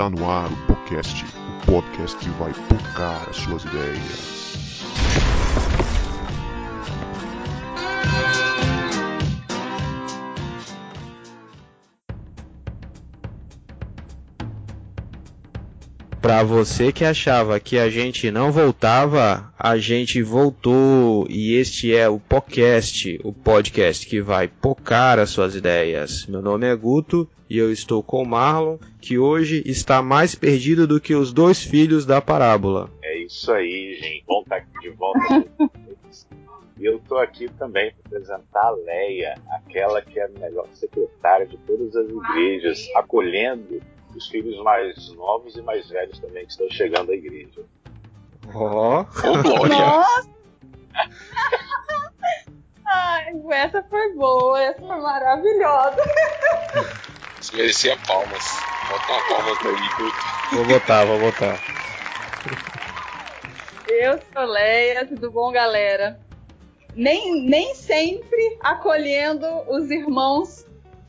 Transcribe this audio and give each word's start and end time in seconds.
Está 0.00 0.08
no 0.08 0.30
ar 0.30 0.50
o 0.50 0.56
podcast, 0.66 1.26
o 1.26 1.66
podcast 1.66 2.16
que 2.16 2.30
vai 2.30 2.54
tocar 2.54 3.28
as 3.28 3.36
suas 3.36 3.62
ideias. 3.66 4.40
Para 16.20 16.42
você 16.42 16.92
que 16.92 17.02
achava 17.02 17.58
que 17.58 17.78
a 17.78 17.88
gente 17.88 18.30
não 18.30 18.52
voltava, 18.52 19.50
a 19.58 19.78
gente 19.78 20.22
voltou 20.22 21.26
e 21.30 21.54
este 21.54 21.96
é 21.96 22.10
o 22.10 22.20
podcast, 22.20 23.18
o 23.24 23.32
podcast 23.32 24.06
que 24.06 24.20
vai 24.20 24.46
pocar 24.46 25.18
as 25.18 25.30
suas 25.30 25.54
ideias. 25.54 26.26
Meu 26.26 26.42
nome 26.42 26.66
é 26.66 26.76
Guto 26.76 27.26
e 27.48 27.56
eu 27.56 27.72
estou 27.72 28.02
com 28.02 28.22
o 28.22 28.26
Marlon, 28.28 28.76
que 29.00 29.18
hoje 29.18 29.62
está 29.64 30.02
mais 30.02 30.34
perdido 30.34 30.86
do 30.86 31.00
que 31.00 31.14
os 31.14 31.32
dois 31.32 31.62
filhos 31.62 32.04
da 32.04 32.20
parábola. 32.20 32.90
É 33.02 33.16
isso 33.20 33.50
aí, 33.50 33.94
gente. 33.94 34.22
Bom 34.26 34.42
estar 34.42 34.56
aqui 34.56 34.78
de 34.78 34.90
volta. 34.90 35.46
E 36.78 36.84
eu 36.84 36.98
estou 36.98 37.16
aqui 37.16 37.48
também 37.58 37.92
para 37.92 38.18
apresentar 38.18 38.66
a 38.66 38.70
Leia, 38.72 39.36
aquela 39.52 40.02
que 40.02 40.20
é 40.20 40.26
a 40.26 40.28
melhor 40.28 40.68
secretária 40.74 41.46
de 41.46 41.56
todas 41.56 41.96
as 41.96 42.10
igrejas, 42.10 42.90
acolhendo 42.94 43.80
os 44.16 44.28
filhos 44.28 44.62
mais 44.62 45.08
novos 45.14 45.56
e 45.56 45.62
mais 45.62 45.88
velhos 45.88 46.18
também 46.18 46.44
que 46.44 46.52
estão 46.52 46.68
chegando 46.70 47.10
à 47.10 47.14
igreja. 47.14 47.62
Ó, 48.54 49.00
Ô, 49.00 49.42
Glória! 49.42 49.76
Nossa! 49.76 50.28
Ai, 52.92 53.32
essa 53.52 53.82
foi 53.84 54.14
boa, 54.14 54.60
essa 54.60 54.80
foi 54.80 55.00
maravilhosa. 55.00 55.96
Você 57.40 57.56
merecia 57.56 57.96
palmas. 58.06 58.44
Bota 58.90 59.12
uma 59.12 59.28
palma 59.28 59.56
pra 59.58 59.70
Guto. 59.70 60.56
vou 60.56 60.64
botar, 60.66 61.04
vou 61.04 61.18
botar. 61.20 61.58
Eu 63.88 64.20
sou 64.32 64.44
Leia, 64.44 65.06
tudo 65.06 65.30
bom, 65.30 65.50
galera? 65.50 66.20
Nem, 66.94 67.42
nem 67.42 67.74
sempre 67.74 68.58
acolhendo 68.60 69.46
os 69.68 69.90
irmãos 69.90 70.66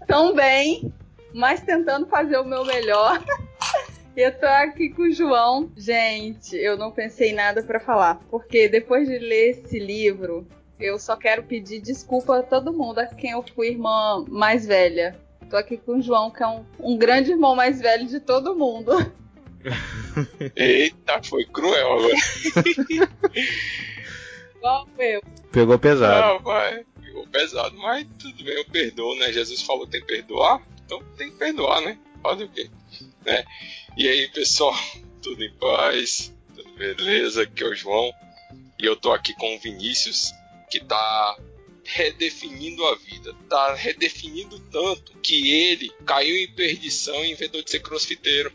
tão 0.08 0.34
bem, 0.34 0.94
mas 1.34 1.62
tentando 1.62 2.08
fazer 2.08 2.38
o 2.38 2.46
meu 2.46 2.66
melhor. 2.66 3.24
Eu 4.16 4.38
tô 4.38 4.46
aqui 4.46 4.90
com 4.90 5.04
o 5.04 5.12
João. 5.12 5.72
Gente, 5.78 6.58
eu 6.58 6.78
não 6.78 6.92
pensei 6.92 7.30
em 7.30 7.34
nada 7.34 7.64
pra 7.64 7.80
falar, 7.80 8.16
porque 8.30 8.68
depois 8.68 9.08
de 9.08 9.18
ler 9.18 9.52
esse 9.52 9.80
livro, 9.80 10.46
eu 10.78 11.00
só 11.00 11.16
quero 11.16 11.44
pedir 11.44 11.80
desculpa 11.80 12.40
a 12.40 12.44
todo 12.44 12.74
mundo 12.74 13.00
a 13.00 13.06
quem 13.06 13.32
eu 13.32 13.44
fui 13.56 13.70
irmã 13.70 14.26
mais 14.28 14.66
velha. 14.66 15.18
Tô 15.50 15.56
aqui 15.56 15.78
com 15.78 15.98
o 15.98 16.02
João, 16.02 16.30
que 16.30 16.44
é 16.44 16.48
um, 16.48 16.66
um 16.80 16.98
grande 16.98 17.32
irmão 17.32 17.56
mais 17.56 17.80
velho 17.80 18.06
de 18.06 18.20
todo 18.20 18.56
mundo. 18.56 18.92
Eita, 20.56 21.22
foi 21.24 21.46
cruel 21.46 21.94
agora. 21.94 22.16
Igual 24.56 24.88
eu. 24.98 25.22
Pegou 25.52 25.80
pesado. 25.80 26.24
Ah, 26.24 26.38
vai. 26.38 26.86
Ficou 27.02 27.28
pesado, 27.28 27.78
mas 27.78 28.08
tudo 28.20 28.44
bem, 28.44 28.56
eu 28.56 28.66
perdoo, 28.66 29.16
né? 29.18 29.32
Jesus 29.32 29.62
falou 29.62 29.86
que 29.86 29.92
tem 29.92 30.02
que 30.02 30.08
perdoar, 30.08 30.62
então 30.92 31.02
tem 31.16 31.32
que 31.32 31.38
perdoar, 31.38 31.80
né? 31.82 31.98
Fazer 32.22 32.44
o 32.44 32.50
quê? 32.50 32.70
Né? 33.26 33.46
E 33.98 34.08
aí, 34.08 34.28
pessoal, 34.28 34.76
tudo 35.24 35.42
em 35.42 35.54
paz? 35.54 36.34
Tudo 36.54 36.70
beleza? 36.74 37.44
Aqui 37.44 37.64
é 37.64 37.68
o 37.68 37.76
João. 37.76 38.12
E 38.78 38.86
eu 38.86 38.98
tô 38.98 39.14
aqui 39.14 39.34
com 39.36 39.56
o 39.56 39.60
Vinícius, 39.60 40.34
que 40.70 40.84
tá 40.84 41.38
redefinindo 41.86 42.86
a 42.86 42.96
vida. 42.96 43.34
Tá 43.50 43.74
redefinindo 43.74 44.60
tanto 44.72 45.14
que 45.20 45.52
ele 45.52 45.90
caiu 46.06 46.36
em 46.36 46.52
perdição 46.52 47.24
e 47.24 47.32
inventou 47.32 47.64
de 47.64 47.72
ser 47.72 47.80
crossfiteiro. 47.80 48.52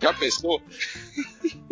Já 0.00 0.14
pensou? 0.14 0.62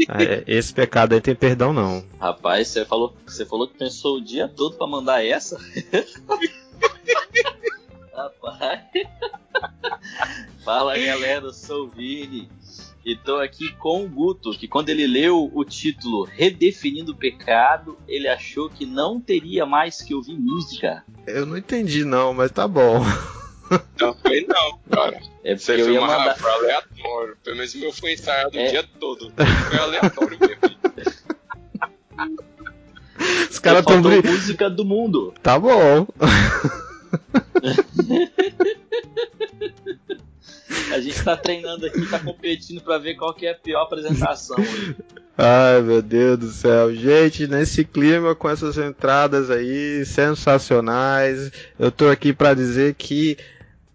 Ah, 0.09 0.23
é, 0.23 0.43
Esse 0.47 0.73
pecado 0.73 1.15
aí 1.15 1.21
tem 1.21 1.35
perdão 1.35 1.75
não. 1.75 2.03
Rapaz, 2.19 2.69
você 2.69 2.87
falou, 2.87 3.15
você 3.27 3.45
falou 3.45 3.69
que 3.69 3.77
pensou 3.77 4.17
o 4.17 4.25
dia 4.25 4.49
todo 4.49 4.77
pra 4.77 4.87
mandar 4.87 5.25
essa? 5.25 5.59
Rapaz. 8.17 8.81
Fala 10.71 10.97
galera, 10.97 11.47
eu 11.47 11.53
sou 11.53 11.87
o 11.87 11.91
Vini 11.91 12.49
e 13.05 13.17
tô 13.17 13.39
aqui 13.39 13.73
com 13.73 14.05
o 14.05 14.09
Guto, 14.09 14.53
que 14.53 14.69
quando 14.69 14.89
ele 14.89 15.05
leu 15.05 15.51
o 15.53 15.65
título 15.65 16.23
Redefinindo 16.23 17.11
o 17.11 17.17
Pecado, 17.17 17.99
ele 18.07 18.29
achou 18.29 18.71
que 18.71 18.87
não 18.87 19.21
teria 19.21 19.67
mais 19.67 20.01
que 20.01 20.15
ouvir 20.15 20.39
música. 20.39 21.05
Eu 21.27 21.45
não 21.45 21.57
entendi 21.57 22.05
não, 22.05 22.33
mas 22.33 22.53
tá 22.53 22.69
bom. 22.69 23.03
Também 23.99 24.47
não, 24.47 24.79
cara. 24.89 25.21
É 25.43 25.57
Você 25.57 25.75
eu 25.75 25.87
foi, 25.87 25.93
ia 25.95 26.01
uma, 26.01 26.07
mandar. 26.07 26.39
foi 26.39 26.53
aleatório. 26.53 27.37
Pelo 27.43 27.57
menos 27.57 27.75
o 27.75 27.79
meu 27.79 27.93
foi 27.93 28.13
ensaiado 28.13 28.57
É. 28.57 28.69
o 28.69 28.71
dia 28.71 28.89
todo. 29.01 29.33
Foi 29.69 29.77
aleatório 29.77 30.39
mesmo. 30.39 31.21
Os 33.51 33.59
caras 33.59 33.85
tão 33.85 34.01
brin... 34.01 34.23
música 34.23 34.71
do 34.71 34.85
mundo. 34.85 35.35
Tá 35.43 35.59
bom. 35.59 36.07
A 40.93 41.01
gente 41.01 41.23
tá 41.23 41.37
treinando 41.37 41.87
aqui, 41.87 42.07
tá 42.09 42.19
competindo 42.19 42.81
pra 42.81 42.99
ver 42.99 43.15
qual 43.15 43.35
que 43.35 43.47
é 43.47 43.53
a 43.53 43.55
pior 43.55 43.83
apresentação. 43.83 44.57
Ai, 45.39 45.81
meu 45.81 46.03
Deus 46.03 46.39
do 46.39 46.51
céu. 46.51 46.95
Gente, 46.95 47.47
nesse 47.47 47.85
clima, 47.85 48.35
com 48.35 48.49
essas 48.49 48.77
entradas 48.77 49.51
aí 49.51 50.05
sensacionais, 50.05 51.51
eu 51.79 51.91
tô 51.91 52.09
aqui 52.09 52.33
pra 52.33 52.53
dizer 52.53 52.95
que 52.95 53.39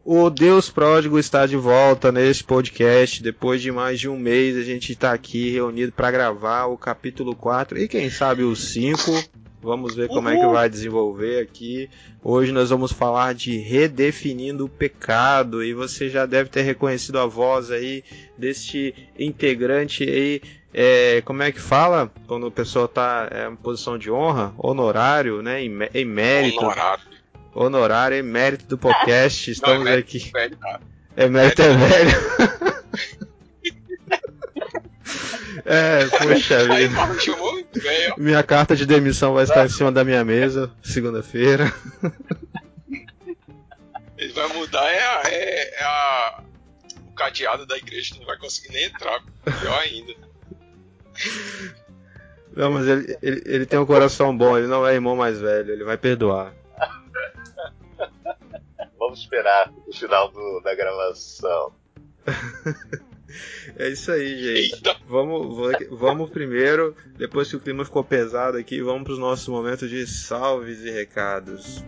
o 0.03 0.29
Deus 0.29 0.69
Pródigo 0.69 1.17
está 1.17 1.45
de 1.45 1.55
volta 1.55 2.11
neste 2.11 2.43
podcast. 2.43 3.21
Depois 3.21 3.61
de 3.61 3.71
mais 3.71 3.99
de 3.99 4.07
um 4.07 4.17
mês, 4.17 4.55
a 4.55 4.63
gente 4.63 4.95
tá 4.95 5.11
aqui 5.11 5.51
reunido 5.51 5.91
pra 5.91 6.11
gravar 6.11 6.65
o 6.65 6.77
capítulo 6.77 7.35
4 7.35 7.77
e 7.79 7.87
quem 7.87 8.09
sabe 8.09 8.43
o 8.43 8.55
5. 8.55 9.44
Vamos 9.65 9.95
ver 9.95 10.07
como 10.09 10.29
é 10.29 10.37
que 10.37 10.45
vai 10.45 10.69
desenvolver 10.69 11.41
aqui. 11.41 11.89
Hoje 12.23 12.51
nós 12.51 12.69
vamos 12.69 12.91
falar 12.91 13.33
de 13.33 13.57
redefinindo 13.57 14.65
o 14.65 14.69
pecado 14.69 15.63
e 15.63 15.73
você 15.73 16.07
já 16.07 16.27
deve 16.27 16.51
ter 16.51 16.61
reconhecido 16.61 17.17
a 17.17 17.25
voz 17.25 17.71
aí 17.71 18.03
deste 18.37 18.93
integrante 19.17 20.03
aí. 20.03 20.41
É, 20.71 21.23
como 21.25 21.41
é 21.41 21.51
que 21.51 21.59
fala? 21.59 22.11
Quando 22.27 22.45
a 22.45 22.51
pessoa 22.51 22.87
tá 22.87 23.27
é, 23.31 23.47
em 23.47 23.55
posição 23.55 23.97
de 23.97 24.11
honra, 24.11 24.53
honorário, 24.55 25.41
né, 25.41 25.63
em, 25.63 25.71
em 25.95 26.05
mérito, 26.05 26.59
Honorário. 26.59 27.03
honorário, 27.55 28.17
em 28.17 28.23
mérito 28.23 28.67
do 28.67 28.77
podcast, 28.77 29.49
estamos 29.49 29.79
Não, 29.79 29.87
é 29.87 29.89
mérito 29.95 30.17
aqui, 30.17 30.31
velho, 30.31 30.57
é 31.15 31.27
mérito 31.27 31.61
é 31.63 31.69
velho. 31.69 33.25
é, 35.65 36.05
poxa 36.07 36.63
vida. 36.75 37.05
muito 37.37 37.81
bem, 37.81 38.11
ó. 38.11 38.15
Minha 38.17 38.43
carta 38.43 38.75
de 38.75 38.85
demissão 38.85 39.33
vai 39.33 39.43
estar 39.43 39.65
em 39.65 39.69
cima 39.69 39.91
da 39.91 40.03
minha 40.03 40.23
mesa, 40.23 40.71
segunda-feira. 40.83 41.73
Ele 44.17 44.31
vai 44.33 44.47
mudar 44.53 44.87
é, 44.89 44.99
a, 44.99 45.21
é, 45.25 45.79
é 45.79 45.83
a- 45.83 46.43
o 47.09 47.13
cadeado 47.15 47.65
da 47.65 47.77
igreja, 47.77 48.13
tu 48.15 48.19
não 48.19 48.27
vai 48.27 48.37
conseguir 48.37 48.69
nem 48.73 48.85
entrar. 48.85 49.21
Pior 49.43 49.79
ainda. 49.79 50.13
Não, 52.55 52.71
mas 52.71 52.87
ele, 52.87 53.17
ele, 53.21 53.43
ele 53.45 53.65
tem 53.65 53.77
um 53.79 53.85
coração 53.85 54.35
bom, 54.37 54.57
ele 54.57 54.67
não 54.67 54.87
é 54.87 54.93
irmão 54.93 55.15
mais 55.15 55.39
velho, 55.39 55.71
ele 55.73 55.83
vai 55.83 55.97
perdoar. 55.97 56.53
Vamos 58.97 59.19
esperar 59.19 59.71
o 59.87 59.93
final 59.93 60.31
do- 60.31 60.61
da 60.61 60.73
gravação. 60.73 61.73
É 63.77 63.89
isso 63.89 64.11
aí, 64.11 64.37
gente. 64.37 64.75
Eita, 64.75 64.95
Vamos, 65.07 65.57
va- 65.57 65.77
vamos 65.91 66.29
primeiro, 66.29 66.95
depois 67.17 67.49
que 67.49 67.55
o 67.55 67.59
clima 67.59 67.83
ficou 67.85 68.03
pesado 68.03 68.57
aqui, 68.57 68.81
vamos 68.81 69.03
para 69.03 69.13
os 69.13 69.19
nossos 69.19 69.47
momentos 69.47 69.89
de 69.89 70.05
salves 70.07 70.81
e 70.81 70.89
recados. 70.91 71.83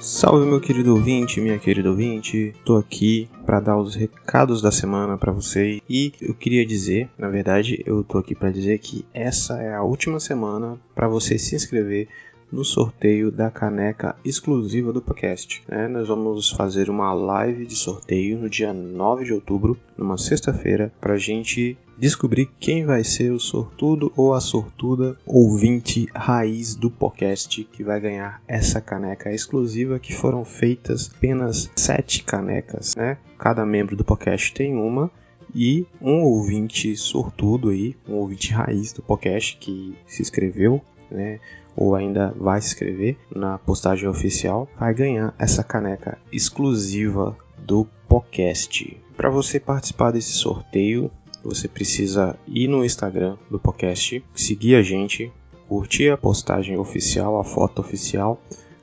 Salve 0.00 0.46
meu 0.46 0.60
querido 0.60 0.94
ouvinte, 0.94 1.40
minha 1.40 1.58
querida 1.58 1.90
ouvinte. 1.90 2.54
Tô 2.64 2.76
aqui 2.76 3.28
para 3.44 3.58
dar 3.60 3.76
os 3.76 3.94
recados 3.94 4.62
da 4.62 4.70
semana 4.70 5.18
para 5.18 5.32
vocês 5.32 5.80
e 5.88 6.12
eu 6.20 6.34
queria 6.34 6.64
dizer, 6.64 7.08
na 7.18 7.28
verdade, 7.28 7.82
eu 7.84 8.04
tô 8.04 8.18
aqui 8.18 8.34
para 8.34 8.50
dizer 8.50 8.78
que 8.78 9.04
essa 9.12 9.60
é 9.60 9.74
a 9.74 9.82
última 9.82 10.20
semana 10.20 10.78
para 10.94 11.08
você 11.08 11.36
se 11.38 11.56
inscrever 11.56 12.08
no 12.50 12.64
sorteio 12.64 13.30
da 13.30 13.50
caneca 13.50 14.16
exclusiva 14.24 14.92
do 14.92 15.02
podcast. 15.02 15.62
né? 15.68 15.88
Nós 15.88 16.08
vamos 16.08 16.50
fazer 16.50 16.88
uma 16.90 17.12
live 17.12 17.66
de 17.66 17.76
sorteio 17.76 18.38
no 18.38 18.48
dia 18.48 18.72
9 18.72 19.24
de 19.24 19.32
outubro, 19.32 19.78
numa 19.96 20.16
sexta-feira, 20.16 20.92
para 21.00 21.14
a 21.14 21.18
gente 21.18 21.76
descobrir 21.98 22.48
quem 22.60 22.84
vai 22.84 23.02
ser 23.02 23.32
o 23.32 23.40
sortudo 23.40 24.12
ou 24.16 24.32
a 24.32 24.40
sortuda 24.40 25.16
ouvinte 25.26 26.06
raiz 26.14 26.76
do 26.76 26.90
podcast 26.90 27.64
que 27.64 27.82
vai 27.82 28.00
ganhar 28.00 28.40
essa 28.46 28.80
caneca 28.80 29.32
exclusiva 29.32 29.98
que 29.98 30.14
foram 30.14 30.44
feitas 30.44 31.10
apenas 31.14 31.70
sete 31.74 32.22
canecas, 32.22 32.94
né? 32.94 33.18
Cada 33.36 33.66
membro 33.66 33.96
do 33.96 34.04
podcast 34.04 34.54
tem 34.54 34.76
uma 34.76 35.10
e 35.54 35.86
um 36.00 36.22
ouvinte 36.22 36.96
sortudo 36.96 37.70
aí, 37.70 37.96
um 38.08 38.14
ouvinte 38.14 38.52
raiz 38.52 38.92
do 38.92 39.02
podcast 39.02 39.56
que 39.56 39.96
se 40.06 40.22
inscreveu 40.22 40.82
né, 41.10 41.40
ou 41.76 41.94
ainda 41.94 42.34
vai 42.36 42.60
se 42.60 42.68
inscrever 42.68 43.16
na 43.34 43.58
postagem 43.58 44.08
oficial, 44.08 44.68
vai 44.78 44.92
ganhar 44.92 45.34
essa 45.38 45.62
caneca 45.62 46.18
exclusiva 46.32 47.36
do 47.58 47.86
podcast. 48.08 49.00
Para 49.16 49.30
você 49.30 49.60
participar 49.60 50.10
desse 50.12 50.32
sorteio, 50.32 51.10
você 51.42 51.68
precisa 51.68 52.36
ir 52.46 52.68
no 52.68 52.84
Instagram 52.84 53.36
do 53.50 53.58
podcast, 53.58 54.24
seguir 54.34 54.74
a 54.74 54.82
gente, 54.82 55.32
curtir 55.68 56.10
a 56.10 56.16
postagem 56.16 56.76
oficial, 56.78 57.38
a 57.38 57.44
foto 57.44 57.80
oficial, 57.80 58.40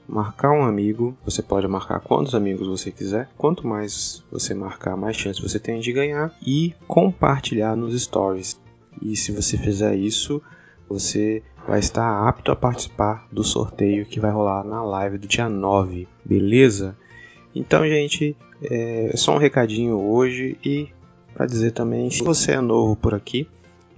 marcar 0.08 0.52
um 0.52 0.64
amigo. 0.64 1.18
Você 1.26 1.42
pode 1.42 1.68
marcar 1.68 2.00
quantos 2.00 2.36
amigos 2.36 2.68
você 2.68 2.92
quiser. 2.92 3.30
Quanto 3.38 3.68
mais 3.68 4.24
você 4.32 4.54
marcar, 4.54 4.96
mais 4.96 5.18
chance 5.18 5.42
você 5.42 5.60
tem 5.60 5.80
de 5.80 5.92
ganhar 5.92 6.34
e 6.46 6.74
compartilhar 6.88 7.76
nos 7.76 8.00
stories. 8.02 8.60
E 9.02 9.16
se 9.16 9.32
você 9.32 9.58
fizer 9.58 9.96
isso, 9.96 10.42
você 10.88 11.44
vai 11.68 11.80
estar 11.80 12.28
apto 12.28 12.52
a 12.52 12.56
participar 12.56 13.28
do 13.32 13.44
sorteio 13.44 14.06
que 14.06 14.20
vai 14.20 14.32
rolar 14.32 14.64
na 14.64 14.84
live 14.84 15.18
do 15.18 15.28
dia 15.28 15.50
9, 15.50 16.08
beleza? 16.24 16.96
Então, 17.54 17.88
gente, 17.88 18.36
é 18.64 19.12
só 19.16 19.36
um 19.36 19.40
recadinho 19.40 20.00
hoje 20.00 20.58
e 20.64 20.90
para 21.34 21.46
dizer 21.46 21.72
também, 21.72 22.10
se 22.10 22.24
você 22.24 22.54
é 22.54 22.62
novo 22.62 22.96
por 22.96 23.14
aqui 23.14 23.46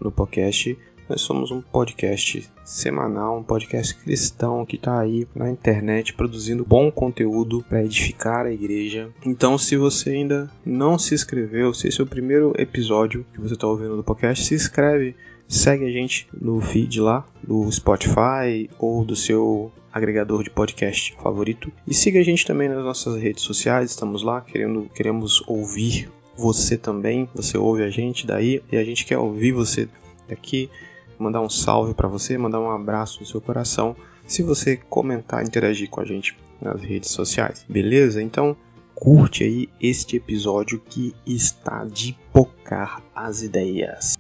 no 0.02 0.12
podcast, 0.12 0.76
nós 1.08 1.22
somos 1.22 1.52
um 1.52 1.62
podcast 1.62 2.50
semanal, 2.66 3.38
um 3.38 3.44
podcast 3.44 3.96
cristão 3.96 4.66
que 4.66 4.76
está 4.76 5.00
aí 5.00 5.28
na 5.36 5.50
internet 5.50 6.14
produzindo 6.14 6.66
bom 6.66 6.92
conteúdo 6.92 7.64
para 7.70 7.84
edificar 7.84 8.46
a 8.46 8.52
igreja. 8.52 9.10
Então, 9.24 9.58
se 9.58 9.78
você 9.78 10.10
ainda 10.10 10.50
não 10.66 10.98
se 10.98 11.14
inscreveu, 11.14 11.74
se 11.74 11.88
esse 11.88 12.02
é 12.02 12.04
o 12.04 12.08
primeiro 12.08 12.54
episódio 12.58 13.24
que 13.32 13.40
você 13.40 13.54
está 13.54 13.68
ouvindo 13.68 13.96
do 13.96 14.04
podcast, 14.04 14.44
se 14.44 14.56
inscreve 14.56 15.16
segue 15.48 15.86
a 15.86 15.92
gente 15.92 16.28
no 16.40 16.60
feed 16.60 17.00
lá 17.00 17.28
do 17.42 17.72
Spotify 17.72 18.70
ou 18.78 19.06
do 19.06 19.16
seu 19.16 19.72
agregador 19.92 20.44
de 20.44 20.50
podcast 20.50 21.16
favorito 21.22 21.72
e 21.88 21.94
siga 21.94 22.20
a 22.20 22.24
gente 22.24 22.46
também 22.46 22.70
nas 22.70 22.84
nossas 22.84 23.22
redes 23.22 23.44
sociais, 23.44 23.92
estamos 23.92 24.22
lá 24.22 24.42
querendo 24.42 24.90
queremos 24.94 25.42
ouvir 25.48 26.10
você 26.38 26.78
também, 26.78 27.28
você 27.34 27.58
ouve 27.58 27.84
a 27.84 27.90
gente 27.90 28.28
daí 28.28 28.62
e 28.72 28.78
a 28.78 28.84
gente 28.84 29.06
quer 29.06 29.18
ouvir 29.18 29.52
você 29.52 29.90
daqui, 30.28 30.70
mandar 31.18 31.42
um 31.42 31.50
salve 31.50 31.94
para 31.94 32.08
você, 32.08 32.38
mandar 32.38 32.60
um 32.60 32.70
abraço 32.70 33.20
no 33.20 33.26
seu 33.26 33.42
coração, 33.42 33.96
se 34.26 34.44
você 34.44 34.78
comentar, 34.78 35.44
interagir 35.44 35.90
com 35.90 36.02
a 36.02 36.06
gente 36.06 36.38
nas 36.62 36.82
redes 36.82 37.10
sociais. 37.10 37.66
Beleza? 37.68 38.22
Então, 38.22 38.56
curte 38.94 39.44
aí 39.44 39.70
este 39.82 40.18
episódio 40.18 40.80
que 40.80 41.16
está 41.26 41.86
de 41.86 42.16
pocar 42.32 43.02
as 43.16 43.42
ideias. 43.42 44.16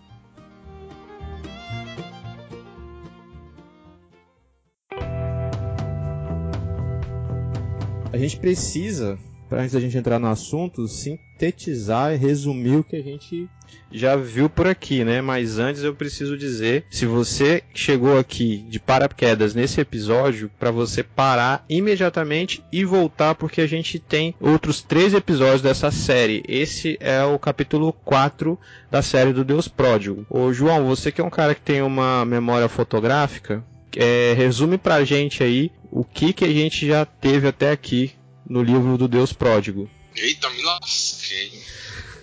A 8.18 8.20
gente 8.20 8.38
precisa, 8.38 9.20
para 9.48 9.62
antes 9.62 9.74
da 9.74 9.80
gente 9.80 9.96
entrar 9.96 10.18
no 10.18 10.28
assunto, 10.28 10.88
sintetizar 10.88 12.14
e 12.14 12.18
resumir 12.18 12.78
o 12.78 12.84
que 12.84 12.96
a 12.96 13.02
gente 13.02 13.48
já 13.92 14.16
viu 14.16 14.50
por 14.50 14.66
aqui, 14.66 15.04
né? 15.04 15.22
Mas 15.22 15.60
antes 15.60 15.84
eu 15.84 15.94
preciso 15.94 16.36
dizer, 16.36 16.86
se 16.90 17.06
você 17.06 17.62
chegou 17.76 18.18
aqui 18.18 18.66
de 18.70 18.80
paraquedas 18.80 19.54
nesse 19.54 19.80
episódio, 19.80 20.50
para 20.58 20.72
você 20.72 21.04
parar 21.04 21.64
imediatamente 21.70 22.64
e 22.72 22.84
voltar 22.84 23.36
porque 23.36 23.62
a 23.62 23.68
gente 23.68 24.00
tem 24.00 24.34
outros 24.42 24.82
três 24.82 25.14
episódios 25.14 25.62
dessa 25.62 25.92
série. 25.92 26.44
Esse 26.48 26.98
é 27.00 27.24
o 27.24 27.38
capítulo 27.38 27.94
4 27.94 28.60
da 28.90 29.04
série 29.04 29.32
do 29.32 29.46
Deus 29.46 29.68
Pródigo. 29.68 30.26
Ô 30.28 30.52
João, 30.52 30.88
você 30.88 31.12
que 31.12 31.22
é 31.22 31.24
um 31.24 31.30
cara 31.30 31.54
que 31.54 31.62
tem 31.62 31.84
uma 31.84 32.26
memória 32.26 32.68
fotográfica, 32.68 33.64
é, 33.96 34.34
resume 34.34 34.78
pra 34.78 35.04
gente 35.04 35.44
aí 35.44 35.72
o 35.92 36.04
que, 36.04 36.34
que 36.34 36.46
a 36.46 36.52
gente 36.52 36.88
já 36.88 37.06
teve 37.06 37.48
até 37.48 37.72
aqui 37.72 38.14
no 38.50 38.62
livro 38.62 38.98
do 38.98 39.08
Deus 39.08 39.34
Pródigo. 39.34 39.90
Eita, 40.16 40.50
me 40.50 40.62
lasquei. 40.64 41.52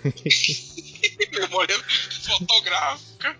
Memória 1.31 1.77
fotográfica. 2.23 3.37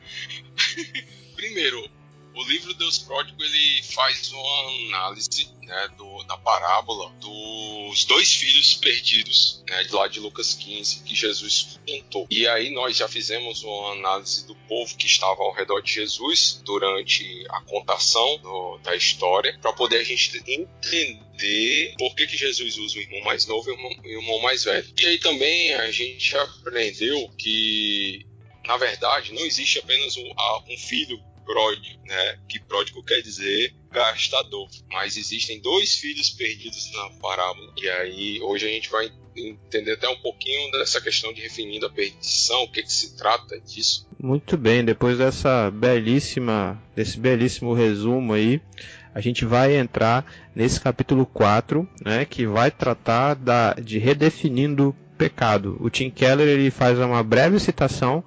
Primeiro, 1.36 1.90
o 2.36 2.44
livro 2.44 2.74
Deus 2.74 3.00
Pródigo 3.00 3.42
ele 3.42 3.84
faz 3.84 4.32
uma 4.32 4.70
análise 4.88 5.50
né, 5.62 5.90
do, 5.98 6.24
da 6.24 6.38
parábola 6.38 7.10
dos 7.20 8.06
dois 8.06 8.34
filhos 8.34 8.76
perdidos, 8.76 9.64
né, 9.68 9.84
de 9.84 9.94
lá 9.94 10.08
de 10.08 10.20
Lucas 10.20 10.54
15, 10.54 11.04
que 11.04 11.16
Jesus 11.16 11.80
contou. 11.88 12.28
E 12.30 12.48
aí 12.48 12.72
nós 12.72 12.98
já 12.98 13.08
fizemos 13.08 13.64
uma 13.64 13.94
análise 13.94 14.46
do 14.46 14.56
povo 14.68 14.96
que 14.98 15.08
estava 15.08 15.42
ao 15.42 15.54
redor 15.54 15.82
de 15.82 15.94
Jesus 15.94 16.62
durante 16.64 17.46
a 17.50 17.62
contação 17.62 18.38
do, 18.40 18.78
da 18.80 18.96
história, 18.96 19.58
para 19.62 19.74
poder 19.74 20.00
a 20.00 20.04
gente 20.04 20.38
entender 20.46 21.96
por 21.98 22.14
que, 22.16 22.28
que 22.28 22.38
Jesus 22.38 22.78
usa 22.78 22.98
o 22.98 23.02
irmão 23.02 23.22
mais 23.24 23.46
novo 23.46 23.70
e 23.70 23.74
o 23.74 24.22
irmão, 24.22 24.40
mais 24.40 24.64
velho. 24.64 24.94
E 25.00 25.06
aí 25.06 25.20
também 25.20 25.74
a 25.74 25.90
gente 25.90 26.36
aprendeu 26.38 27.30
que 27.38 28.26
na 28.68 28.78
verdade, 28.78 29.32
não 29.32 29.46
existe 29.46 29.78
apenas 29.78 30.18
um, 30.18 30.34
um 30.70 30.78
filho 30.78 31.22
pródigo, 31.46 32.00
né? 32.06 32.40
Que 32.50 32.60
pródigo 32.60 33.04
quer 33.04 33.22
dizer 33.22 33.74
gastador. 33.92 34.68
Mas 34.92 35.16
existem 35.16 35.62
dois 35.62 35.96
filhos 35.96 36.30
perdidos 36.32 36.92
na 36.92 37.10
parábola. 37.22 37.74
E 37.78 37.90
aí 37.90 38.42
hoje 38.42 38.66
a 38.66 38.70
gente 38.70 38.90
vai 38.90 39.12
entender 39.36 39.94
até 39.94 40.08
um 40.08 40.18
pouquinho 40.18 40.72
dessa 40.72 41.02
questão 41.02 41.34
de 41.34 41.42
refinindo 41.42 41.86
a 41.86 41.90
perdição, 41.90 42.64
o 42.64 42.72
que, 42.72 42.84
que 42.84 42.92
se 42.92 43.18
trata 43.18 43.60
disso. 43.60 44.08
Muito 44.20 44.58
bem, 44.58 44.84
depois 44.84 45.18
dessa 45.18 45.70
belíssima, 45.72 46.82
desse 46.96 47.20
belíssimo 47.20 47.74
resumo 47.74 48.34
aí, 48.34 48.62
a 49.14 49.22
gente 49.22 49.46
vai 49.46 49.76
entrar 49.76 50.26
nesse 50.56 50.80
capítulo 50.80 51.26
4, 51.26 51.88
né, 52.04 52.26
que 52.26 52.46
vai 52.46 52.72
tratar 52.72 53.34
da, 53.34 53.74
de 53.74 53.98
redefinindo 53.98 54.96
pecado. 55.18 55.78
O 55.80 55.90
Tim 55.90 56.10
Keller 56.10 56.48
ele 56.48 56.70
faz 56.70 57.00
uma 57.00 57.24
breve 57.24 57.60
citação 57.60 58.24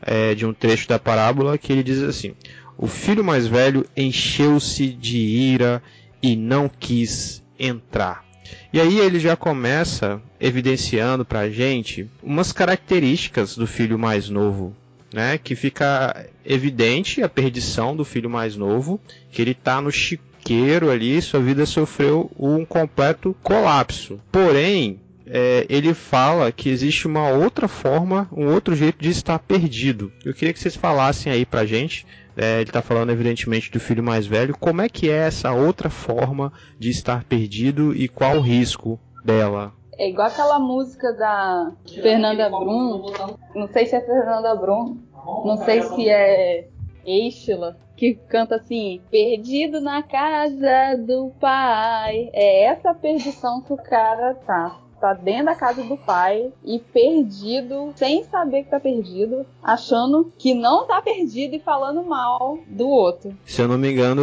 é, 0.00 0.34
de 0.34 0.46
um 0.46 0.52
trecho 0.52 0.88
da 0.88 0.98
parábola 0.98 1.58
que 1.58 1.72
ele 1.72 1.82
diz 1.82 2.02
assim: 2.02 2.34
O 2.76 2.86
filho 2.86 3.24
mais 3.24 3.46
velho 3.46 3.86
encheu-se 3.96 4.88
de 4.88 5.18
ira 5.18 5.82
e 6.22 6.36
não 6.36 6.68
quis 6.68 7.42
entrar. 7.58 8.24
E 8.72 8.80
aí 8.80 8.98
ele 8.98 9.18
já 9.18 9.36
começa 9.36 10.20
evidenciando 10.40 11.24
para 11.24 11.40
a 11.40 11.50
gente 11.50 12.08
umas 12.22 12.52
características 12.52 13.56
do 13.56 13.66
filho 13.66 13.98
mais 13.98 14.28
novo, 14.28 14.74
né? 15.12 15.38
Que 15.38 15.54
fica 15.54 16.26
evidente 16.44 17.22
a 17.22 17.28
perdição 17.28 17.96
do 17.96 18.04
filho 18.04 18.30
mais 18.30 18.56
novo, 18.56 19.00
que 19.30 19.42
ele 19.42 19.52
está 19.52 19.80
no 19.80 19.90
chiqueiro 19.90 20.90
ali, 20.90 21.20
sua 21.20 21.40
vida 21.40 21.66
sofreu 21.66 22.30
um 22.38 22.64
completo 22.64 23.34
colapso. 23.42 24.20
Porém, 24.30 25.00
é, 25.26 25.66
ele 25.68 25.92
fala 25.92 26.52
que 26.52 26.68
existe 26.68 27.06
uma 27.06 27.28
outra 27.30 27.66
forma, 27.66 28.28
um 28.32 28.52
outro 28.52 28.74
jeito 28.76 29.02
de 29.02 29.10
estar 29.10 29.38
perdido. 29.38 30.12
Eu 30.24 30.32
queria 30.32 30.52
que 30.52 30.60
vocês 30.60 30.76
falassem 30.76 31.32
aí 31.32 31.44
pra 31.44 31.66
gente. 31.66 32.06
É, 32.36 32.60
ele 32.60 32.70
está 32.70 32.82
falando 32.82 33.10
evidentemente 33.10 33.70
do 33.70 33.80
filho 33.80 34.02
mais 34.02 34.26
velho. 34.26 34.56
Como 34.58 34.82
é 34.82 34.88
que 34.88 35.10
é 35.10 35.26
essa 35.26 35.52
outra 35.52 35.90
forma 35.90 36.52
de 36.78 36.90
estar 36.90 37.24
perdido 37.24 37.94
e 37.94 38.08
qual 38.08 38.36
o 38.36 38.40
risco 38.40 39.00
dela? 39.24 39.72
É 39.98 40.08
igual 40.08 40.28
aquela 40.28 40.58
música 40.58 41.12
da 41.14 41.72
Fernanda 42.02 42.48
Brum. 42.50 43.10
Não 43.54 43.66
sei 43.68 43.86
se 43.86 43.96
é 43.96 44.00
Fernanda 44.00 44.54
Brum. 44.54 44.98
Não 45.44 45.56
sei 45.56 45.82
se 45.82 46.08
é 46.08 46.68
Estila 47.04 47.76
que 47.96 48.14
canta 48.28 48.56
assim: 48.56 49.00
Perdido 49.10 49.80
na 49.80 50.02
casa 50.02 50.96
do 50.98 51.32
pai. 51.40 52.28
É 52.32 52.64
essa 52.64 52.94
perdição 52.94 53.62
que 53.62 53.72
o 53.72 53.76
cara 53.76 54.34
tá 54.34 54.85
tá 55.06 55.12
dentro 55.12 55.46
da 55.46 55.54
casa 55.54 55.84
do 55.84 55.96
pai 55.96 56.50
e 56.64 56.78
perdido, 56.78 57.92
sem 57.94 58.24
saber 58.24 58.64
que 58.64 58.70
tá 58.70 58.80
perdido, 58.80 59.46
achando 59.62 60.32
que 60.36 60.52
não 60.52 60.86
tá 60.86 61.00
perdido 61.00 61.54
e 61.54 61.60
falando 61.60 62.02
mal 62.02 62.58
do 62.66 62.88
outro. 62.88 63.36
Se 63.44 63.62
eu 63.62 63.68
não 63.68 63.78
me 63.78 63.92
engano, 63.92 64.22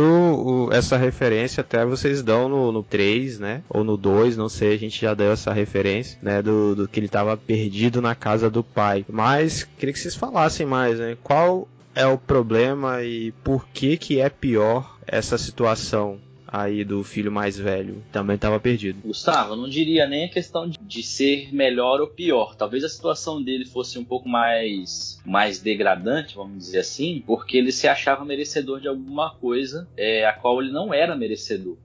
o, 0.68 0.74
essa 0.74 0.98
referência 0.98 1.62
até 1.62 1.86
vocês 1.86 2.22
dão 2.22 2.50
no, 2.50 2.72
no 2.72 2.84
3, 2.84 3.40
né? 3.40 3.64
Ou 3.70 3.84
no 3.84 3.96
2, 3.96 4.36
não 4.36 4.50
sei, 4.50 4.74
a 4.74 4.78
gente 4.78 5.00
já 5.00 5.14
deu 5.14 5.32
essa 5.32 5.54
referência, 5.54 6.20
né? 6.22 6.42
Do, 6.42 6.76
do 6.76 6.88
que 6.88 7.00
ele 7.00 7.08
tava 7.08 7.38
perdido 7.38 8.02
na 8.02 8.16
casa 8.16 8.50
do 8.50 8.64
pai. 8.64 9.06
Mas 9.10 9.64
queria 9.64 9.94
que 9.94 10.00
vocês 10.00 10.16
falassem 10.16 10.66
mais, 10.66 11.00
né? 11.00 11.18
Qual 11.24 11.68
é 11.96 12.06
o 12.06 12.18
problema 12.18 13.04
e 13.04 13.32
por 13.44 13.68
que 13.68 13.98
que 13.98 14.20
é 14.20 14.30
pior 14.30 14.98
essa 15.06 15.38
situação 15.38 16.18
aí 16.54 16.84
do 16.84 17.04
filho 17.04 17.32
mais 17.32 17.58
velho 17.58 18.04
também 18.12 18.36
estava 18.36 18.60
perdido. 18.60 19.02
Gustavo, 19.04 19.56
não 19.56 19.68
diria 19.68 20.06
nem 20.06 20.26
a 20.26 20.30
questão 20.30 20.70
de, 20.70 20.78
de, 20.78 21.02
ser 21.02 21.52
melhor 21.52 22.00
ou 22.00 22.06
pior. 22.06 22.56
Talvez 22.56 22.84
a 22.84 22.90
situação 22.90 23.42
dele 23.42 23.66
fosse 23.66 23.98
um 23.98 24.06
pouco 24.06 24.30
mais, 24.30 25.20
mais 25.26 25.60
degradante, 25.60 26.36
vamos 26.36 26.60
dizer 26.60 26.80
assim, 26.80 27.24
porque 27.26 27.58
ele 27.58 27.72
se 27.72 27.88
achava 27.88 28.24
merecedor 28.24 28.80
de 28.80 28.88
alguma 28.88 29.34
coisa 29.34 29.88
é, 29.98 30.28
a 30.28 30.34
qual 30.34 30.62
ele 30.62 30.72
não 30.72 30.94
era 30.94 31.16
merecedor, 31.16 31.76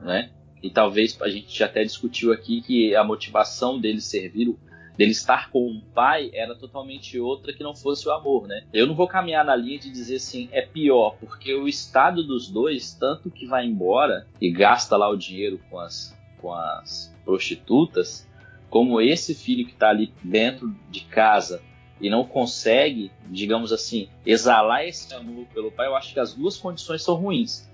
né? 0.00 0.30
E 0.60 0.70
talvez 0.70 1.16
a 1.22 1.28
gente 1.28 1.56
já 1.56 1.66
até 1.66 1.84
discutiu 1.84 2.32
aqui 2.32 2.60
que 2.62 2.96
a 2.96 3.04
motivação 3.04 3.78
dele 3.78 4.00
servir 4.00 4.48
dele 4.96 5.10
estar 5.10 5.50
com 5.50 5.66
um 5.66 5.80
pai 5.80 6.30
era 6.32 6.54
totalmente 6.54 7.18
outra 7.18 7.52
que 7.52 7.62
não 7.62 7.74
fosse 7.74 8.08
o 8.08 8.12
amor, 8.12 8.46
né? 8.46 8.64
Eu 8.72 8.86
não 8.86 8.94
vou 8.94 9.06
caminhar 9.06 9.44
na 9.44 9.54
linha 9.54 9.78
de 9.78 9.90
dizer 9.90 10.16
assim, 10.16 10.48
é 10.52 10.62
pior, 10.62 11.16
porque 11.20 11.54
o 11.54 11.68
estado 11.68 12.22
dos 12.22 12.48
dois, 12.48 12.94
tanto 12.94 13.30
que 13.30 13.46
vai 13.46 13.66
embora 13.66 14.26
e 14.40 14.50
gasta 14.50 14.96
lá 14.96 15.08
o 15.08 15.16
dinheiro 15.16 15.60
com 15.70 15.78
as, 15.78 16.16
com 16.38 16.52
as 16.52 17.14
prostitutas, 17.24 18.26
como 18.70 19.00
esse 19.00 19.34
filho 19.34 19.66
que 19.66 19.72
está 19.72 19.90
ali 19.90 20.12
dentro 20.22 20.74
de 20.90 21.00
casa 21.02 21.62
e 22.00 22.10
não 22.10 22.24
consegue, 22.24 23.10
digamos 23.26 23.72
assim, 23.72 24.08
exalar 24.24 24.84
esse 24.84 25.12
amor 25.14 25.46
pelo 25.52 25.72
pai, 25.72 25.86
eu 25.86 25.96
acho 25.96 26.12
que 26.12 26.20
as 26.20 26.34
duas 26.34 26.56
condições 26.56 27.02
são 27.02 27.14
ruins. 27.14 27.68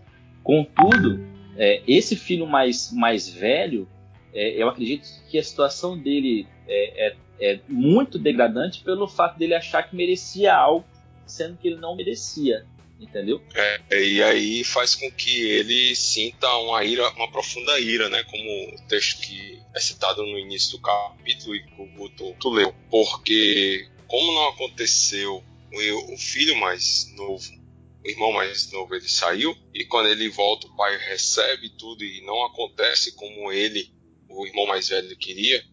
Contudo, 0.45 1.25
é, 1.57 1.83
esse 1.87 2.17
filho 2.17 2.47
mais, 2.47 2.93
mais 2.93 3.29
velho, 3.29 3.89
eu 4.33 4.69
acredito 4.69 5.09
que 5.29 5.39
a 5.39 5.45
situação 5.45 5.97
dele 5.97 6.47
é, 6.67 7.07
é, 7.07 7.17
é, 7.41 7.61
muito 7.69 8.19
degradante 8.19 8.83
pelo 8.83 9.07
fato 9.07 9.39
dele 9.39 9.55
achar 9.55 9.83
que 9.83 9.95
merecia 9.95 10.55
algo, 10.55 10.87
sendo 11.27 11.59
que 11.59 11.69
ele 11.69 11.77
não 11.77 11.97
merecia. 11.97 12.67
Entendeu? 12.99 13.43
É, 13.53 14.01
e 14.01 14.23
aí 14.23 14.63
faz 14.63 14.95
com 14.95 15.11
que 15.11 15.41
ele 15.41 15.97
sinta 15.97 16.49
uma 16.59 16.85
ira, 16.85 17.11
uma 17.11 17.29
profunda 17.29 17.81
ira, 17.81 18.09
né? 18.09 18.23
Como 18.23 18.77
o 18.77 18.87
texto 18.87 19.21
que 19.23 19.61
é 19.75 19.81
citado 19.81 20.23
no 20.23 20.39
início 20.39 20.79
do 20.79 20.83
capítulo 20.83 21.57
e 21.57 21.65
que 21.65 21.83
o 21.83 21.87
Guto 21.87 22.33
tu 22.39 22.51
leu. 22.51 22.73
Porque 22.89 23.89
como 24.07 24.33
não 24.33 24.49
aconteceu 24.51 25.43
o, 25.73 26.15
o 26.15 26.17
filho 26.17 26.55
mais 26.61 27.13
novo 27.17 27.63
o 28.05 28.09
irmão 28.09 28.33
mais 28.33 28.71
novo 28.73 28.95
ele 28.95 29.09
saiu 29.09 29.57
e 29.73 29.85
quando 29.85 30.09
ele 30.09 30.29
volta 30.29 30.67
o 30.67 30.77
pai 30.77 30.97
recebe 30.99 31.71
tudo 31.71 32.05
e 32.05 32.21
não 32.27 32.45
acontece 32.45 33.15
como 33.15 33.53
ele 33.53 33.92
o 34.33 34.47
irmão 34.47 34.67
mais 34.67 34.89
velho 34.89 35.17
queria 35.17 35.65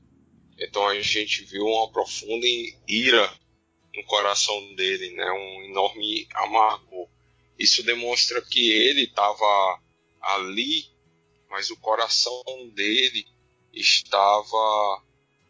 então 0.58 0.88
a 0.88 1.00
gente 1.00 1.44
viu 1.46 1.66
uma 1.66 1.92
profunda 1.92 2.46
ira 2.88 3.34
no 3.96 4.04
coração 4.06 4.76
dele 4.76 5.12
né 5.12 5.32
um 5.32 5.64
enorme 5.66 6.28
amargor 6.34 7.08
isso 7.58 7.84
demonstra 7.84 8.42
que 8.42 8.72
ele 8.72 9.04
estava 9.04 9.82
ali 10.22 10.86
mas 11.50 11.70
o 11.70 11.78
coração 11.78 12.44
dele 12.74 13.26
estava 13.74 15.04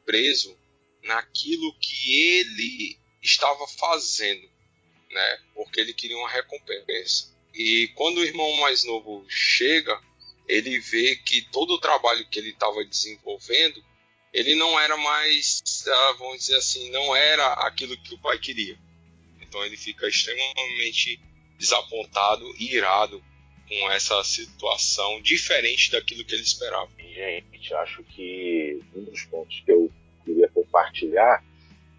preso 0.05 0.57
naquilo 1.03 1.73
que 1.79 2.37
ele 2.37 2.99
estava 3.21 3.67
fazendo 3.67 4.49
né? 5.11 5.39
Porque 5.53 5.79
ele 5.79 5.93
queria 5.93 6.17
uma 6.17 6.29
recompensa. 6.29 7.33
E 7.53 7.87
quando 7.95 8.17
o 8.17 8.23
irmão 8.23 8.51
mais 8.57 8.83
novo 8.83 9.25
chega, 9.27 9.99
ele 10.49 10.79
vê 10.79 11.15
que 11.15 11.43
todo 11.43 11.75
o 11.75 11.79
trabalho 11.79 12.27
que 12.27 12.39
ele 12.39 12.49
estava 12.49 12.83
desenvolvendo, 12.83 13.83
ele 14.33 14.55
não 14.55 14.79
era 14.79 14.97
mais, 14.97 15.61
ah, 15.87 16.15
vamos 16.17 16.39
dizer 16.39 16.55
assim, 16.55 16.89
não 16.89 17.15
era 17.15 17.53
aquilo 17.67 17.95
que 17.97 18.15
o 18.15 18.19
pai 18.19 18.39
queria. 18.39 18.75
Então 19.39 19.63
ele 19.63 19.77
fica 19.77 20.07
extremamente 20.07 21.21
desapontado 21.59 22.51
e 22.57 22.75
irado 22.75 23.23
com 23.67 23.91
essa 23.91 24.23
situação 24.23 25.21
diferente 25.21 25.91
daquilo 25.91 26.25
que 26.25 26.33
ele 26.33 26.41
esperava. 26.41 26.89
Gente, 26.97 27.73
acho 27.75 28.03
que 28.03 28.81
um 28.95 29.03
dos 29.03 29.23
pontos 29.25 29.61
que 29.63 29.71
eu 29.71 29.91
queria 30.25 30.49
compartilhar 30.49 31.43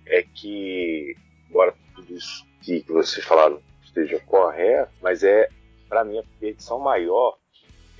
é 0.06 0.22
que, 0.22 1.16
embora 1.48 1.76
tudo 1.94 2.16
isso 2.16 2.44
que, 2.62 2.80
vocês 2.88 3.24
falaram 3.24 3.62
esteja 3.84 4.18
correto, 4.20 4.92
mas 5.00 5.22
é, 5.22 5.48
para 5.88 6.04
mim, 6.04 6.18
a 6.18 6.24
perdição 6.40 6.80
maior 6.80 7.38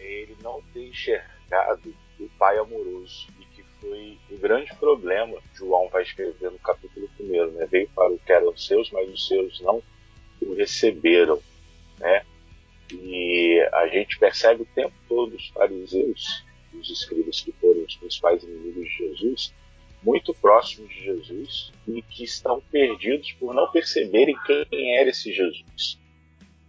ele 0.03 0.37
não 0.43 0.63
ter 0.73 0.89
enxergado 0.89 1.95
o 2.19 2.29
pai 2.39 2.59
amoroso 2.59 3.29
e 3.41 3.45
que 3.47 3.63
foi 3.81 4.19
o 4.31 4.39
grande 4.39 4.75
problema 4.77 5.39
João 5.55 5.89
vai 5.89 6.03
escrever 6.03 6.51
no 6.51 6.59
capítulo 6.59 7.09
1, 7.19 7.51
né? 7.53 7.67
Veio 7.67 7.89
para 7.95 8.13
o 8.13 8.19
que 8.19 8.33
eram 8.33 8.57
seus, 8.57 8.91
mas 8.91 9.09
os 9.09 9.27
seus 9.27 9.61
não 9.61 9.83
o 10.43 10.55
receberam, 10.55 11.41
né? 11.99 12.25
E 12.93 13.61
a 13.73 13.87
gente 13.89 14.19
percebe 14.19 14.63
o 14.63 14.69
tempo 14.75 14.95
todo 15.09 15.35
os 15.35 15.49
fariseus, 15.49 16.45
os 16.75 16.91
escribas 16.91 17.41
que 17.41 17.53
foram 17.53 17.83
os 17.85 17.97
principais 17.97 18.43
inimigos 18.43 18.89
de 18.89 18.97
Jesus, 18.97 19.55
muito 20.03 20.35
próximos 20.35 20.89
de 20.89 21.05
Jesus 21.05 21.73
e 21.87 22.03
que 22.03 22.25
estão 22.25 22.61
perdidos 22.71 23.33
por 23.33 23.55
não 23.55 23.71
perceberem 23.71 24.37
quem 24.47 24.97
era 24.97 25.11
esse 25.11 25.33
Jesus. 25.33 26.00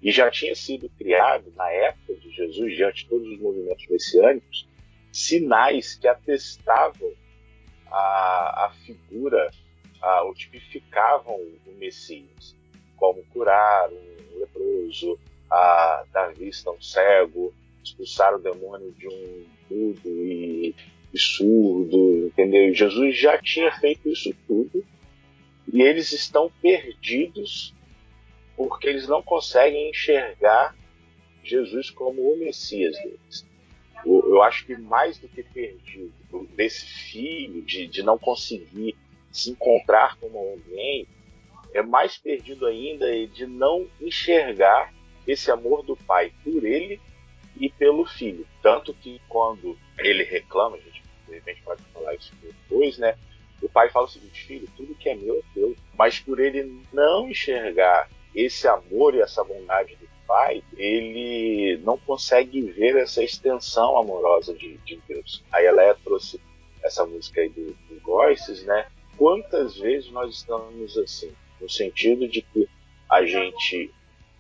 E 0.02 0.12
já 0.12 0.32
tinha 0.32 0.56
sido 0.56 0.90
criado, 0.98 1.54
na 1.56 1.70
época 1.70 2.16
de 2.16 2.32
Jesus, 2.32 2.76
diante 2.76 3.04
de 3.04 3.10
todos 3.10 3.28
os 3.28 3.40
movimentos 3.40 3.86
messiânicos, 3.88 4.68
sinais 5.12 5.96
que 5.96 6.08
atestavam 6.08 7.12
a, 7.88 8.66
a 8.66 8.74
figura, 8.86 9.52
a, 10.02 10.24
ou 10.24 10.34
tipificavam 10.34 11.36
o 11.36 11.72
Messias, 11.78 12.56
como 12.98 13.24
curar 13.26 13.90
um 13.90 14.40
leproso, 14.40 15.20
a 15.52 16.06
dar 16.12 16.34
vista 16.34 16.70
a 16.70 16.74
um 16.74 16.82
cego, 16.82 17.54
expulsar 17.84 18.34
o 18.36 18.40
demônio 18.40 18.92
de 18.94 19.08
um 19.08 19.46
mudo 19.70 20.10
e 20.10 20.74
absurdo, 21.10 22.28
entendeu? 22.28 22.74
Jesus 22.74 23.18
já 23.18 23.38
tinha 23.38 23.72
feito 23.80 24.10
isso 24.10 24.34
tudo 24.48 24.84
e 25.72 25.82
eles 25.82 26.12
estão 26.12 26.52
perdidos 26.62 27.74
porque 28.68 28.88
eles 28.88 29.08
não 29.08 29.22
conseguem 29.22 29.90
enxergar 29.90 30.76
Jesus 31.44 31.90
como 31.90 32.22
o 32.22 32.38
Messias 32.38 32.96
deles. 32.98 33.46
Eu, 34.06 34.42
acho 34.42 34.66
que 34.66 34.76
mais 34.76 35.18
do 35.20 35.28
que 35.28 35.44
perdido 35.44 36.12
desse 36.56 36.86
filho, 36.86 37.62
de, 37.62 37.86
de 37.88 38.02
não 38.02 38.18
conseguir 38.18 38.96
se 39.32 39.52
encontrar 39.52 40.18
como 40.18 40.38
alguém, 40.40 41.08
é 41.74 41.82
mais 41.82 42.18
perdido 42.18 42.66
ainda 42.66 43.06
de 43.28 43.46
não 43.46 43.88
enxergar 44.00 44.92
esse 45.28 45.52
amor 45.52 45.84
do 45.84 45.96
pai 45.96 46.34
por 46.44 46.66
ele 46.66 47.00
e 47.60 47.70
pelo 47.70 48.06
filho. 48.06 48.46
Tanto 48.62 48.94
que 48.94 49.22
quando 49.30 49.78
ele 50.00 50.24
reclama, 50.24 50.78
a 50.78 50.80
gente 50.80 51.04
de 51.28 51.36
repente 51.36 51.62
pode 51.62 51.82
falar 51.94 52.16
isso 52.16 52.34
depois, 52.42 52.98
né? 52.98 53.16
O 53.62 53.70
pai 53.70 53.90
fala 53.90 54.08
o 54.08 54.10
seguinte, 54.10 54.44
filho, 54.44 54.68
tudo 54.76 54.96
que 54.96 55.08
é 55.08 55.16
meu 55.16 55.38
é 55.38 55.42
teu. 55.54 55.76
Mas 55.98 56.20
por 56.20 56.40
ele 56.40 56.82
não 56.92 57.30
enxergar 57.30 58.10
esse 58.36 58.68
amor 58.68 59.16
e 59.16 59.22
essa 59.22 59.44
bondade 59.44 59.96
do 59.96 60.08
pai, 60.28 60.64
ele 60.78 61.78
não 61.84 61.98
consegue 61.98 62.62
ver 62.62 62.96
essa 62.96 63.24
extensão 63.24 63.98
amorosa 63.98 64.54
de, 64.54 64.78
de 64.78 65.02
Deus. 65.08 65.44
Aí 65.52 65.68
a 65.68 65.72
Leia 65.72 65.96
trouxe 66.04 66.40
essa 66.84 67.06
música 67.06 67.42
aí 67.42 67.50
do, 67.50 67.74
do 67.74 68.66
né? 68.66 68.88
Quantas 69.18 69.78
vezes 69.78 70.10
nós 70.12 70.36
estamos 70.36 70.98
assim? 70.98 71.32
No 71.60 71.70
sentido 71.70 72.28
de 72.28 72.42
que 72.42 72.68
a 73.10 73.24
gente 73.26 73.94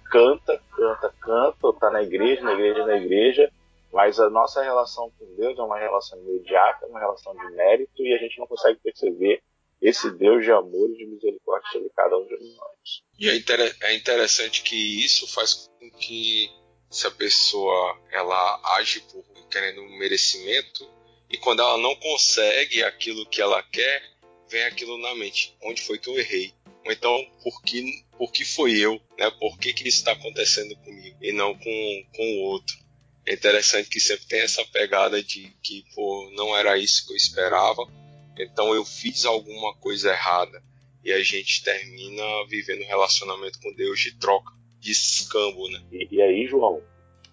canta, 0.05 0.61
canta, 0.75 1.13
canta, 1.19 1.57
ou 1.61 1.73
tá 1.73 1.91
na 1.91 2.01
igreja, 2.01 2.41
na 2.41 2.53
igreja, 2.53 2.85
na 2.85 2.97
igreja, 2.97 3.51
mas 3.91 4.19
a 4.19 4.29
nossa 4.29 4.63
relação 4.63 5.11
com 5.19 5.25
Deus 5.35 5.57
é 5.59 5.61
uma 5.61 5.77
relação 5.77 6.17
imediata, 6.19 6.87
uma 6.87 6.99
relação 6.99 7.35
de 7.35 7.55
mérito, 7.55 8.01
e 8.01 8.13
a 8.13 8.17
gente 8.17 8.39
não 8.39 8.47
consegue 8.47 8.79
perceber 8.79 9.41
esse 9.81 10.11
Deus 10.11 10.43
de 10.43 10.51
amor 10.51 10.89
e 10.91 10.97
de 10.97 11.05
misericórdia 11.05 11.69
sobre 11.71 11.89
cada 11.95 12.17
um 12.17 12.25
de 12.25 12.37
nós. 12.55 13.03
E 13.17 13.29
é, 13.29 13.35
inter 13.35 13.75
é 13.81 13.95
interessante 13.95 14.61
que 14.61 15.03
isso 15.03 15.27
faz 15.27 15.69
com 15.79 15.89
que 15.91 16.49
se 16.89 17.07
a 17.07 17.11
pessoa 17.11 17.99
ela 18.11 18.77
age 18.77 19.01
por 19.11 19.23
querendo 19.49 19.81
um 19.81 19.97
merecimento 19.97 20.87
e 21.29 21.37
quando 21.37 21.61
ela 21.61 21.77
não 21.77 21.95
consegue 21.95 22.83
aquilo 22.83 23.25
que 23.25 23.41
ela 23.41 23.61
quer, 23.63 24.03
vem 24.49 24.63
aquilo 24.63 24.97
na 24.97 25.15
mente. 25.15 25.55
Onde 25.63 25.81
foi 25.81 25.97
que 25.97 26.09
eu 26.09 26.17
errei? 26.17 26.53
Ou 26.85 26.91
então, 26.91 27.25
por 27.43 27.61
que, 27.63 28.05
por 28.17 28.31
que 28.31 28.43
foi 28.43 28.77
eu? 28.77 29.01
Né? 29.17 29.29
Por 29.39 29.57
que, 29.57 29.73
que 29.73 29.87
isso 29.87 29.99
está 29.99 30.13
acontecendo 30.13 30.75
comigo 30.77 31.17
e 31.21 31.31
não 31.31 31.53
com, 31.57 32.05
com 32.15 32.23
o 32.23 32.41
outro? 32.43 32.81
é 33.25 33.33
interessante 33.33 33.89
que 33.89 33.99
sempre 33.99 34.25
tem 34.25 34.41
essa 34.41 34.65
pegada 34.65 35.21
de 35.23 35.53
que, 35.61 35.85
pô, 35.93 36.29
não 36.35 36.55
era 36.55 36.77
isso 36.77 37.05
que 37.05 37.13
eu 37.13 37.17
esperava, 37.17 37.85
então 38.37 38.73
eu 38.73 38.85
fiz 38.85 39.25
alguma 39.25 39.75
coisa 39.75 40.11
errada. 40.11 40.61
E 41.03 41.11
a 41.11 41.23
gente 41.23 41.63
termina 41.63 42.23
vivendo 42.47 42.83
um 42.83 42.87
relacionamento 42.87 43.59
com 43.59 43.73
Deus 43.73 43.99
de 43.99 44.17
troca, 44.19 44.51
de 44.79 44.91
escambo, 44.91 45.67
né? 45.69 45.81
E, 45.91 46.07
e 46.11 46.21
aí, 46.21 46.45
João, 46.45 46.81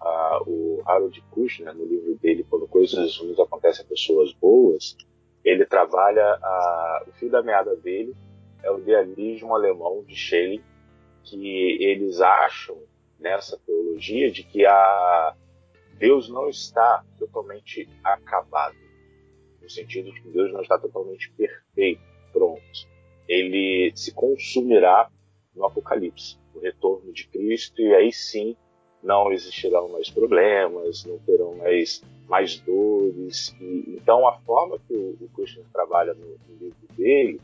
a, 0.00 0.40
o 0.46 0.82
Harold 0.86 1.20
Kushner, 1.30 1.74
no 1.74 1.84
livro 1.84 2.16
dele, 2.16 2.46
Quando 2.48 2.66
Coisas 2.66 3.16
Ruins 3.18 3.38
Acontecem 3.38 3.84
a 3.84 3.88
Pessoas 3.88 4.32
Boas, 4.32 4.96
ele 5.44 5.66
trabalha 5.66 6.24
a, 6.24 7.04
o 7.06 7.12
fio 7.12 7.30
da 7.30 7.42
meada 7.42 7.76
dele 7.76 8.16
é 8.62 8.70
o 8.70 8.78
idealismo 8.78 9.54
alemão 9.54 10.02
de 10.04 10.14
Schelling, 10.14 10.62
que 11.24 11.82
eles 11.82 12.20
acham 12.20 12.76
nessa 13.18 13.58
teologia 13.58 14.30
de 14.30 14.42
que 14.42 14.64
a 14.64 15.34
Deus 15.98 16.28
não 16.28 16.48
está 16.48 17.04
totalmente 17.18 17.88
acabado, 18.02 18.76
no 19.68 19.70
sentido 19.70 20.10
de 20.10 20.20
que 20.22 20.28
Deus 20.30 20.50
não 20.50 20.62
está 20.62 20.78
totalmente 20.78 21.30
perfeito, 21.32 22.00
pronto. 22.32 22.62
Ele 23.28 23.92
se 23.94 24.12
consumirá 24.12 25.10
no 25.54 25.66
Apocalipse, 25.66 26.38
no 26.54 26.62
retorno 26.62 27.12
de 27.12 27.26
Cristo, 27.26 27.82
e 27.82 27.94
aí 27.94 28.10
sim 28.10 28.56
não 29.02 29.30
existirão 29.30 29.90
mais 29.90 30.08
problemas, 30.08 31.04
não 31.04 31.18
terão 31.18 31.54
mais, 31.56 32.02
mais 32.26 32.58
dores. 32.60 33.54
E, 33.60 33.96
então, 34.00 34.26
a 34.26 34.38
forma 34.40 34.78
que 34.88 34.94
o, 34.94 35.18
o 35.20 35.28
Kushner 35.34 35.66
trabalha 35.70 36.14
no, 36.14 36.26
no 36.48 36.58
livro 36.58 36.88
dele 36.96 37.38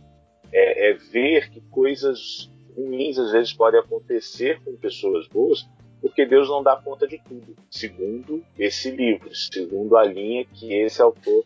é, 0.51 0.89
é, 0.89 0.93
ver 0.95 1.51
que 1.51 1.61
coisas 1.71 2.51
ruins 2.75 3.19
às 3.19 3.33
vezes 3.33 3.53
podem 3.53 3.79
acontecer 3.79 4.61
com 4.65 4.75
pessoas 4.77 5.29
boas, 5.29 5.69
porque 6.01 6.25
Deus 6.25 6.49
não 6.49 6.63
dá 6.63 6.75
conta 6.77 7.07
de 7.07 7.19
tudo, 7.19 7.55
segundo 7.71 8.43
esse 8.59 8.91
livro, 8.91 9.35
segundo 9.35 9.97
a 9.97 10.05
linha 10.05 10.45
que 10.45 10.75
esse 10.75 11.01
autor 11.01 11.45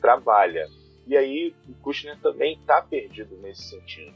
trabalha. 0.00 0.68
E 1.06 1.16
aí 1.16 1.54
o 1.68 1.74
Kushner 1.82 2.18
também 2.20 2.54
está 2.54 2.82
perdido 2.82 3.36
nesse 3.42 3.70
sentido, 3.70 4.12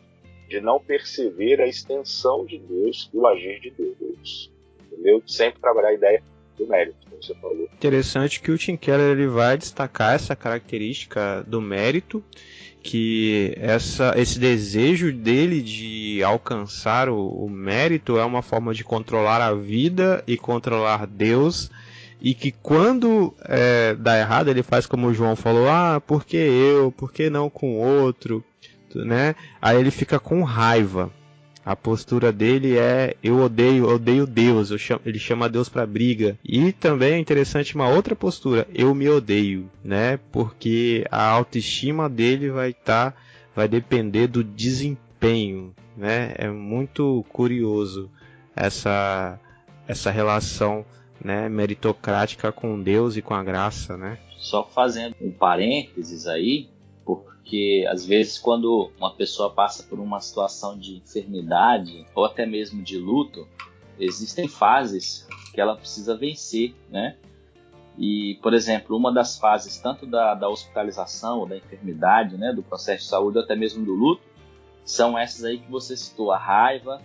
de 0.48 0.60
não 0.60 0.78
perceber 0.78 1.60
a 1.60 1.66
extensão 1.66 2.44
de 2.44 2.58
Deus 2.58 3.10
e 3.12 3.16
o 3.16 3.26
agir 3.26 3.60
de 3.60 3.70
Deus. 3.70 4.50
Entendeu? 4.86 5.22
Sempre 5.26 5.60
trabalhar 5.60 5.88
a 5.88 5.94
ideia 5.94 6.22
do 6.58 6.66
mérito, 6.66 6.98
como 7.08 7.22
você 7.22 7.34
falou. 7.36 7.68
Interessante 7.72 8.40
que 8.40 8.50
o 8.50 8.58
Tim 8.58 8.76
Keller 8.76 9.12
ele 9.12 9.26
vai 9.26 9.56
destacar 9.56 10.14
essa 10.14 10.36
característica 10.36 11.42
do 11.46 11.60
mérito 11.60 12.22
que 12.82 13.54
essa, 13.58 14.12
esse 14.16 14.38
desejo 14.38 15.12
dele 15.12 15.62
de 15.62 16.22
alcançar 16.24 17.08
o, 17.08 17.44
o, 17.44 17.48
mérito 17.48 18.18
é 18.18 18.24
uma 18.24 18.42
forma 18.42 18.74
de 18.74 18.82
controlar 18.82 19.40
a 19.40 19.54
vida 19.54 20.22
e 20.26 20.36
controlar 20.36 21.06
Deus 21.06 21.70
e 22.22 22.34
que 22.34 22.52
quando 22.52 23.34
é, 23.44 23.94
dá 23.94 24.18
errado 24.18 24.48
ele 24.48 24.62
faz 24.62 24.86
como 24.86 25.08
o 25.08 25.14
João 25.14 25.34
falou 25.34 25.68
ah 25.68 26.00
por 26.00 26.24
que 26.24 26.36
eu 26.36 26.92
por 26.92 27.12
que 27.12 27.28
não 27.28 27.50
com 27.50 27.78
outro 27.78 28.44
né 28.94 29.34
aí 29.60 29.78
ele 29.78 29.90
fica 29.90 30.20
com 30.20 30.42
raiva 30.44 31.10
a 31.64 31.76
postura 31.76 32.32
dele 32.32 32.76
é 32.76 33.14
eu 33.22 33.40
odeio, 33.40 33.88
odeio 33.88 34.26
Deus, 34.26 34.68
chamo, 34.80 35.00
ele 35.06 35.18
chama 35.18 35.48
Deus 35.48 35.68
para 35.68 35.86
briga. 35.86 36.36
E 36.44 36.72
também 36.72 37.14
é 37.14 37.18
interessante 37.18 37.74
uma 37.74 37.88
outra 37.88 38.16
postura, 38.16 38.66
eu 38.74 38.92
me 38.94 39.08
odeio, 39.08 39.70
né? 39.84 40.18
Porque 40.32 41.06
a 41.10 41.24
autoestima 41.24 42.08
dele 42.08 42.50
vai 42.50 42.70
estar, 42.70 43.12
tá, 43.12 43.16
vai 43.54 43.68
depender 43.68 44.26
do 44.26 44.42
desempenho, 44.42 45.72
né? 45.96 46.34
É 46.36 46.48
muito 46.48 47.24
curioso 47.28 48.10
essa 48.56 49.38
essa 49.86 50.10
relação, 50.10 50.84
né, 51.24 51.48
meritocrática 51.48 52.50
com 52.52 52.80
Deus 52.80 53.16
e 53.16 53.22
com 53.22 53.34
a 53.34 53.42
graça, 53.42 53.96
né? 53.96 54.18
Só 54.38 54.64
fazendo 54.64 55.14
um 55.20 55.30
parênteses 55.30 56.26
aí, 56.26 56.68
porque 57.04 57.86
às 57.88 58.04
vezes 58.04 58.38
quando 58.38 58.90
uma 58.98 59.14
pessoa 59.14 59.50
passa 59.50 59.82
por 59.84 60.00
uma 60.00 60.20
situação 60.20 60.78
de 60.78 60.96
enfermidade 60.96 62.04
ou 62.14 62.24
até 62.24 62.44
mesmo 62.44 62.82
de 62.82 62.98
luto, 62.98 63.46
existem 63.98 64.48
fases 64.48 65.26
que 65.54 65.60
ela 65.60 65.76
precisa 65.76 66.16
vencer, 66.16 66.74
né? 66.90 67.16
E, 67.98 68.38
por 68.42 68.54
exemplo, 68.54 68.96
uma 68.96 69.12
das 69.12 69.38
fases 69.38 69.76
tanto 69.76 70.06
da, 70.06 70.34
da 70.34 70.48
hospitalização 70.48 71.40
ou 71.40 71.46
da 71.46 71.56
enfermidade, 71.56 72.38
né, 72.38 72.52
do 72.52 72.62
processo 72.62 73.04
de 73.04 73.10
saúde 73.10 73.36
ou 73.36 73.44
até 73.44 73.54
mesmo 73.54 73.84
do 73.84 73.92
luto, 73.92 74.22
são 74.84 75.16
essas 75.16 75.44
aí 75.44 75.58
que 75.58 75.70
você 75.70 75.96
citou, 75.96 76.32
a 76.32 76.38
raiva, 76.38 77.02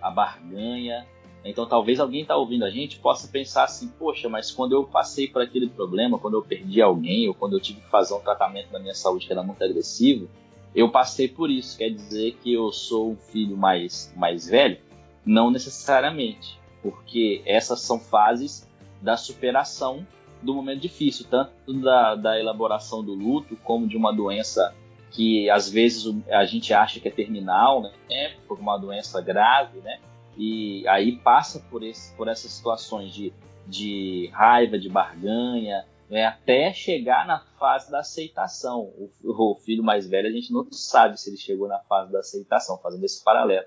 a 0.00 0.10
barganha, 0.10 1.06
então 1.44 1.66
talvez 1.66 1.98
alguém 1.98 2.22
está 2.22 2.36
ouvindo 2.36 2.64
a 2.64 2.70
gente 2.70 2.98
possa 2.98 3.26
pensar 3.26 3.64
assim, 3.64 3.88
poxa, 3.98 4.28
mas 4.28 4.50
quando 4.50 4.72
eu 4.72 4.84
passei 4.84 5.26
por 5.26 5.42
aquele 5.42 5.68
problema, 5.68 6.18
quando 6.18 6.34
eu 6.34 6.42
perdi 6.42 6.80
alguém, 6.80 7.28
ou 7.28 7.34
quando 7.34 7.54
eu 7.54 7.60
tive 7.60 7.80
que 7.80 7.88
fazer 7.88 8.14
um 8.14 8.20
tratamento 8.20 8.72
na 8.72 8.78
minha 8.78 8.94
saúde 8.94 9.26
que 9.26 9.32
era 9.32 9.42
muito 9.42 9.62
agressivo, 9.62 10.28
eu 10.74 10.88
passei 10.90 11.28
por 11.28 11.50
isso. 11.50 11.76
Quer 11.76 11.90
dizer 11.90 12.38
que 12.42 12.52
eu 12.52 12.72
sou 12.72 13.10
um 13.10 13.16
filho 13.16 13.56
mais, 13.56 14.12
mais 14.16 14.48
velho? 14.48 14.78
Não 15.24 15.50
necessariamente, 15.50 16.58
porque 16.82 17.42
essas 17.44 17.80
são 17.80 17.98
fases 17.98 18.68
da 19.00 19.16
superação 19.16 20.06
do 20.40 20.54
momento 20.54 20.80
difícil, 20.80 21.26
tanto 21.28 21.72
da, 21.80 22.14
da 22.14 22.38
elaboração 22.38 23.02
do 23.02 23.14
luto, 23.14 23.56
como 23.62 23.86
de 23.86 23.96
uma 23.96 24.12
doença 24.12 24.74
que 25.10 25.48
às 25.50 25.68
vezes 25.68 26.12
a 26.30 26.44
gente 26.44 26.72
acha 26.72 26.98
que 26.98 27.06
é 27.06 27.10
terminal, 27.10 27.82
né? 27.82 27.92
É, 28.10 28.32
uma 28.48 28.78
doença 28.78 29.20
grave, 29.20 29.78
né? 29.80 30.00
E 30.36 30.86
aí 30.88 31.16
passa 31.18 31.60
por, 31.70 31.82
esse, 31.82 32.14
por 32.16 32.28
essas 32.28 32.50
situações 32.50 33.12
de, 33.12 33.32
de 33.66 34.30
raiva, 34.32 34.78
de 34.78 34.88
barganha, 34.88 35.86
né, 36.08 36.26
até 36.26 36.72
chegar 36.72 37.26
na 37.26 37.40
fase 37.58 37.90
da 37.90 38.00
aceitação. 38.00 38.82
O, 38.82 39.10
o, 39.22 39.54
filho 39.56 39.82
mais 39.82 40.06
velho, 40.06 40.28
a 40.28 40.32
gente 40.32 40.52
não 40.52 40.70
sabe 40.70 41.18
se 41.18 41.30
ele 41.30 41.36
chegou 41.36 41.68
na 41.68 41.78
fase 41.80 42.12
da 42.12 42.20
aceitação, 42.20 42.78
fazendo 42.78 43.04
esse 43.04 43.22
paralelo. 43.22 43.66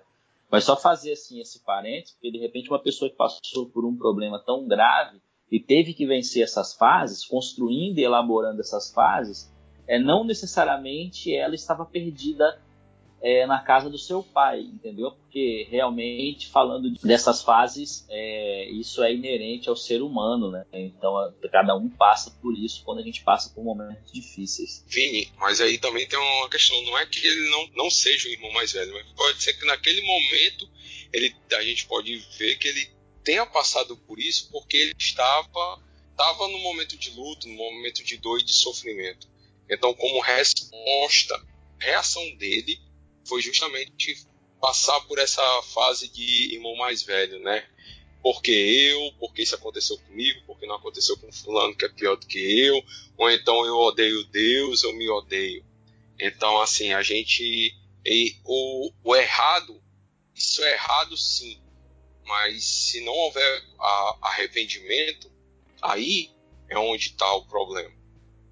Mas 0.50 0.64
só 0.64 0.78
fazer 0.78 1.14
assim 1.14 1.42
esse 1.42 1.60
parênteses, 1.64 2.14
porque 2.14 2.32
de 2.32 2.38
repente 2.38 2.70
uma 2.70 2.82
pessoa 2.82 3.10
que 3.10 3.18
passou 3.18 3.68
por 3.70 3.84
um 3.84 3.96
problema 3.96 4.40
tão 4.40 4.68
grave 4.68 5.20
e 5.52 5.60
teve 5.60 5.94
que 5.94 6.06
vencer 6.06 6.44
essas 6.44 6.74
fases, 6.74 7.26
construindo 7.26 7.98
e 7.98 8.04
elaborando 8.04 8.62
essas 8.62 8.92
fases, 8.94 9.52
é 9.88 10.00
não 10.00 10.24
necessariamente 10.24 11.36
ela 11.36 11.56
estava 11.56 11.86
perdida 11.86 12.62
é, 13.22 13.46
na 13.48 13.60
casa 13.60 13.90
do 13.90 13.98
seu 13.98 14.22
pai, 14.22 14.60
entendeu? 14.62 15.12
Porque 15.12 15.68
realmente, 15.70 16.48
falando 16.48 16.92
dessas 17.02 17.42
fases, 17.42 18.06
é, 18.10 18.70
isso 18.70 19.04
é 19.04 19.14
inerente 19.14 19.68
ao 19.68 19.76
ser 19.76 20.02
humano, 20.02 20.52
né? 20.52 20.66
Então, 20.74 21.34
cada 21.52 21.76
um 21.76 21.90
passa 21.90 22.32
por 22.42 22.58
isso 22.58 22.84
quando 22.84 23.00
a 23.00 23.04
gente 23.04 23.24
passa 23.24 23.50
por 23.50 23.64
momentos 23.64 24.12
difíceis. 24.12 24.84
Vini, 24.88 25.32
mas 25.38 25.60
aí 25.60 25.78
também 25.78 26.08
tem 26.08 26.20
uma 26.20 26.50
questão, 26.50 26.80
não 26.84 26.98
é 26.98 27.06
que 27.06 27.26
ele 27.26 27.50
não, 27.50 27.70
não 27.76 27.90
seja 27.90 28.28
o 28.28 28.32
irmão 28.32 28.52
mais 28.54 28.72
velho, 28.72 28.94
mas 28.94 29.08
pode 29.14 29.42
ser 29.42 29.54
que 29.54 29.66
naquele 29.66 30.02
momento 30.02 30.70
ele, 31.12 31.36
a 31.54 31.64
gente 31.64 31.86
pode 31.88 32.18
ver 32.38 32.58
que 32.58 32.68
ele 32.68 32.90
tenha 33.24 33.46
passado 33.46 33.98
por 33.98 34.20
isso 34.20 34.50
porque 34.52 34.78
ele 34.78 34.94
estava, 35.00 35.82
estava 36.12 36.48
no 36.48 36.60
momento 36.60 36.96
de 36.98 37.10
luto, 37.12 37.48
no 37.48 37.56
momento 37.56 38.04
de 38.04 38.18
dor 38.18 38.40
e 38.40 38.44
de 38.44 38.54
sofrimento. 38.54 39.28
Então, 39.70 39.94
como 39.96 40.22
resposta, 40.22 41.44
reação 41.80 42.24
dele 42.36 42.80
foi 43.26 43.42
justamente 43.42 44.26
passar 44.62 45.00
por 45.02 45.20
essa 45.20 45.44
fase 45.74 46.08
de 46.08 46.54
irmão 46.54 46.76
mais 46.76 47.04
velho, 47.04 47.40
né? 47.40 47.68
Porque 48.22 48.52
eu, 48.52 49.12
porque 49.20 49.44
isso 49.44 49.54
aconteceu 49.54 49.98
comigo, 50.00 50.42
porque 50.48 50.66
não 50.66 50.76
aconteceu 50.76 51.16
com 51.18 51.32
fulano 51.32 51.76
que 51.76 51.86
é 51.86 51.90
pior 51.90 52.16
do 52.16 52.26
que 52.26 52.40
eu, 52.40 52.84
ou 53.18 53.30
então 53.30 53.66
eu 53.66 53.76
odeio 53.78 54.24
Deus, 54.26 54.84
eu 54.84 54.94
me 54.94 55.08
odeio. 55.10 55.64
Então, 56.20 56.60
assim, 56.62 56.94
a 56.94 57.04
gente. 57.04 57.76
E, 58.04 58.36
o, 58.44 58.92
o 59.04 59.16
errado, 59.16 59.82
isso 60.34 60.64
é 60.64 60.74
errado 60.74 61.16
sim, 61.18 61.62
mas 62.24 62.64
se 62.64 63.02
não 63.02 63.14
houver 63.14 63.64
a, 63.80 64.18
arrependimento, 64.22 65.32
aí 65.82 66.32
é 66.70 66.78
onde 66.78 67.10
está 67.10 67.32
o 67.34 67.46
problema. 67.46 67.94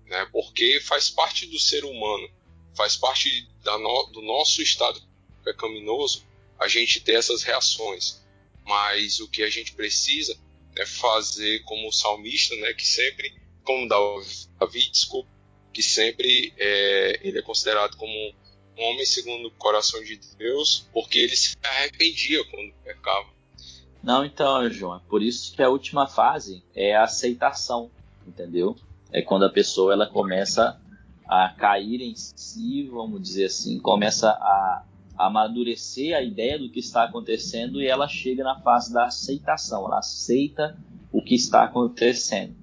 Né? 0.06 0.28
Porque 0.32 0.80
faz 0.82 1.10
parte 1.10 1.46
do 1.48 1.60
ser 1.60 1.84
humano 1.86 2.30
faz 2.76 2.96
parte 2.96 3.48
no, 3.66 4.04
do 4.12 4.22
nosso 4.22 4.62
estado 4.62 5.02
pecaminoso 5.44 6.26
a 6.60 6.68
gente 6.68 7.02
ter 7.02 7.14
essas 7.14 7.44
reações. 7.44 8.22
Mas 8.66 9.20
o 9.20 9.30
que 9.30 9.44
a 9.44 9.50
gente 9.50 9.74
precisa 9.74 10.38
é 10.76 10.86
fazer 10.86 11.64
como 11.64 11.88
o 11.88 11.92
salmista, 11.92 12.56
né, 12.56 12.74
que 12.74 12.86
sempre, 12.86 13.34
como 13.64 13.88
Davi, 13.88 14.90
desculpa, 14.90 15.30
que 15.72 15.84
sempre 15.84 16.54
é, 16.58 17.20
ele 17.24 17.40
é 17.40 17.42
considerado 17.42 17.98
como 17.98 18.14
um 18.78 18.84
homem 18.84 19.06
segundo 19.06 19.48
o 19.48 19.52
coração 19.52 20.04
de 20.04 20.20
Deus, 20.38 20.88
porque 20.94 21.20
ele 21.20 21.36
se 21.36 21.56
arrependia 21.64 22.44
quando 22.46 22.74
pecava. 22.84 23.28
Não, 24.02 24.26
então, 24.26 24.70
João, 24.70 24.98
é 24.98 25.02
por 25.08 25.22
isso 25.22 25.56
que 25.56 25.62
a 25.62 25.70
última 25.70 26.08
fase 26.08 26.64
é 26.76 26.96
a 26.96 27.04
aceitação, 27.04 27.90
entendeu? 28.28 28.76
É 29.12 29.22
quando 29.22 29.46
a 29.46 29.50
pessoa 29.50 29.94
ela 29.94 30.08
começa 30.08 30.82
a 31.28 31.50
cair 31.50 32.02
em 32.02 32.14
si, 32.16 32.84
vamos 32.92 33.22
dizer 33.22 33.46
assim, 33.46 33.80
começa 33.80 34.30
a, 34.30 34.84
amadurecer 35.18 36.16
a 36.16 36.22
ideia 36.22 36.58
do 36.58 36.70
que 36.70 36.80
está 36.80 37.04
acontecendo 37.04 37.82
e 37.82 37.88
ela 37.88 38.08
chega 38.08 38.44
na 38.44 38.60
fase 38.60 38.94
da 38.94 39.06
aceitação, 39.06 39.86
ela 39.86 40.00
aceita 40.00 40.78
o 41.12 41.22
que 41.22 41.36
está 41.36 41.64
acontecendo, 41.64 42.56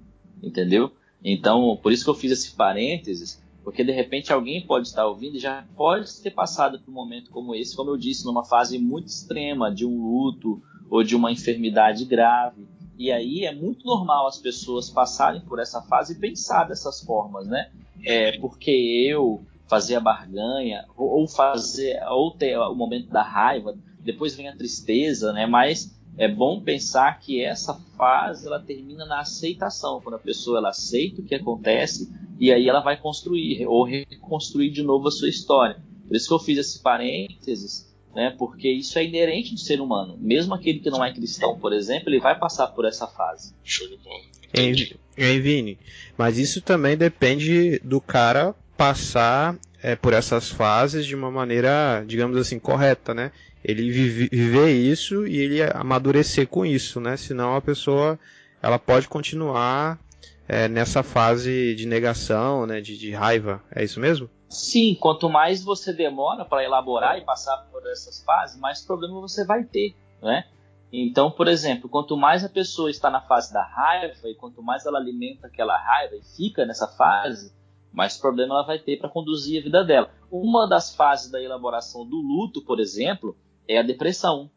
entendeu? 0.43 0.91
Então, 1.23 1.77
por 1.81 1.91
isso 1.91 2.03
que 2.03 2.09
eu 2.09 2.15
fiz 2.15 2.31
esse 2.31 2.51
parênteses, 2.51 3.41
porque 3.63 3.83
de 3.83 3.91
repente 3.91 4.33
alguém 4.33 4.65
pode 4.65 4.87
estar 4.87 5.05
ouvindo 5.05 5.37
e 5.37 5.39
já 5.39 5.65
pode 5.75 6.11
ter 6.21 6.31
passado 6.31 6.79
por 6.79 6.91
um 6.91 6.93
momento 6.93 7.29
como 7.29 7.55
esse, 7.55 7.75
como 7.75 7.91
eu 7.91 7.97
disse, 7.97 8.25
numa 8.25 8.43
fase 8.43 8.77
muito 8.77 9.07
extrema 9.07 9.73
de 9.73 9.85
um 9.85 10.01
luto 10.01 10.61
ou 10.89 11.03
de 11.03 11.15
uma 11.15 11.31
enfermidade 11.31 12.03
grave. 12.05 12.67
E 13.01 13.11
aí 13.11 13.45
é 13.45 13.51
muito 13.51 13.83
normal 13.83 14.27
as 14.27 14.37
pessoas 14.37 14.87
passarem 14.87 15.41
por 15.41 15.59
essa 15.59 15.81
fase 15.81 16.13
e 16.13 16.19
pensar 16.19 16.65
dessas 16.65 17.01
formas, 17.01 17.47
né? 17.47 17.71
É 18.05 18.37
porque 18.37 18.69
eu 18.69 19.41
fazer 19.67 19.95
a 19.95 19.99
barganha 19.99 20.85
ou 20.95 21.27
fazer 21.27 21.99
ou 22.11 22.29
ter 22.29 22.55
o 22.59 22.75
momento 22.75 23.09
da 23.09 23.23
raiva, 23.23 23.75
depois 24.01 24.35
vem 24.35 24.49
a 24.49 24.55
tristeza, 24.55 25.33
né? 25.33 25.47
Mas 25.47 25.99
é 26.15 26.27
bom 26.27 26.61
pensar 26.61 27.19
que 27.19 27.43
essa 27.43 27.73
fase 27.97 28.45
ela 28.45 28.59
termina 28.59 29.03
na 29.03 29.21
aceitação, 29.21 29.99
quando 29.99 30.17
a 30.17 30.19
pessoa 30.19 30.59
ela 30.59 30.69
aceita 30.69 31.23
o 31.23 31.25
que 31.25 31.33
acontece 31.33 32.07
e 32.39 32.53
aí 32.53 32.69
ela 32.69 32.81
vai 32.81 33.01
construir 33.01 33.65
ou 33.65 33.83
reconstruir 33.83 34.69
de 34.69 34.83
novo 34.83 35.07
a 35.07 35.11
sua 35.11 35.27
história. 35.27 35.81
Por 36.07 36.15
isso 36.15 36.27
que 36.27 36.33
eu 36.35 36.39
fiz 36.39 36.59
esse 36.59 36.79
parênteses 36.83 37.90
né? 38.15 38.35
Porque 38.37 38.69
isso 38.69 38.97
é 38.99 39.05
inerente 39.05 39.53
do 39.53 39.59
ser 39.59 39.79
humano. 39.81 40.17
Mesmo 40.19 40.53
aquele 40.53 40.79
que 40.79 40.89
não 40.89 41.03
é 41.03 41.13
cristão, 41.13 41.57
por 41.59 41.73
exemplo, 41.73 42.09
ele 42.09 42.19
vai 42.19 42.37
passar 42.37 42.67
por 42.67 42.85
essa 42.85 43.07
fase. 43.07 43.53
Show 43.63 43.87
de 43.87 43.97
bola. 43.97 44.19
Entendi. 44.53 44.97
Vini? 45.15 45.77
Mas 46.17 46.37
isso 46.37 46.61
também 46.61 46.97
depende 46.97 47.79
do 47.83 48.01
cara 48.01 48.53
passar 48.75 49.57
é, 49.83 49.95
por 49.95 50.13
essas 50.13 50.49
fases 50.49 51.05
de 51.05 51.15
uma 51.15 51.29
maneira, 51.31 52.03
digamos 52.07 52.37
assim, 52.37 52.59
correta, 52.59 53.13
né? 53.13 53.31
Ele 53.63 53.91
vive- 53.91 54.29
viver 54.31 54.71
isso 54.71 55.27
e 55.27 55.37
ele 55.37 55.61
amadurecer 55.63 56.47
com 56.47 56.65
isso, 56.65 56.99
né? 56.99 57.15
Senão 57.17 57.55
a 57.55 57.61
pessoa 57.61 58.19
ela 58.61 58.79
pode 58.79 59.07
continuar 59.07 59.99
é, 60.47 60.67
nessa 60.67 61.03
fase 61.03 61.75
de 61.75 61.85
negação, 61.85 62.65
né? 62.65 62.81
De, 62.81 62.97
de 62.97 63.11
raiva. 63.11 63.63
É 63.73 63.83
isso 63.83 63.99
mesmo? 63.99 64.29
Sim, 64.51 64.95
quanto 64.95 65.29
mais 65.29 65.63
você 65.63 65.93
demora 65.93 66.43
para 66.45 66.63
elaborar 66.63 67.17
e 67.17 67.21
passar 67.25 67.57
por 67.71 67.85
essas 67.89 68.21
fases, 68.23 68.59
mais 68.59 68.81
problema 68.81 69.19
você 69.21 69.45
vai 69.45 69.63
ter, 69.63 69.95
né? 70.21 70.45
Então, 70.91 71.31
por 71.31 71.47
exemplo, 71.47 71.87
quanto 71.89 72.17
mais 72.17 72.43
a 72.43 72.49
pessoa 72.49 72.91
está 72.91 73.09
na 73.09 73.21
fase 73.21 73.53
da 73.53 73.63
raiva 73.63 74.27
e 74.27 74.35
quanto 74.35 74.61
mais 74.61 74.85
ela 74.85 74.99
alimenta 74.99 75.47
aquela 75.47 75.77
raiva 75.77 76.15
e 76.17 76.21
fica 76.35 76.65
nessa 76.65 76.85
fase, 76.85 77.53
mais 77.93 78.17
problema 78.17 78.55
ela 78.55 78.65
vai 78.65 78.77
ter 78.77 78.97
para 78.97 79.07
conduzir 79.09 79.61
a 79.61 79.63
vida 79.63 79.83
dela. 79.85 80.11
Uma 80.29 80.67
das 80.67 80.93
fases 80.93 81.31
da 81.31 81.41
elaboração 81.41 82.05
do 82.05 82.17
luto, 82.17 82.61
por 82.65 82.79
exemplo, 82.81 83.37
é 83.67 83.77
a 83.77 83.83
depressão. 83.83 84.51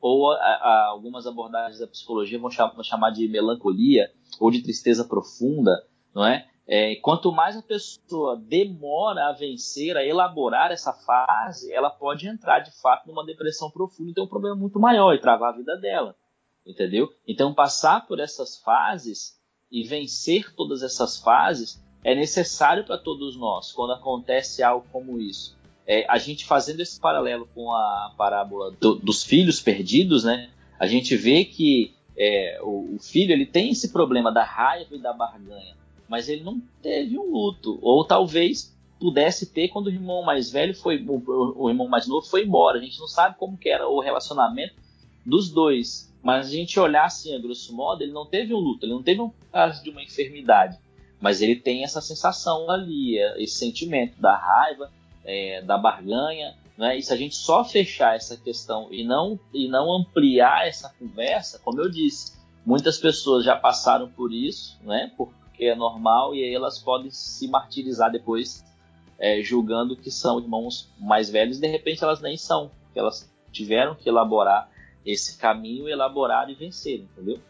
Ou 0.00 0.30
a- 0.32 0.36
a- 0.36 0.86
algumas 0.90 1.26
abordagens 1.26 1.80
da 1.80 1.86
psicologia 1.88 2.38
vão 2.38 2.50
chamar, 2.50 2.72
vão 2.72 2.84
chamar 2.84 3.10
de 3.10 3.26
melancolia 3.28 4.10
ou 4.38 4.50
de 4.50 4.62
tristeza 4.62 5.04
profunda, 5.04 5.72
não 6.14 6.24
é? 6.24 6.46
É, 6.72 6.94
quanto 7.02 7.32
mais 7.32 7.56
a 7.56 7.62
pessoa 7.62 8.36
demora 8.36 9.26
a 9.26 9.32
vencer, 9.32 9.96
a 9.96 10.04
elaborar 10.06 10.70
essa 10.70 10.92
fase, 10.92 11.72
ela 11.72 11.90
pode 11.90 12.28
entrar 12.28 12.60
de 12.60 12.70
fato 12.80 13.08
numa 13.08 13.26
depressão 13.26 13.68
profunda 13.68 14.12
e 14.12 14.14
ter 14.14 14.20
um 14.20 14.26
problema 14.28 14.54
muito 14.54 14.78
maior 14.78 15.12
e 15.12 15.18
travar 15.18 15.52
a 15.52 15.56
vida 15.56 15.76
dela. 15.76 16.14
Entendeu? 16.64 17.12
Então, 17.26 17.52
passar 17.52 18.06
por 18.06 18.20
essas 18.20 18.56
fases 18.58 19.36
e 19.68 19.82
vencer 19.82 20.54
todas 20.54 20.84
essas 20.84 21.18
fases 21.20 21.82
é 22.04 22.14
necessário 22.14 22.84
para 22.84 22.96
todos 22.96 23.36
nós 23.36 23.72
quando 23.72 23.92
acontece 23.92 24.62
algo 24.62 24.86
como 24.92 25.20
isso. 25.20 25.58
É, 25.84 26.06
a 26.08 26.18
gente 26.18 26.44
fazendo 26.44 26.78
esse 26.78 27.00
paralelo 27.00 27.48
com 27.52 27.72
a 27.72 28.14
parábola 28.16 28.70
do- 28.80 28.94
dos 28.94 29.24
filhos 29.24 29.60
perdidos, 29.60 30.22
né? 30.22 30.48
A 30.78 30.86
gente 30.86 31.16
vê 31.16 31.44
que 31.44 31.96
é, 32.16 32.60
o, 32.62 32.94
o 32.94 32.98
filho 33.00 33.32
ele 33.32 33.44
tem 33.46 33.70
esse 33.70 33.92
problema 33.92 34.30
da 34.30 34.44
raiva 34.44 34.94
e 34.94 35.00
da 35.00 35.12
barganha 35.12 35.74
mas 36.10 36.28
ele 36.28 36.42
não 36.42 36.60
teve 36.82 37.16
um 37.16 37.30
luto. 37.30 37.78
Ou 37.80 38.04
talvez 38.04 38.76
pudesse 38.98 39.46
ter 39.46 39.68
quando 39.68 39.86
o 39.86 39.90
irmão 39.90 40.24
mais 40.24 40.50
velho 40.50 40.74
foi. 40.74 41.00
O, 41.06 41.54
o 41.56 41.70
irmão 41.70 41.86
mais 41.86 42.08
novo 42.08 42.26
foi 42.26 42.44
embora. 42.44 42.78
A 42.78 42.82
gente 42.82 42.98
não 42.98 43.06
sabe 43.06 43.36
como 43.38 43.56
que 43.56 43.68
era 43.68 43.88
o 43.88 44.00
relacionamento 44.00 44.74
dos 45.24 45.48
dois. 45.48 46.12
Mas 46.20 46.48
a 46.48 46.50
gente 46.50 46.80
olhar 46.80 47.04
assim, 47.04 47.32
a 47.32 47.38
grosso 47.38 47.72
modo, 47.72 48.02
ele 48.02 48.12
não 48.12 48.26
teve 48.26 48.52
um 48.52 48.58
luto, 48.58 48.84
ele 48.84 48.92
não 48.92 49.02
teve 49.04 49.20
um 49.20 49.30
caso 49.52 49.84
de 49.84 49.90
uma 49.90 50.02
enfermidade. 50.02 50.76
Mas 51.20 51.40
ele 51.40 51.54
tem 51.54 51.84
essa 51.84 52.00
sensação 52.00 52.68
ali, 52.68 53.16
é, 53.16 53.40
esse 53.40 53.54
sentimento 53.54 54.20
da 54.20 54.36
raiva, 54.36 54.90
é, 55.24 55.62
da 55.62 55.78
barganha. 55.78 56.56
Né? 56.76 56.98
E 56.98 57.02
se 57.02 57.12
a 57.12 57.16
gente 57.16 57.36
só 57.36 57.64
fechar 57.64 58.16
essa 58.16 58.36
questão 58.36 58.88
e 58.90 59.04
não, 59.04 59.38
e 59.54 59.68
não 59.68 59.92
ampliar 59.92 60.66
essa 60.66 60.92
conversa, 60.98 61.60
como 61.60 61.80
eu 61.80 61.88
disse, 61.88 62.32
muitas 62.66 62.98
pessoas 62.98 63.44
já 63.44 63.54
passaram 63.54 64.08
por 64.10 64.32
isso, 64.32 64.76
né? 64.82 65.12
Por, 65.16 65.32
é 65.66 65.74
normal, 65.74 66.34
e 66.34 66.42
aí 66.44 66.54
elas 66.54 66.78
podem 66.78 67.10
se 67.10 67.48
martirizar 67.48 68.10
depois, 68.10 68.64
é, 69.18 69.42
julgando 69.42 69.96
que 69.96 70.10
são 70.10 70.40
irmãos 70.40 70.90
mais 70.98 71.28
velhos, 71.28 71.58
de 71.58 71.66
repente 71.66 72.02
elas 72.02 72.20
nem 72.20 72.36
são, 72.36 72.70
porque 72.84 72.98
elas 72.98 73.30
tiveram 73.52 73.94
que 73.94 74.08
elaborar 74.08 74.70
esse 75.04 75.38
caminho, 75.38 75.88
elaborar 75.88 76.48
e 76.50 76.54
vencer, 76.54 77.00
entendeu? 77.00 77.40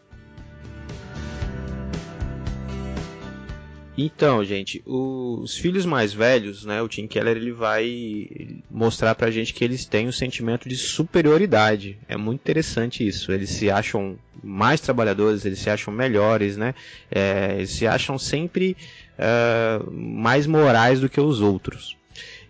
Então, 4.03 4.43
gente, 4.43 4.81
os 4.83 5.55
filhos 5.55 5.85
mais 5.85 6.11
velhos, 6.11 6.65
né, 6.65 6.81
o 6.81 6.87
Tim 6.87 7.05
Keller 7.05 7.37
ele 7.37 7.51
vai 7.51 8.27
mostrar 8.69 9.13
pra 9.13 9.29
gente 9.29 9.53
que 9.53 9.63
eles 9.63 9.85
têm 9.85 10.07
um 10.07 10.11
sentimento 10.11 10.67
de 10.67 10.75
superioridade. 10.75 11.99
É 12.07 12.17
muito 12.17 12.41
interessante 12.41 13.07
isso. 13.07 13.31
Eles 13.31 13.51
se 13.51 13.69
acham 13.69 14.17
mais 14.43 14.81
trabalhadores, 14.81 15.45
eles 15.45 15.59
se 15.59 15.69
acham 15.69 15.93
melhores, 15.93 16.57
né? 16.57 16.73
É, 17.11 17.53
eles 17.57 17.69
se 17.69 17.85
acham 17.85 18.17
sempre 18.17 18.75
é, 19.19 19.79
mais 19.91 20.47
morais 20.47 20.99
do 20.99 21.07
que 21.07 21.21
os 21.21 21.39
outros. 21.39 21.95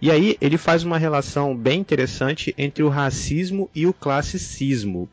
E 0.02 0.10
aí 0.10 0.38
ele 0.40 0.58
faz 0.58 0.86
uma 0.86 0.98
relação 0.98 1.56
bem 1.56 1.82
interessante 1.82 2.56
entre 2.58 2.82
o 2.82 2.88
racismo 2.88 3.70
e 3.76 3.86
o 3.86 3.94
classicismo. 3.94 5.10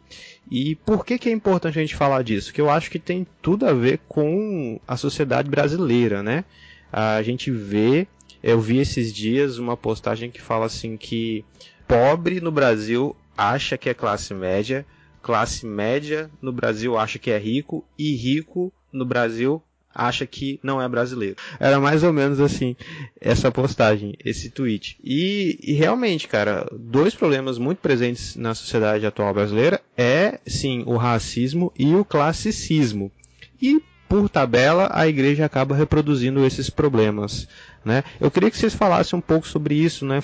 E 0.50 0.74
por 0.76 1.04
que, 1.04 1.18
que 1.18 1.28
é 1.28 1.32
importante 1.32 1.78
a 1.78 1.82
gente 1.82 1.94
falar 1.94 2.22
disso? 2.22 2.52
Que 2.52 2.61
eu 2.61 2.70
acho 2.70 2.90
que 2.90 2.98
tem 2.98 3.26
tudo 3.42 3.66
a 3.66 3.72
ver 3.72 4.00
com 4.08 4.80
a 4.87 4.96
sociedade 4.96 5.50
brasileira, 5.50 6.22
né? 6.22 6.44
A 6.90 7.22
gente 7.22 7.50
vê, 7.50 8.06
eu 8.42 8.61
vi 8.61 8.78
esses 8.78 9.12
dias 9.12 9.58
uma 9.58 9.76
postagem 9.76 10.30
que 10.30 10.40
fala 10.40 10.66
assim 10.66 10.96
que 10.96 11.44
pobre 11.87 12.40
no 12.40 12.50
Brasil 12.50 13.14
acha 13.37 13.76
que 13.76 13.90
é 13.90 13.94
classe 13.94 14.32
média, 14.32 14.87
classe 15.22 15.66
média 15.66 16.30
no 16.40 16.52
Brasil 16.52 16.96
acha 16.96 17.18
que 17.18 17.30
é 17.30 17.38
rico 17.38 17.84
e 17.98 18.14
rico 18.14 18.72
no 18.90 19.04
Brasil 19.04 19.62
acha 19.94 20.27
que 20.27 20.61
não 20.62 20.81
é 20.81 20.88
brasileiro. 20.88 21.37
Era 21.59 21.81
mais 21.81 22.03
ou 22.03 22.12
menos 22.12 22.40
assim 22.40 22.77
essa 23.20 23.51
postagem, 23.51 24.14
esse 24.24 24.51
tweet. 24.51 24.96
E, 25.03 25.59
e, 25.62 25.72
realmente, 25.72 26.29
cara, 26.29 26.68
dois 26.72 27.14
problemas 27.14 27.59
muito 27.59 27.79
presentes 27.79 28.37
na 28.37 28.55
sociedade 28.55 29.07
atual 29.07 29.35
brasileira 29.35 29.81
é, 29.96 30.38
sim, 30.46 30.85
o 30.87 30.96
racismo 30.96 31.72
e 31.79 31.94
o 31.94 32.05
classicismo. 32.05 33.11
E 33.61 33.83
por 34.09 34.29
tabela, 34.29 34.88
a 34.92 35.07
igreja 35.07 35.44
acaba 35.44 35.74
reproduzindo 35.74 36.44
esses 36.46 36.70
problemas. 36.70 37.46
Né? 37.85 38.03
Eu 38.20 38.31
queria 38.31 38.51
que 38.51 38.57
vocês 38.57 38.74
falassem 38.74 39.18
um 39.18 39.22
pouco 39.22 39.46
sobre 39.46 39.74
isso, 39.74 40.07
né? 40.07 40.22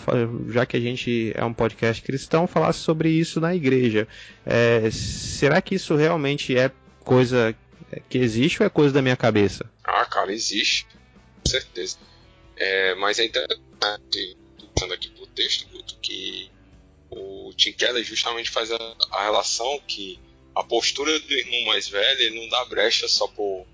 já 0.48 0.64
que 0.64 0.77
a 0.77 0.81
gente 0.81 1.33
é 1.35 1.44
um 1.44 1.53
podcast 1.53 2.03
cristão, 2.03 2.46
falasse 2.46 2.79
sobre 2.79 3.11
isso 3.11 3.40
na 3.40 3.55
igreja. 3.55 4.09
É, 4.46 4.88
será 4.90 5.61
que 5.61 5.74
isso 5.74 5.94
realmente 5.94 6.57
é 6.57 6.70
coisa 7.05 7.55
que 8.09 8.18
existe 8.18 8.62
ou 8.62 8.66
é 8.66 8.70
coisa 8.70 8.94
da 8.94 9.02
minha 9.02 9.16
cabeça? 9.16 9.70
Ah, 9.83 10.04
cara, 10.04 10.33
existe, 10.33 10.87
com 11.42 11.50
certeza. 11.50 11.98
É, 12.57 12.94
mas 12.94 13.18
é 13.18 13.24
interessante, 13.24 14.37
pensando 14.59 14.94
aqui 14.94 15.11
pro 15.11 15.26
texto, 15.28 15.68
Guto, 15.68 15.96
que 16.00 16.50
o 17.11 17.52
Tim 17.57 17.72
Keller 17.72 18.04
justamente 18.04 18.50
faz 18.50 18.70
a, 18.70 18.96
a, 19.12 19.22
relação 19.24 19.80
que 19.87 20.20
a 20.54 20.62
postura 20.62 21.18
do 21.18 21.33
irmão 21.33 21.64
mais 21.66 21.88
velho 21.88 22.35
não 22.35 22.48
dá 22.48 22.64
brecha 22.66 23.09
só 23.09 23.26
por 23.28 23.66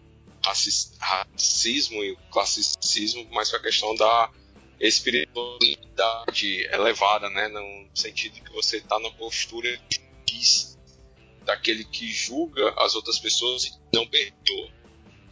racismo 0.42 2.02
e 2.02 2.16
classicismo, 2.30 3.26
mas 3.30 3.50
para 3.50 3.58
a 3.58 3.62
questão 3.62 3.94
da 3.94 4.30
espiritualidade 4.80 6.66
elevada, 6.72 7.28
né? 7.28 7.48
No 7.48 7.88
sentido 7.94 8.40
que 8.42 8.52
você 8.52 8.78
está 8.78 8.98
na 8.98 9.10
postura 9.10 9.76
de 9.88 10.00
daquele 11.44 11.84
que 11.84 12.10
julga 12.10 12.74
as 12.78 12.94
outras 12.94 13.18
pessoas 13.18 13.64
e 13.64 13.72
não 13.94 14.06
perdoa. 14.06 14.70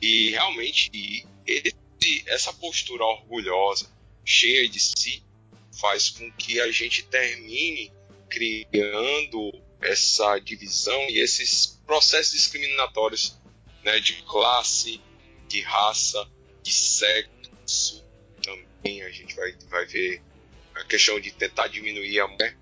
E 0.01 0.31
realmente 0.31 1.27
esse, 1.47 2.25
essa 2.27 2.53
postura 2.53 3.05
orgulhosa, 3.05 3.91
cheia 4.25 4.69
de 4.69 4.81
si, 4.81 5.23
faz 5.81 6.11
com 6.11 6.31
que 6.33 6.61
a 6.61 6.71
gente 6.71 7.03
termine 7.05 7.93
criando 8.29 9.53
essa 9.81 10.39
divisão 10.39 11.01
e 11.09 11.19
esses 11.19 11.81
processos 11.87 12.33
discriminatórios 12.33 13.39
né, 13.85 13.99
de 14.01 14.23
classe, 14.25 15.01
de 15.49 15.61
raça, 15.63 16.29
de 16.63 16.73
sexo. 16.73 18.05
Também 18.43 19.03
a 19.03 19.11
gente 19.11 19.35
vai, 19.35 19.53
vai 19.69 19.87
ver 19.87 20.23
a 20.75 20.85
questão 20.85 21.19
de 21.21 21.31
tentar 21.33 21.69
diminuir 21.69 22.21
a 22.21 22.29
mulher 22.29 22.57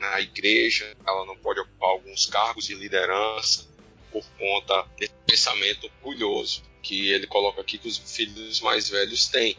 na 0.00 0.18
igreja, 0.18 0.96
ela 1.06 1.26
não 1.26 1.36
pode 1.36 1.60
ocupar 1.60 1.90
alguns 1.90 2.24
cargos 2.24 2.66
de 2.66 2.74
liderança 2.74 3.68
por 4.10 4.24
conta 4.38 4.88
desse 4.98 5.12
pensamento 5.26 5.90
orgulhoso 6.02 6.62
que 6.82 7.10
ele 7.10 7.26
coloca 7.26 7.60
aqui 7.60 7.76
que 7.76 7.86
os 7.86 7.98
filhos 7.98 8.60
mais 8.62 8.88
velhos 8.88 9.28
têm. 9.28 9.56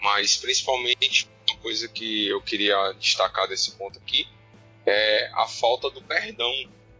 Mas 0.00 0.36
principalmente 0.36 1.28
uma 1.50 1.58
coisa 1.58 1.88
que 1.88 2.28
eu 2.28 2.40
queria 2.40 2.92
destacar 2.92 3.48
desse 3.48 3.72
ponto 3.72 3.98
aqui 3.98 4.26
é 4.86 5.28
a 5.34 5.48
falta 5.48 5.90
do 5.90 6.00
perdão. 6.00 6.52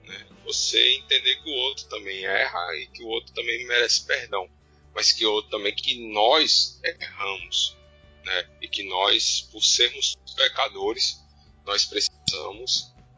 Né? 0.05 0.27
Você 0.45 0.97
entender 0.97 1.37
que 1.37 1.49
o 1.49 1.55
outro 1.55 1.85
também 1.85 2.25
erra 2.25 2.77
e 2.77 2.89
que 2.89 3.05
o 3.05 3.07
outro 3.07 3.33
também 3.33 3.65
merece 3.67 4.05
perdão, 4.05 4.51
mas 4.93 5.13
que 5.13 5.25
o 5.25 5.33
outro 5.33 5.53
também 5.53 5.73
que 5.73 6.13
nós 6.13 6.81
erramos, 6.83 7.77
né? 8.25 8.49
E 8.61 8.69
que 8.69 8.83
nós, 8.83 9.49
por 9.53 9.63
sermos 9.63 10.17
pecadores, 10.37 11.21
nós 11.65 11.85
precisamos 11.85 12.22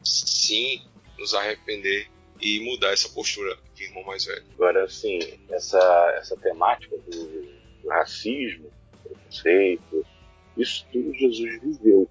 sim 0.03 0.83
nos 1.19 1.35
arrepender 1.35 2.09
e 2.41 2.61
mudar 2.61 2.93
essa 2.93 3.09
postura 3.09 3.57
de 3.75 3.85
irmão 3.85 4.05
mais 4.05 4.25
velho. 4.25 4.45
Agora, 4.55 4.85
assim, 4.85 5.19
essa, 5.51 5.79
essa 6.19 6.37
temática 6.37 6.97
do, 6.97 7.43
do 7.83 7.89
racismo, 7.89 8.71
preconceito, 9.03 10.07
isso 10.57 10.87
tudo 10.93 11.13
Jesus 11.15 11.61
viveu. 11.63 12.09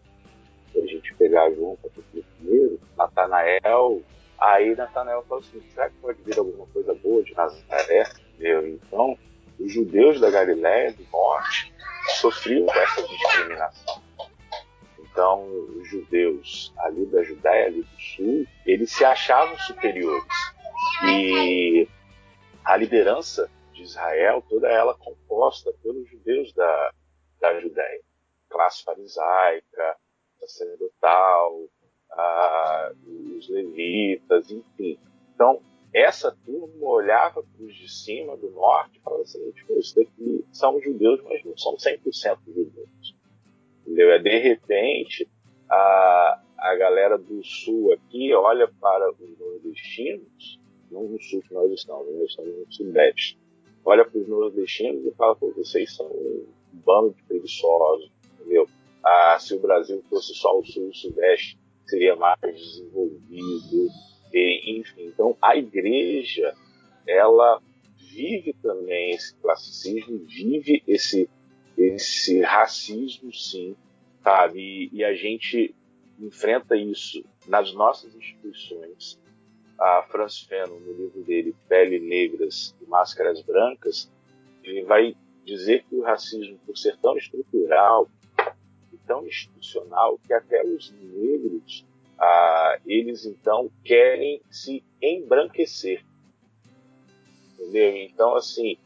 Se 0.71 0.79
a 0.79 0.85
gente 0.85 1.13
pegar 1.15 1.51
João 1.51 1.77
capítulo 1.77 2.23
1, 2.43 2.79
Natanael. 2.97 4.01
Aí 4.39 4.75
Natanael 4.75 5.23
falou 5.27 5.43
assim: 5.43 5.61
será 5.73 5.89
que 5.89 5.95
pode 5.97 6.21
vir 6.23 6.37
alguma 6.37 6.65
coisa 6.67 6.93
boa 6.95 7.23
de 7.23 7.33
Nazaré? 7.33 8.09
Entendeu? 8.33 8.67
Então, 8.67 9.17
os 9.59 9.71
judeus 9.71 10.19
da 10.19 10.29
Galiléia 10.29 10.93
do 10.93 11.05
Norte 11.11 11.73
sofriam 12.19 12.65
com 12.65 12.79
essa 12.79 13.07
discriminação. 13.07 13.92
Então, 15.13 15.47
os 15.77 15.87
judeus 15.87 16.73
ali 16.79 17.05
da 17.05 17.21
Judéia, 17.21 17.67
ali 17.67 17.83
do 17.83 18.01
Sul, 18.01 18.47
eles 18.65 18.91
se 18.91 19.05
achavam 19.05 19.55
superiores. 19.59 20.25
E 21.05 21.87
a 22.65 22.75
liderança 22.75 23.47
de 23.73 23.83
Israel, 23.83 24.43
toda 24.49 24.67
ela 24.67 24.95
composta 24.95 25.71
pelos 25.83 26.09
judeus 26.09 26.51
da, 26.53 26.91
da 27.39 27.59
Judéia. 27.59 28.01
Classe 28.49 28.83
farisaica, 28.83 29.95
sacerdotal, 30.39 31.59
os 33.37 33.47
levitas, 33.49 34.49
enfim. 34.49 34.97
Então, 35.35 35.61
essa 35.93 36.35
turma 36.43 36.87
olhava 36.87 37.43
para 37.43 37.65
os 37.65 37.75
de 37.75 37.87
cima, 37.87 38.35
do 38.35 38.49
norte, 38.49 38.97
e 38.97 39.01
falava 39.01 39.21
assim: 39.21 39.51
tipo, 39.51 39.77
isso 39.77 39.95
daqui 39.95 40.43
são 40.51 40.81
judeus, 40.81 41.21
mas 41.23 41.45
não 41.45 41.55
são 41.55 41.75
100% 41.75 42.39
judeus. 42.47 43.22
Entendeu? 43.85 44.11
É 44.11 44.19
de 44.19 44.37
repente 44.39 45.27
a, 45.69 46.41
a 46.57 46.75
galera 46.75 47.17
do 47.17 47.43
sul 47.43 47.93
aqui 47.93 48.33
olha 48.33 48.67
para 48.79 49.11
os 49.11 49.39
nordestinos, 49.39 50.59
não 50.89 51.03
no 51.03 51.21
sul 51.21 51.41
que 51.41 51.53
nós 51.53 51.71
estamos, 51.71 52.07
nós 52.15 52.29
estamos 52.29 52.55
no 52.55 52.71
sudeste, 52.71 53.37
olha 53.85 54.05
para 54.05 54.19
os 54.19 54.27
nordestinos 54.27 55.05
e 55.05 55.11
fala: 55.11 55.35
Pô, 55.35 55.51
vocês 55.51 55.95
são 55.95 56.05
um 56.07 56.45
bando 56.73 57.13
de 57.13 57.23
preguiçosos, 57.23 58.11
entendeu? 58.39 58.67
Ah, 59.03 59.37
se 59.39 59.53
o 59.53 59.59
Brasil 59.59 60.01
fosse 60.09 60.33
só 60.33 60.57
o 60.57 60.63
sul 60.63 60.85
e 60.85 60.89
o 60.89 60.93
sudeste, 60.93 61.57
seria 61.85 62.15
mais 62.15 62.39
desenvolvido, 62.41 63.89
e, 64.33 64.79
enfim. 64.79 65.07
Então, 65.07 65.37
a 65.41 65.55
igreja, 65.55 66.55
ela 67.05 67.61
vive 67.97 68.53
também 68.61 69.11
esse 69.11 69.35
classicismo, 69.35 70.19
vive 70.19 70.81
esse, 70.87 71.29
esse 71.77 72.41
racismo, 72.41 73.33
sim, 73.33 73.75
sabe? 74.23 74.59
E, 74.59 74.89
e 74.97 75.03
a 75.03 75.13
gente 75.13 75.75
enfrenta 76.19 76.75
isso 76.75 77.23
nas 77.47 77.73
nossas 77.73 78.15
instituições. 78.15 79.19
A 79.79 80.03
Franz 80.03 80.41
Fanon, 80.41 80.79
no 80.79 80.93
livro 80.93 81.23
dele, 81.23 81.55
Pele 81.67 81.99
Negras 81.99 82.75
e 82.81 82.85
Máscaras 82.85 83.41
Brancas, 83.41 84.11
ele 84.63 84.83
vai 84.83 85.15
dizer 85.43 85.83
que 85.89 85.95
o 85.95 86.01
racismo, 86.01 86.57
por 86.65 86.77
ser 86.77 86.95
tão 86.97 87.17
estrutural, 87.17 88.09
tão 89.05 89.25
institucional 89.27 90.17
que 90.25 90.33
até 90.33 90.63
os 90.65 90.91
negros 90.91 91.85
ah, 92.19 92.79
eles 92.85 93.25
então 93.25 93.69
querem 93.83 94.41
se 94.49 94.83
embranquecer. 95.01 96.03
Entendeu? 97.53 97.97
Então, 97.97 98.35
assim, 98.35 98.77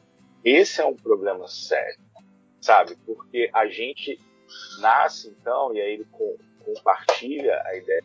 esse 0.44 0.82
é 0.82 0.86
um 0.86 0.96
problema 0.96 1.48
sério, 1.48 2.00
sabe? 2.68 2.98
Porque 3.06 3.50
a 3.54 3.66
gente 3.68 4.20
nasce 4.80 5.30
então, 5.30 5.74
e 5.74 5.80
aí 5.80 5.94
ele 5.94 6.08
compartilha 6.66 7.62
a 7.66 7.78
ideia 7.78 8.04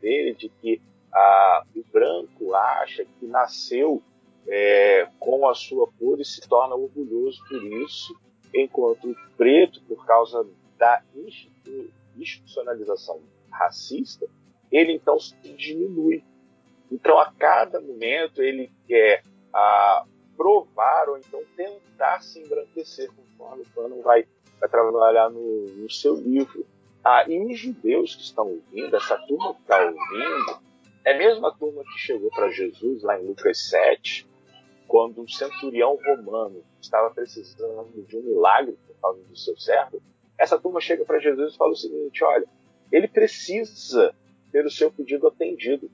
dele 0.00 0.34
de 0.34 0.48
que 0.48 0.80
ah, 1.12 1.64
o 1.74 1.84
branco 1.92 2.54
acha 2.54 3.04
que 3.04 3.26
nasceu 3.26 4.00
é, 4.46 5.08
com 5.18 5.48
a 5.48 5.54
sua 5.54 5.90
cor 5.98 6.20
e 6.20 6.24
se 6.24 6.40
torna 6.48 6.76
orgulhoso 6.76 7.42
por 7.48 7.62
isso, 7.64 8.14
enquanto 8.54 9.10
o 9.10 9.16
preto, 9.36 9.82
por 9.82 10.06
causa 10.06 10.46
da 10.78 11.02
institucionalização 12.16 13.20
racista, 13.50 14.26
ele 14.70 14.92
então 14.92 15.18
se 15.18 15.34
diminui. 15.56 16.22
Então, 16.90 17.18
a 17.18 17.32
cada 17.32 17.80
momento, 17.80 18.42
ele 18.42 18.70
quer 18.86 19.24
ah, 19.52 20.04
provar 20.36 21.08
ou 21.08 21.18
então 21.18 21.42
tentar 21.56 22.20
se 22.20 22.40
embranquecer, 22.40 23.10
conforme 23.36 23.62
o 23.62 23.66
Pano 23.74 24.02
vai, 24.02 24.26
vai 24.60 24.68
trabalhar 24.68 25.30
no, 25.30 25.66
no 25.76 25.90
seu 25.90 26.14
livro. 26.14 26.66
Ah, 27.04 27.24
e 27.28 27.38
os 27.38 27.58
judeus 27.58 28.14
que 28.14 28.22
estão 28.22 28.48
ouvindo, 28.48 28.96
essa 28.96 29.16
turma 29.18 29.54
que 29.54 29.60
está 29.60 29.84
ouvindo, 29.84 30.58
é 31.04 31.14
a 31.14 31.18
mesma 31.18 31.54
turma 31.54 31.82
que 31.82 31.98
chegou 31.98 32.30
para 32.30 32.48
Jesus 32.50 33.02
lá 33.02 33.20
em 33.20 33.26
Lucas 33.26 33.68
7, 33.68 34.26
quando 34.88 35.20
um 35.20 35.28
centurião 35.28 35.98
romano 36.02 36.62
estava 36.80 37.10
precisando 37.10 38.06
de 38.06 38.16
um 38.16 38.22
milagre 38.22 38.78
por 38.86 38.96
causa 39.00 39.22
do 39.22 39.36
seu 39.36 39.56
servo, 39.58 40.00
essa 40.38 40.58
turma 40.58 40.80
chega 40.80 41.04
para 41.04 41.18
Jesus 41.18 41.54
e 41.54 41.56
fala 41.56 41.72
o 41.72 41.76
seguinte: 41.76 42.24
olha, 42.24 42.46
ele 42.90 43.06
precisa 43.06 44.14
ter 44.50 44.64
o 44.64 44.70
seu 44.70 44.90
pedido 44.90 45.26
atendido, 45.26 45.90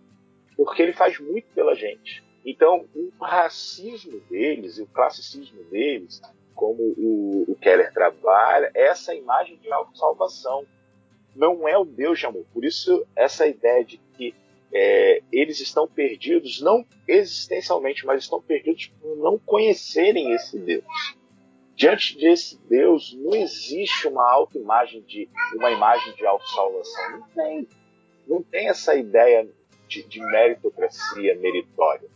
porque 0.56 0.82
ele 0.82 0.92
faz 0.92 1.18
muito 1.18 1.46
pela 1.54 1.74
gente. 1.74 2.22
Então, 2.44 2.86
o 2.94 3.24
racismo 3.24 4.20
deles 4.30 4.78
e 4.78 4.82
o 4.82 4.86
classicismo 4.86 5.62
deles, 5.64 6.20
como 6.60 6.82
o, 6.82 7.44
o 7.48 7.56
Keller 7.56 7.90
trabalha, 7.90 8.70
essa 8.74 9.14
imagem 9.14 9.56
de 9.56 9.72
autossalvação. 9.72 10.66
Não 11.34 11.66
é 11.66 11.78
o 11.78 11.86
Deus 11.86 12.18
de 12.18 12.26
amor. 12.26 12.44
Por 12.52 12.66
isso, 12.66 13.06
essa 13.16 13.46
ideia 13.46 13.82
de 13.82 13.96
que 13.96 14.34
é, 14.70 15.22
eles 15.32 15.58
estão 15.60 15.88
perdidos, 15.88 16.60
não 16.60 16.84
existencialmente, 17.08 18.04
mas 18.04 18.24
estão 18.24 18.42
perdidos 18.42 18.88
por 19.00 19.16
não 19.16 19.38
conhecerem 19.38 20.34
esse 20.34 20.58
Deus. 20.58 20.84
Diante 21.74 22.18
desse 22.18 22.58
Deus 22.68 23.14
não 23.14 23.34
existe 23.34 24.06
uma 24.06 24.30
autoimagem 24.30 25.00
de 25.00 25.30
uma 25.54 25.70
imagem 25.70 26.14
de 26.14 26.26
autossalvação. 26.26 27.10
Não 27.12 27.28
tem. 27.28 27.68
Não 28.28 28.42
tem 28.42 28.68
essa 28.68 28.94
ideia 28.94 29.48
de, 29.88 30.02
de 30.02 30.20
meritocracia 30.20 31.34
meritória. 31.36 32.08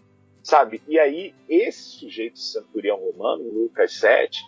Sabe? 0.45 0.83
E 0.87 0.99
aí, 0.99 1.35
esse 1.49 1.99
sujeito 1.99 2.39
centurião 2.39 2.99
romano, 2.99 3.51
Lucas 3.51 3.95
7, 3.95 4.45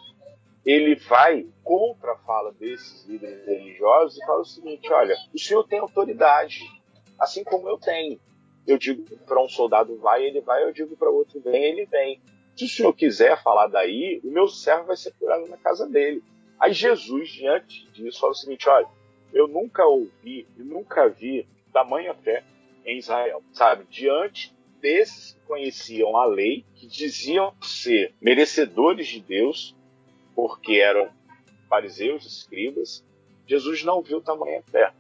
ele 0.62 0.94
vai 0.94 1.46
contra 1.64 2.12
a 2.12 2.18
fala 2.18 2.52
desses 2.52 3.06
líderes 3.06 3.46
religiosos 3.46 4.18
e 4.18 4.26
fala 4.26 4.40
o 4.40 4.44
seguinte: 4.44 4.92
olha, 4.92 5.16
o 5.34 5.38
senhor 5.38 5.66
tem 5.66 5.78
autoridade, 5.78 6.60
assim 7.18 7.42
como 7.42 7.66
eu 7.66 7.78
tenho. 7.78 8.20
Eu 8.66 8.76
digo 8.76 9.04
para 9.24 9.42
um 9.42 9.48
soldado 9.48 9.96
vai, 9.96 10.22
ele 10.22 10.42
vai, 10.42 10.64
eu 10.64 10.72
digo 10.72 10.94
para 10.98 11.08
outro 11.08 11.40
vem, 11.40 11.64
ele 11.64 11.86
vem. 11.86 12.20
Se 12.54 12.66
o 12.66 12.68
senhor 12.68 12.92
quiser 12.92 13.42
falar 13.42 13.68
daí, 13.68 14.20
o 14.22 14.30
meu 14.30 14.48
servo 14.48 14.88
vai 14.88 14.96
ser 14.96 15.14
curado 15.14 15.46
na 15.48 15.56
casa 15.56 15.88
dele. 15.88 16.22
Aí 16.60 16.74
Jesus, 16.74 17.30
diante 17.30 17.90
disso, 17.92 18.20
fala 18.20 18.32
o 18.32 18.36
seguinte: 18.36 18.68
olha, 18.68 18.88
eu 19.32 19.48
nunca 19.48 19.86
ouvi 19.86 20.46
e 20.58 20.62
nunca 20.62 21.08
vi 21.08 21.48
tamanha 21.72 22.12
fé 22.12 22.44
em 22.84 22.98
Israel, 22.98 23.42
sabe? 23.52 23.86
Diante 23.88 24.55
desses 24.80 25.32
que 25.32 25.40
conheciam 25.40 26.16
a 26.16 26.24
lei, 26.26 26.64
que 26.74 26.86
diziam 26.86 27.54
ser 27.62 28.14
merecedores 28.20 29.06
de 29.08 29.20
Deus, 29.20 29.74
porque 30.34 30.76
eram 30.76 31.08
fariseus, 31.68 32.24
escribas, 32.24 33.04
Jesus 33.46 33.82
não 33.82 34.02
viu 34.02 34.20
tamanha 34.20 34.62
fé. 34.70 34.92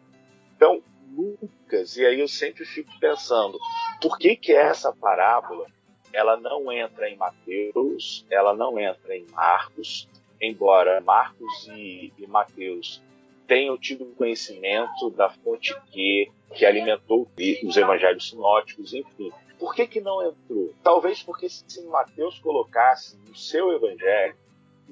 Então, 0.54 0.82
Lucas, 1.14 1.96
e 1.96 2.04
aí 2.04 2.20
eu 2.20 2.28
sempre 2.28 2.64
fico 2.64 2.90
pensando, 2.98 3.58
por 4.00 4.18
que 4.18 4.36
que 4.36 4.52
essa 4.52 4.92
parábola 4.92 5.66
ela 6.12 6.36
não 6.36 6.72
entra 6.72 7.08
em 7.08 7.16
Mateus, 7.16 8.24
ela 8.30 8.54
não 8.54 8.78
entra 8.78 9.16
em 9.16 9.26
Marcos, 9.30 10.08
embora 10.40 11.00
Marcos 11.00 11.68
e, 11.68 12.12
e 12.18 12.26
Mateus 12.26 13.02
tenham 13.46 13.78
tido 13.78 14.04
conhecimento 14.16 15.10
da 15.10 15.28
fonte 15.28 15.74
que, 15.92 16.30
que 16.54 16.66
alimentou 16.66 17.28
os 17.64 17.76
evangelhos 17.76 18.28
sinóticos, 18.28 18.92
enfim. 18.92 19.30
Por 19.58 19.74
que, 19.74 19.86
que 19.86 20.00
não 20.00 20.22
entrou? 20.22 20.74
Talvez 20.82 21.22
porque 21.22 21.48
se 21.48 21.82
Mateus 21.86 22.38
colocasse 22.38 23.16
no 23.26 23.34
seu 23.34 23.72
evangelho, 23.72 24.36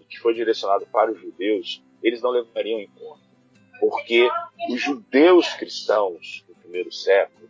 que 0.09 0.18
foi 0.18 0.35
direcionado 0.35 0.87
para 0.87 1.11
os 1.11 1.20
judeus, 1.20 1.83
eles 2.03 2.22
não 2.22 2.31
levariam 2.31 2.81
em 2.81 2.88
conta. 2.88 3.22
Porque 3.81 4.29
os 4.70 4.81
judeus 4.81 5.53
cristãos 5.55 6.44
do 6.46 6.55
primeiro 6.55 6.92
século, 6.92 7.48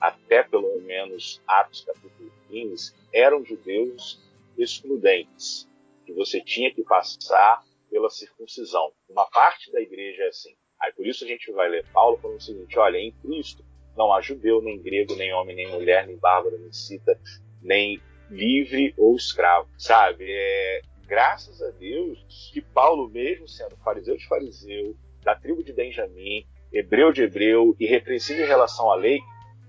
até 0.00 0.42
pelo 0.42 0.80
menos 0.82 1.42
Atos 1.46 1.82
capítulo 1.82 2.32
15, 2.48 2.94
eram 3.12 3.44
judeus 3.44 4.20
excludentes, 4.56 5.68
que 6.06 6.12
você 6.12 6.40
tinha 6.40 6.72
que 6.72 6.82
passar 6.82 7.64
pela 7.90 8.10
circuncisão. 8.10 8.92
Uma 9.08 9.26
parte 9.26 9.72
da 9.72 9.80
igreja 9.80 10.22
é 10.24 10.28
assim. 10.28 10.54
Aí 10.80 10.92
por 10.92 11.06
isso 11.06 11.24
a 11.24 11.26
gente 11.26 11.50
vai 11.52 11.68
ler 11.68 11.86
Paulo 11.92 12.18
falando 12.18 12.38
o 12.38 12.42
seguinte: 12.42 12.78
olha, 12.78 12.98
em 12.98 13.12
Cristo 13.12 13.64
não 13.96 14.12
há 14.12 14.20
judeu, 14.20 14.62
nem 14.62 14.80
grego, 14.80 15.14
nem 15.16 15.32
homem, 15.32 15.56
nem 15.56 15.70
mulher, 15.70 16.06
nem 16.06 16.16
bárbaro, 16.16 16.58
nem 16.58 16.72
cita, 16.72 17.18
nem 17.62 18.00
livre 18.30 18.94
ou 18.96 19.14
escravo, 19.14 19.68
sabe? 19.78 20.26
É, 20.28 20.82
graças 21.06 21.62
a 21.62 21.70
Deus 21.70 22.50
que 22.52 22.60
Paulo, 22.60 23.08
mesmo 23.08 23.48
sendo 23.48 23.76
fariseu 23.76 24.16
de 24.16 24.26
fariseu, 24.26 24.96
da 25.22 25.34
tribo 25.34 25.62
de 25.62 25.72
Benjamim, 25.72 26.44
hebreu 26.72 27.12
de 27.12 27.22
hebreu, 27.22 27.76
irrepreensível 27.78 28.44
em 28.44 28.48
relação 28.48 28.90
à 28.90 28.96
lei, 28.96 29.20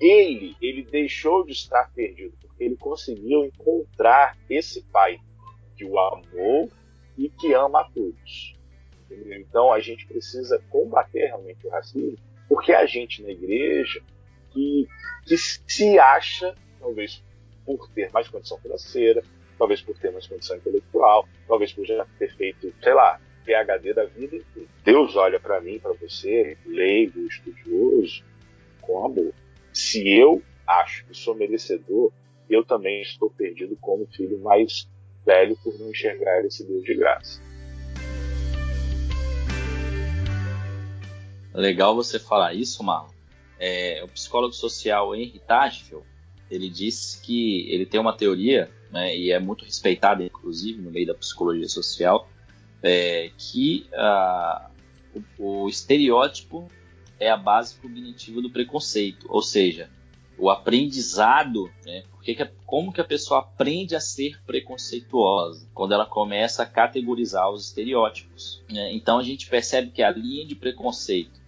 ele, 0.01 0.55
ele 0.61 0.83
deixou 0.83 1.45
de 1.45 1.53
estar 1.53 1.91
perdido 1.93 2.45
ele 2.59 2.75
conseguiu 2.77 3.45
encontrar 3.45 4.37
esse 4.49 4.81
pai 4.83 5.19
que 5.75 5.85
o 5.85 5.99
amou 5.99 6.69
e 7.17 7.29
que 7.29 7.53
ama 7.53 7.81
a 7.81 7.89
todos. 7.89 8.55
Entendeu? 9.05 9.39
Então 9.39 9.71
a 9.71 9.79
gente 9.79 10.05
precisa 10.07 10.61
combater 10.69 11.27
realmente 11.27 11.67
o 11.67 11.69
racismo, 11.69 12.17
porque 12.47 12.73
a 12.73 12.85
gente 12.85 13.21
na 13.21 13.29
igreja 13.29 14.01
que, 14.55 14.87
que 15.25 15.37
se 15.37 15.99
acha, 15.99 16.55
talvez 16.79 17.21
por 17.65 17.89
ter 17.89 18.09
mais 18.11 18.29
condição 18.29 18.57
financeira, 18.59 19.21
talvez 19.57 19.81
por 19.81 19.97
ter 19.97 20.11
mais 20.11 20.25
condição 20.25 20.55
intelectual, 20.55 21.27
talvez 21.47 21.73
por 21.73 21.85
já 21.85 22.05
ter 22.17 22.33
feito, 22.35 22.73
sei 22.81 22.93
lá, 22.93 23.19
PhD 23.43 23.93
da 23.93 24.05
vida. 24.05 24.37
Deus 24.83 25.15
olha 25.15 25.39
para 25.39 25.59
mim, 25.59 25.79
para 25.79 25.93
você, 25.93 26.57
leigo, 26.65 27.19
estudioso, 27.27 28.23
com 28.81 29.05
amor. 29.05 29.33
Se 29.73 30.07
eu 30.09 30.41
acho 30.65 31.05
que 31.05 31.13
sou 31.13 31.35
merecedor, 31.35 32.11
eu 32.49 32.63
também 32.63 33.01
estou 33.01 33.29
perdido 33.29 33.75
como 33.81 34.07
filho 34.07 34.39
mais 34.39 34.87
velho 35.25 35.57
por 35.63 35.77
não 35.79 35.89
enxergar 35.89 36.45
esse 36.45 36.65
Deus 36.65 36.83
de 36.83 36.95
graça. 36.95 37.41
Legal 41.53 41.95
você 41.95 42.19
falar 42.19 42.53
isso, 42.53 42.83
Marlon. 42.83 43.14
É, 43.59 44.01
o 44.03 44.07
psicólogo 44.07 44.53
social 44.53 45.15
Henry 45.15 45.39
Tajfel, 45.39 46.05
ele 46.49 46.69
disse 46.69 47.21
que 47.21 47.69
ele 47.69 47.85
tem 47.85 47.99
uma 47.99 48.15
teoria, 48.15 48.69
né, 48.91 49.15
e 49.15 49.31
é 49.31 49.39
muito 49.39 49.65
respeitada, 49.65 50.23
inclusive, 50.23 50.81
no 50.81 50.91
meio 50.91 51.07
da 51.07 51.15
psicologia 51.15 51.67
social, 51.67 52.29
é, 52.83 53.31
que 53.37 53.87
uh, 53.93 54.69
o, 55.39 55.63
o 55.63 55.69
estereótipo 55.69 56.69
é 57.19 57.29
a 57.29 57.37
base 57.37 57.75
cognitiva 57.79 58.41
do 58.41 58.49
preconceito, 58.49 59.25
ou 59.29 59.41
seja, 59.41 59.89
o 60.37 60.49
aprendizado, 60.49 61.71
né? 61.85 62.03
Porque 62.11 62.35
que, 62.35 62.45
como 62.65 62.91
que 62.91 62.99
a 62.99 63.05
pessoa 63.05 63.39
aprende 63.39 63.95
a 63.95 63.99
ser 63.99 64.41
preconceituosa 64.45 65.67
quando 65.73 65.93
ela 65.93 66.05
começa 66.05 66.63
a 66.63 66.65
categorizar 66.65 67.49
os 67.49 67.67
estereótipos? 67.67 68.63
Né? 68.69 68.93
Então 68.93 69.19
a 69.19 69.23
gente 69.23 69.47
percebe 69.47 69.91
que 69.91 70.03
a 70.03 70.11
linha 70.11 70.45
de 70.45 70.55
preconceito 70.55 71.39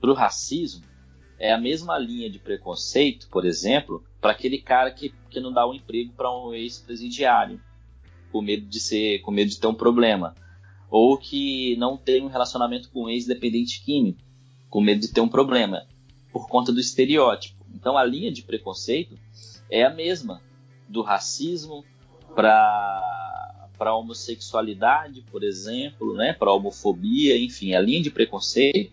para 0.00 0.10
o 0.10 0.14
racismo 0.14 0.84
é 1.42 1.52
a 1.52 1.58
mesma 1.58 1.98
linha 1.98 2.30
de 2.30 2.38
preconceito, 2.38 3.26
por 3.28 3.44
exemplo, 3.44 4.04
para 4.20 4.30
aquele 4.30 4.58
cara 4.58 4.92
que, 4.92 5.12
que 5.28 5.40
não 5.40 5.52
dá 5.52 5.68
um 5.68 5.74
emprego 5.74 6.12
para 6.12 6.32
um 6.32 6.54
ex-presidiário, 6.54 7.60
com 8.30 8.40
medo 8.40 8.64
de 8.64 8.78
ser, 8.78 9.18
com 9.22 9.32
medo 9.32 9.50
de 9.50 9.58
ter 9.58 9.66
um 9.66 9.74
problema, 9.74 10.36
ou 10.88 11.18
que 11.18 11.74
não 11.78 11.96
tem 11.96 12.22
um 12.22 12.28
relacionamento 12.28 12.88
com 12.90 13.06
um 13.06 13.08
ex-dependente 13.08 13.82
químico, 13.84 14.20
com 14.70 14.80
medo 14.80 15.00
de 15.00 15.08
ter 15.08 15.20
um 15.20 15.28
problema, 15.28 15.84
por 16.32 16.48
conta 16.48 16.72
do 16.72 16.78
estereótipo. 16.78 17.66
Então 17.74 17.98
a 17.98 18.04
linha 18.04 18.30
de 18.30 18.42
preconceito 18.42 19.18
é 19.68 19.82
a 19.82 19.90
mesma 19.90 20.40
do 20.88 21.02
racismo 21.02 21.84
para 22.36 23.08
para 23.76 23.96
homossexualidade, 23.96 25.22
por 25.22 25.42
exemplo, 25.42 26.14
né, 26.14 26.32
para 26.32 26.52
homofobia, 26.52 27.36
enfim, 27.36 27.74
a 27.74 27.80
linha 27.80 28.00
de 28.00 28.12
preconceito 28.12 28.92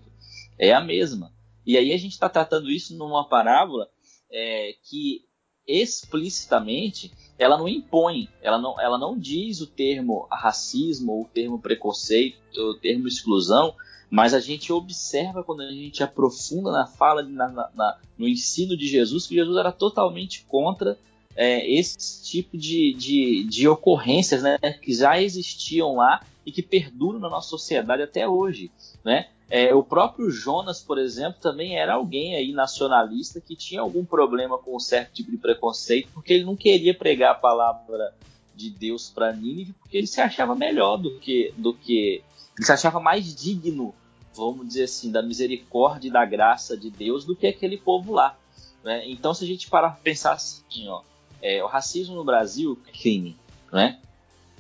é 0.57 0.73
a 0.73 0.81
mesma. 0.81 1.31
E 1.65 1.78
aí 1.78 1.93
a 1.93 1.98
gente 1.98 2.13
está 2.13 2.30
tratando 2.30 2.69
isso 2.69 2.95
numa 2.95 3.28
parábola 3.28 3.89
é, 4.32 4.76
que 4.84 5.26
explicitamente 5.67 7.12
ela 7.38 7.58
não 7.58 7.67
impõe, 7.67 8.28
ela 8.41 8.58
não, 8.58 8.80
ela 8.82 8.98
não 8.98 9.17
diz 9.17 9.62
o 9.62 9.67
termo 9.67 10.28
racismo, 10.32 11.12
ou 11.12 11.22
o 11.22 11.28
termo 11.28 11.60
preconceito, 11.60 12.38
ou 12.58 12.72
o 12.72 12.78
termo 12.78 13.08
exclusão, 13.08 13.76
mas 14.10 14.34
a 14.34 14.39
gente 14.39 14.74
observa 14.74 15.43
quando 15.43 15.62
a 15.62 15.72
gente 15.72 16.04
aprofunda 16.04 16.72
na 16.72 16.88
fala, 16.88 17.22
na, 17.22 17.48
na, 17.48 17.98
no 18.17 18.28
ensino 18.28 18.76
de 18.76 18.88
Jesus, 18.88 19.28
que 19.28 19.36
Jesus 19.36 19.56
era 19.56 19.72
totalmente 19.72 20.43
contra 20.45 20.98
é, 21.36 21.72
esse 21.72 22.24
tipo 22.24 22.58
de, 22.58 22.93
de, 22.93 23.43
de 23.43 23.67
ocorrências 23.67 24.41
né, 24.41 24.58
que 24.82 24.93
já 24.93 25.22
existiam 25.22 25.95
lá 25.95 26.26
e 26.43 26.52
que 26.52 26.63
perduram 26.63 27.19
na 27.19 27.30
nossa 27.30 27.50
sociedade 27.50 28.02
até 28.02 28.28
hoje. 28.28 28.72
Né? 29.06 29.30
É, 29.49 29.73
o 29.73 29.83
próprio 29.83 30.29
Jonas, 30.29 30.79
por 30.79 30.99
exemplo, 30.99 31.41
também 31.41 31.77
era 31.77 31.95
alguém 31.95 32.35
aí 32.35 32.51
nacionalista 32.51 33.41
que 33.41 33.55
tinha 33.55 33.81
algum 33.81 34.05
problema 34.05 34.59
com 34.59 34.75
um 34.75 34.79
certo 34.79 35.13
tipo 35.13 35.31
de 35.31 35.38
preconceito, 35.38 36.09
porque 36.13 36.33
ele 36.33 36.45
não 36.45 36.55
queria 36.55 36.93
pregar 36.93 37.31
a 37.31 37.35
palavra 37.35 38.13
de 38.55 38.69
Deus 38.69 39.09
para 39.09 39.33
Nínive, 39.33 39.73
porque 39.73 39.97
ele 39.97 40.05
se 40.05 40.21
achava 40.21 40.53
melhor 40.53 40.97
do 40.97 41.17
que, 41.17 41.51
do 41.57 41.73
que 41.73 42.21
ele 42.55 42.65
se 42.65 42.71
achava 42.71 42.99
mais 42.99 43.33
digno, 43.33 43.95
vamos 44.35 44.67
dizer 44.67 44.83
assim, 44.83 45.12
da 45.12 45.21
misericórdia 45.21 46.09
e 46.09 46.12
da 46.12 46.25
graça 46.25 46.77
de 46.77 46.91
Deus 46.91 47.25
do 47.25 47.35
que 47.35 47.47
aquele 47.47 47.77
povo 47.77 48.13
lá. 48.13 48.38
Né? 48.83 49.09
Então, 49.09 49.33
se 49.33 49.43
a 49.45 49.47
gente 49.47 49.69
parar 49.69 49.91
para 49.91 50.01
pensar 50.01 50.33
assim, 50.33 50.88
ó, 50.88 51.01
é, 51.41 51.63
o 51.63 51.67
racismo 51.67 52.15
no 52.15 52.23
Brasil 52.23 52.79
é 52.88 52.91
crime, 52.91 53.35
né? 53.71 53.99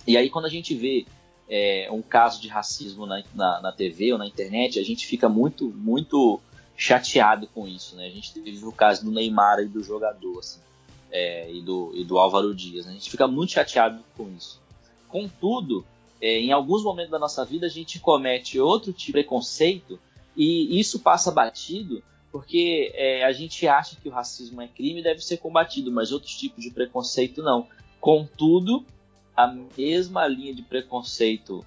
E 0.07 0.17
aí, 0.17 0.29
quando 0.29 0.45
a 0.45 0.49
gente 0.49 0.73
vê 0.73 1.05
é, 1.49 1.89
um 1.91 2.01
caso 2.01 2.41
de 2.41 2.47
racismo 2.47 3.05
na, 3.05 3.23
na, 3.33 3.61
na, 3.61 3.71
TV 3.71 4.13
ou 4.13 4.19
na 4.19 4.27
internet, 4.27 4.79
a 4.79 4.83
gente 4.83 5.05
fica 5.07 5.27
muito, 5.27 5.69
muito 5.75 6.39
chateado 6.77 7.47
com 7.47 7.67
isso, 7.67 7.95
né? 7.95 8.05
A 8.05 8.09
gente 8.09 8.33
teve 8.33 8.63
o 8.63 8.71
caso 8.71 9.03
do 9.03 9.11
Neymar 9.11 9.59
e 9.59 9.65
do 9.65 9.83
jogador, 9.83 10.39
assim, 10.39 10.59
é, 11.11 11.51
e, 11.51 11.61
do, 11.61 11.91
e 11.95 12.03
do 12.03 12.17
Álvaro 12.17 12.53
Dias. 12.53 12.85
Né? 12.85 12.91
A 12.91 12.95
gente 12.95 13.09
fica 13.09 13.27
muito 13.27 13.51
chateado 13.51 13.99
com 14.15 14.29
isso. 14.37 14.61
Contudo, 15.07 15.83
é, 16.21 16.39
em 16.39 16.51
alguns 16.51 16.83
momentos 16.83 17.11
da 17.11 17.19
nossa 17.19 17.43
vida 17.43 17.65
a 17.65 17.69
gente 17.69 17.99
comete 17.99 18.59
outro 18.59 18.93
tipo 18.93 19.07
de 19.07 19.11
preconceito 19.11 19.99
e 20.37 20.79
isso 20.79 20.99
passa 20.99 21.31
batido 21.31 22.03
porque 22.31 22.91
é, 22.93 23.25
a 23.25 23.31
gente 23.31 23.67
acha 23.67 23.95
que 23.95 24.07
o 24.07 24.11
racismo 24.11 24.61
é 24.61 24.67
crime 24.67 24.99
e 24.99 25.03
deve 25.03 25.21
ser 25.21 25.37
combatido, 25.37 25.91
mas 25.91 26.11
outros 26.11 26.35
tipos 26.35 26.63
de 26.63 26.69
preconceito 26.69 27.41
não. 27.41 27.67
Contudo, 27.99 28.85
a 29.39 29.47
mesma 29.77 30.27
linha 30.27 30.53
de 30.53 30.61
preconceito 30.61 31.65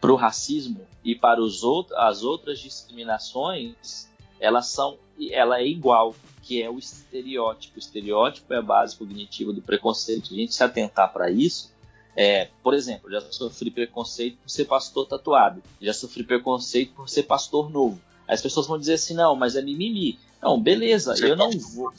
para 0.00 0.12
o 0.12 0.16
racismo 0.16 0.84
e 1.04 1.14
para 1.14 1.40
os 1.40 1.62
outros, 1.62 1.96
as 1.96 2.24
outras 2.24 2.58
discriminações, 2.58 4.10
elas 4.40 4.66
são, 4.66 4.98
ela 5.30 5.60
é 5.60 5.66
igual, 5.68 6.16
que 6.42 6.60
é 6.60 6.68
o 6.68 6.80
estereótipo. 6.80 7.76
O 7.76 7.78
estereótipo 7.78 8.52
é 8.52 8.56
a 8.56 8.62
base 8.62 8.96
cognitiva 8.96 9.52
do 9.52 9.62
preconceito. 9.62 10.32
A 10.32 10.36
gente 10.36 10.52
se 10.52 10.64
atentar 10.64 11.12
para 11.12 11.30
isso, 11.30 11.72
é, 12.16 12.48
por 12.60 12.74
exemplo, 12.74 13.08
já 13.08 13.20
sofri 13.30 13.70
preconceito 13.70 14.38
por 14.38 14.50
ser 14.50 14.64
pastor 14.64 15.06
tatuado, 15.06 15.62
já 15.80 15.94
sofri 15.94 16.24
preconceito 16.24 16.92
por 16.92 17.08
ser 17.08 17.22
pastor 17.22 17.70
novo. 17.70 18.00
As 18.26 18.42
pessoas 18.42 18.66
vão 18.66 18.80
dizer 18.80 18.94
assim, 18.94 19.14
não, 19.14 19.36
mas 19.36 19.54
é 19.54 19.62
mimimi. 19.62 20.18
Não, 20.42 20.60
beleza, 20.60 21.14
eu 21.24 21.36
não 21.36 21.52
vou. 21.52 21.92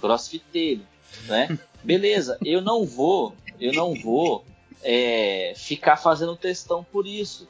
Crossfiteiro, 0.00 0.82
né? 1.26 1.58
Beleza, 1.84 2.38
eu 2.44 2.60
não 2.60 2.84
vou, 2.84 3.34
eu 3.60 3.72
não 3.72 3.94
vou 3.94 4.44
é, 4.82 5.52
ficar 5.56 5.96
fazendo 5.96 6.34
testão 6.36 6.82
por 6.82 7.06
isso. 7.06 7.48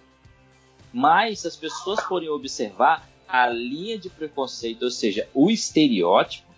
Mas 0.93 1.41
se 1.41 1.49
as 1.49 1.57
pessoas 1.57 2.01
forem 2.01 2.29
observar 2.29 3.09
a 3.27 3.49
linha 3.49 3.99
de 3.99 4.09
preconceito, 4.09 4.83
ou 4.83 4.91
seja, 4.91 5.29
o 5.33 5.51
estereótipo, 5.51 6.53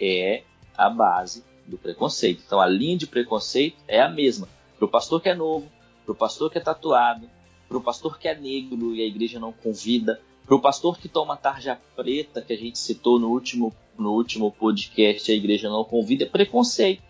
é 0.00 0.42
a 0.76 0.88
base 0.88 1.44
do 1.66 1.76
preconceito. 1.76 2.42
Então 2.46 2.60
a 2.60 2.66
linha 2.66 2.96
de 2.96 3.06
preconceito 3.06 3.76
é 3.86 4.00
a 4.00 4.08
mesma. 4.08 4.48
Para 4.76 4.86
o 4.86 4.88
pastor 4.88 5.20
que 5.20 5.28
é 5.28 5.34
novo, 5.34 5.70
para 6.04 6.12
o 6.12 6.14
pastor 6.14 6.50
que 6.50 6.58
é 6.58 6.60
tatuado, 6.60 7.28
para 7.68 7.76
o 7.76 7.80
pastor 7.80 8.18
que 8.18 8.28
é 8.28 8.34
negro 8.34 8.94
e 8.94 9.02
a 9.02 9.06
igreja 9.06 9.38
não 9.38 9.52
convida, 9.52 10.20
para 10.48 10.56
o 10.56 10.60
pastor 10.60 10.98
que 10.98 11.08
toma 11.08 11.36
tarja 11.36 11.78
preta, 11.94 12.40
que 12.40 12.54
a 12.54 12.56
gente 12.56 12.78
citou 12.78 13.20
no 13.20 13.28
último, 13.28 13.70
no 13.98 14.14
último 14.14 14.50
podcast, 14.50 15.30
a 15.30 15.34
igreja 15.34 15.68
não 15.68 15.84
convida, 15.84 16.24
é 16.24 16.26
preconceito. 16.26 17.02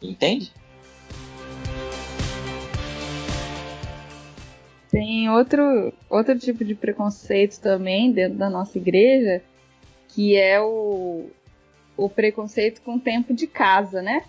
Entende? 0.00 0.50
Tem 4.90 5.28
outro, 5.28 5.92
outro 6.08 6.38
tipo 6.38 6.64
de 6.64 6.74
preconceito 6.74 7.60
também 7.60 8.10
dentro 8.10 8.38
da 8.38 8.48
nossa 8.48 8.78
igreja, 8.78 9.42
que 10.08 10.34
é 10.34 10.58
o, 10.58 11.26
o 11.98 12.08
preconceito 12.08 12.80
com 12.80 12.94
o 12.94 13.00
tempo 13.00 13.34
de 13.34 13.46
casa, 13.46 14.00
né? 14.00 14.24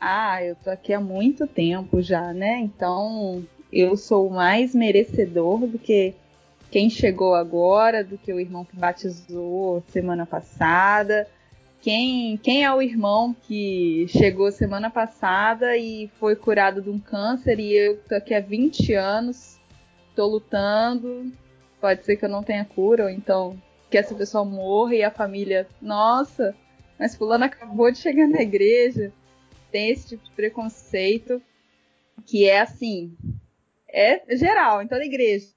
Ah, 0.00 0.40
eu 0.44 0.54
tô 0.54 0.70
aqui 0.70 0.92
há 0.92 1.00
muito 1.00 1.44
tempo 1.44 2.00
já, 2.00 2.32
né? 2.32 2.60
Então 2.60 3.44
eu 3.72 3.96
sou 3.96 4.30
mais 4.30 4.72
merecedor 4.76 5.66
do 5.66 5.76
que 5.76 6.14
quem 6.74 6.90
chegou 6.90 7.36
agora, 7.36 8.02
do 8.02 8.18
que 8.18 8.32
o 8.32 8.40
irmão 8.40 8.64
que 8.64 8.74
batizou 8.74 9.80
semana 9.90 10.26
passada. 10.26 11.24
Quem, 11.80 12.36
quem 12.38 12.64
é 12.64 12.74
o 12.74 12.82
irmão 12.82 13.32
que 13.32 14.06
chegou 14.08 14.50
semana 14.50 14.90
passada 14.90 15.76
e 15.76 16.10
foi 16.18 16.34
curado 16.34 16.82
de 16.82 16.90
um 16.90 16.98
câncer 16.98 17.60
e 17.60 17.72
eu 17.72 18.02
tô 18.02 18.16
aqui 18.16 18.34
há 18.34 18.40
20 18.40 18.92
anos, 18.92 19.56
tô 20.16 20.26
lutando, 20.26 21.30
pode 21.80 22.04
ser 22.04 22.16
que 22.16 22.24
eu 22.24 22.28
não 22.28 22.42
tenha 22.42 22.64
cura, 22.64 23.04
ou 23.04 23.08
então 23.08 23.56
que 23.88 23.96
essa 23.96 24.12
pessoa 24.12 24.44
morra 24.44 24.96
e 24.96 25.04
a 25.04 25.12
família, 25.12 25.68
nossa, 25.80 26.56
mas 26.98 27.14
fulano 27.14 27.44
acabou 27.44 27.88
de 27.92 27.98
chegar 27.98 28.26
na 28.26 28.42
igreja. 28.42 29.12
Tem 29.70 29.90
esse 29.90 30.08
tipo 30.08 30.24
de 30.24 30.30
preconceito 30.32 31.40
que 32.26 32.48
é 32.48 32.62
assim, 32.62 33.16
é 33.88 34.36
geral, 34.36 34.82
em 34.82 34.88
toda 34.88 35.04
igreja. 35.04 35.54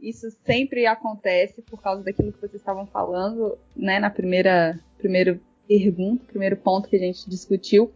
Isso 0.00 0.30
sempre 0.44 0.86
acontece 0.86 1.62
por 1.62 1.80
causa 1.80 2.02
daquilo 2.02 2.32
que 2.32 2.40
vocês 2.40 2.54
estavam 2.54 2.86
falando, 2.86 3.58
né, 3.74 3.98
na 3.98 4.10
primeira, 4.10 4.78
primeira 4.98 5.40
pergunta, 5.66 6.24
primeiro 6.26 6.56
ponto 6.56 6.88
que 6.88 6.96
a 6.96 6.98
gente 6.98 7.28
discutiu, 7.28 7.92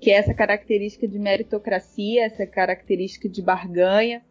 que 0.00 0.10
é 0.10 0.14
essa 0.14 0.34
característica 0.34 1.08
de 1.08 1.18
meritocracia, 1.18 2.24
essa 2.24 2.46
característica 2.46 3.28
de 3.28 3.42
barganha. 3.42 4.22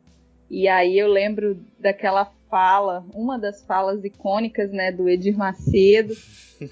E 0.49 0.67
aí 0.67 0.97
eu 0.97 1.07
lembro 1.07 1.59
daquela 1.79 2.31
fala, 2.49 3.05
uma 3.13 3.37
das 3.37 3.65
falas 3.65 4.03
icônicas, 4.05 4.71
né, 4.71 4.91
do 4.91 5.09
Edir 5.09 5.37
Macedo, 5.37 6.15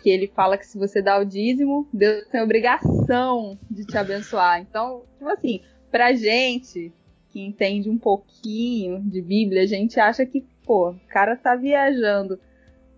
que 0.02 0.10
ele 0.10 0.28
fala 0.28 0.58
que 0.58 0.66
se 0.66 0.78
você 0.78 1.02
dá 1.02 1.20
o 1.20 1.26
dízimo, 1.26 1.88
Deus 1.92 2.26
tem 2.28 2.42
obrigação 2.42 3.58
de 3.70 3.86
te 3.86 3.98
abençoar. 3.98 4.62
Então, 4.62 5.04
tipo 5.18 5.30
assim, 5.30 5.62
pra 5.92 6.14
gente 6.14 6.94
que 7.36 7.42
entende 7.42 7.90
um 7.90 7.98
pouquinho 7.98 9.02
de 9.02 9.22
Bíblia, 9.22 9.64
a 9.64 9.66
gente 9.66 10.00
acha 10.00 10.26
que, 10.26 10.46
pô, 10.66 10.92
o 10.92 11.00
cara 11.10 11.36
tá 11.36 11.54
viajando. 11.54 12.40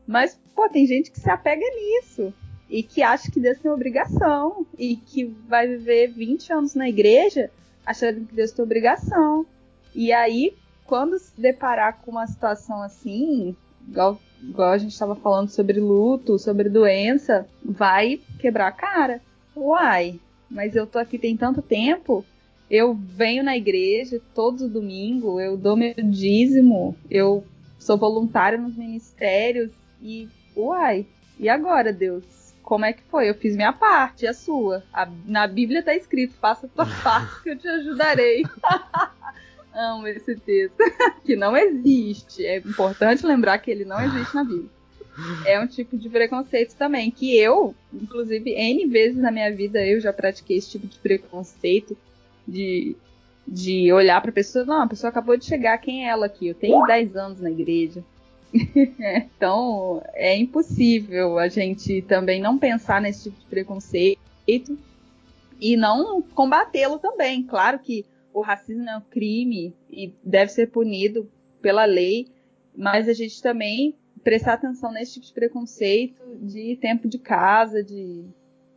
Mas, 0.05 0.39
pô, 0.53 0.69
tem 0.69 0.85
gente 0.85 1.09
que 1.09 1.19
se 1.19 1.27
apega 1.27 1.65
nisso 1.65 2.31
e 2.69 2.83
que 2.83 3.01
acha 3.01 3.31
que 3.31 3.39
Deus 3.39 3.57
tem 3.57 3.71
obrigação 3.71 4.63
e 4.77 4.95
que 4.95 5.25
vai 5.25 5.65
viver 5.65 6.09
20 6.09 6.53
anos 6.53 6.75
na 6.75 6.87
igreja 6.87 7.49
achando 7.83 8.27
que 8.27 8.35
Deus 8.35 8.51
tem 8.51 8.63
obrigação. 8.63 9.43
E 9.95 10.13
aí, 10.13 10.53
quando 10.85 11.17
se 11.17 11.31
deparar 11.41 11.99
com 12.03 12.11
uma 12.11 12.27
situação 12.27 12.83
assim, 12.83 13.55
igual, 13.87 14.21
igual 14.39 14.69
a 14.69 14.77
gente 14.77 14.91
estava 14.91 15.15
falando 15.15 15.49
sobre 15.49 15.79
luto, 15.79 16.37
sobre 16.37 16.69
doença, 16.69 17.47
vai 17.65 18.21
quebrar 18.37 18.67
a 18.67 18.71
cara. 18.71 19.19
Uai, 19.55 20.19
mas 20.47 20.75
eu 20.75 20.85
tô 20.85 20.99
aqui 20.99 21.17
tem 21.17 21.35
tanto 21.35 21.59
tempo, 21.59 22.23
eu 22.69 22.93
venho 22.93 23.43
na 23.43 23.55
igreja 23.55 24.21
todo 24.33 24.69
domingo, 24.69 25.39
eu 25.39 25.57
dou 25.57 25.75
meu 25.75 25.93
dízimo, 25.95 26.95
eu 27.09 27.43
sou 27.79 27.97
voluntário 27.97 28.59
nos 28.59 28.75
ministérios 28.75 29.71
e, 30.01 30.27
uai, 30.55 31.05
e 31.39 31.47
agora, 31.47 31.93
Deus? 31.93 32.23
Como 32.63 32.83
é 32.83 32.91
que 32.91 33.03
foi? 33.03 33.29
Eu 33.29 33.35
fiz 33.35 33.55
minha 33.55 33.71
parte, 33.71 34.27
a 34.27 34.33
sua. 34.33 34.83
A, 34.91 35.07
na 35.25 35.47
Bíblia 35.47 35.81
tá 35.81 35.95
escrito: 35.95 36.33
faça 36.33 36.65
a 36.65 36.69
tua 36.69 36.85
parte 37.01 37.43
que 37.43 37.49
eu 37.51 37.57
te 37.57 37.67
ajudarei. 37.67 38.43
Amo 39.73 40.07
esse 40.07 40.35
texto. 40.35 40.75
que 41.23 41.35
não 41.35 41.55
existe. 41.55 42.45
É 42.45 42.57
importante 42.57 43.25
lembrar 43.25 43.59
que 43.59 43.71
ele 43.71 43.85
não 43.85 44.01
existe 44.01 44.35
na 44.35 44.43
Bíblia. 44.43 44.69
É 45.45 45.59
um 45.59 45.67
tipo 45.67 45.97
de 45.97 46.09
preconceito 46.09 46.75
também. 46.75 47.09
Que 47.11 47.37
eu, 47.37 47.73
inclusive, 47.93 48.51
N 48.51 48.85
vezes 48.87 49.17
na 49.17 49.31
minha 49.31 49.53
vida, 49.53 49.85
eu 49.85 50.01
já 50.01 50.11
pratiquei 50.11 50.57
esse 50.57 50.71
tipo 50.71 50.87
de 50.87 50.97
preconceito. 50.97 51.95
De, 52.47 52.95
de 53.47 53.91
olhar 53.91 54.21
pra 54.21 54.31
pessoa. 54.31 54.65
Não, 54.65 54.81
a 54.83 54.87
pessoa 54.87 55.09
acabou 55.09 55.37
de 55.37 55.45
chegar, 55.45 55.77
quem 55.77 56.05
é 56.05 56.09
ela 56.09 56.27
aqui? 56.27 56.47
Eu 56.47 56.55
tenho 56.55 56.85
10 56.85 57.15
anos 57.15 57.41
na 57.41 57.51
igreja. 57.51 58.03
então, 58.53 60.01
é 60.13 60.35
impossível 60.37 61.37
a 61.37 61.47
gente 61.47 62.01
também 62.03 62.41
não 62.41 62.57
pensar 62.57 63.01
nesse 63.01 63.23
tipo 63.23 63.39
de 63.39 63.45
preconceito 63.47 64.77
e 65.59 65.75
não 65.75 66.21
combatê-lo 66.21 66.99
também. 66.99 67.43
Claro 67.43 67.79
que 67.79 68.05
o 68.33 68.41
racismo 68.41 68.87
é 68.89 68.97
um 68.97 69.01
crime 69.01 69.73
e 69.89 70.13
deve 70.23 70.51
ser 70.51 70.67
punido 70.67 71.29
pela 71.61 71.85
lei, 71.85 72.27
mas 72.75 73.09
a 73.09 73.13
gente 73.13 73.41
também 73.41 73.95
prestar 74.23 74.53
atenção 74.53 74.91
nesse 74.91 75.13
tipo 75.13 75.25
de 75.25 75.33
preconceito 75.33 76.21
de 76.41 76.75
tempo 76.77 77.07
de 77.07 77.17
casa, 77.17 77.83
de 77.83 78.25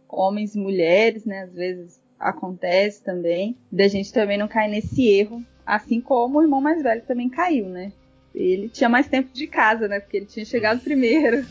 homens 0.09 0.55
e 0.55 0.59
mulheres, 0.59 1.25
né? 1.25 1.43
Às 1.43 1.53
vezes 1.53 2.01
acontece 2.21 3.03
também, 3.03 3.57
da 3.73 3.89
gente 3.89 4.12
também 4.12 4.37
não 4.37 4.47
cair 4.47 4.71
nesse 4.71 5.09
erro, 5.09 5.43
assim 5.64 6.01
como 6.01 6.39
o 6.39 6.43
irmão 6.43 6.61
mais 6.61 6.83
velho 6.83 7.03
também 7.03 7.31
caiu, 7.31 7.66
né? 7.66 7.93
Ele 8.35 8.68
tinha 8.68 8.89
mais 8.89 9.09
tempo 9.09 9.33
de 9.33 9.47
casa, 9.47 9.89
né? 9.89 9.99
Porque 9.99 10.18
ele 10.18 10.27
tinha 10.27 10.45
chegado 10.45 10.81
primeiro. 10.81 11.45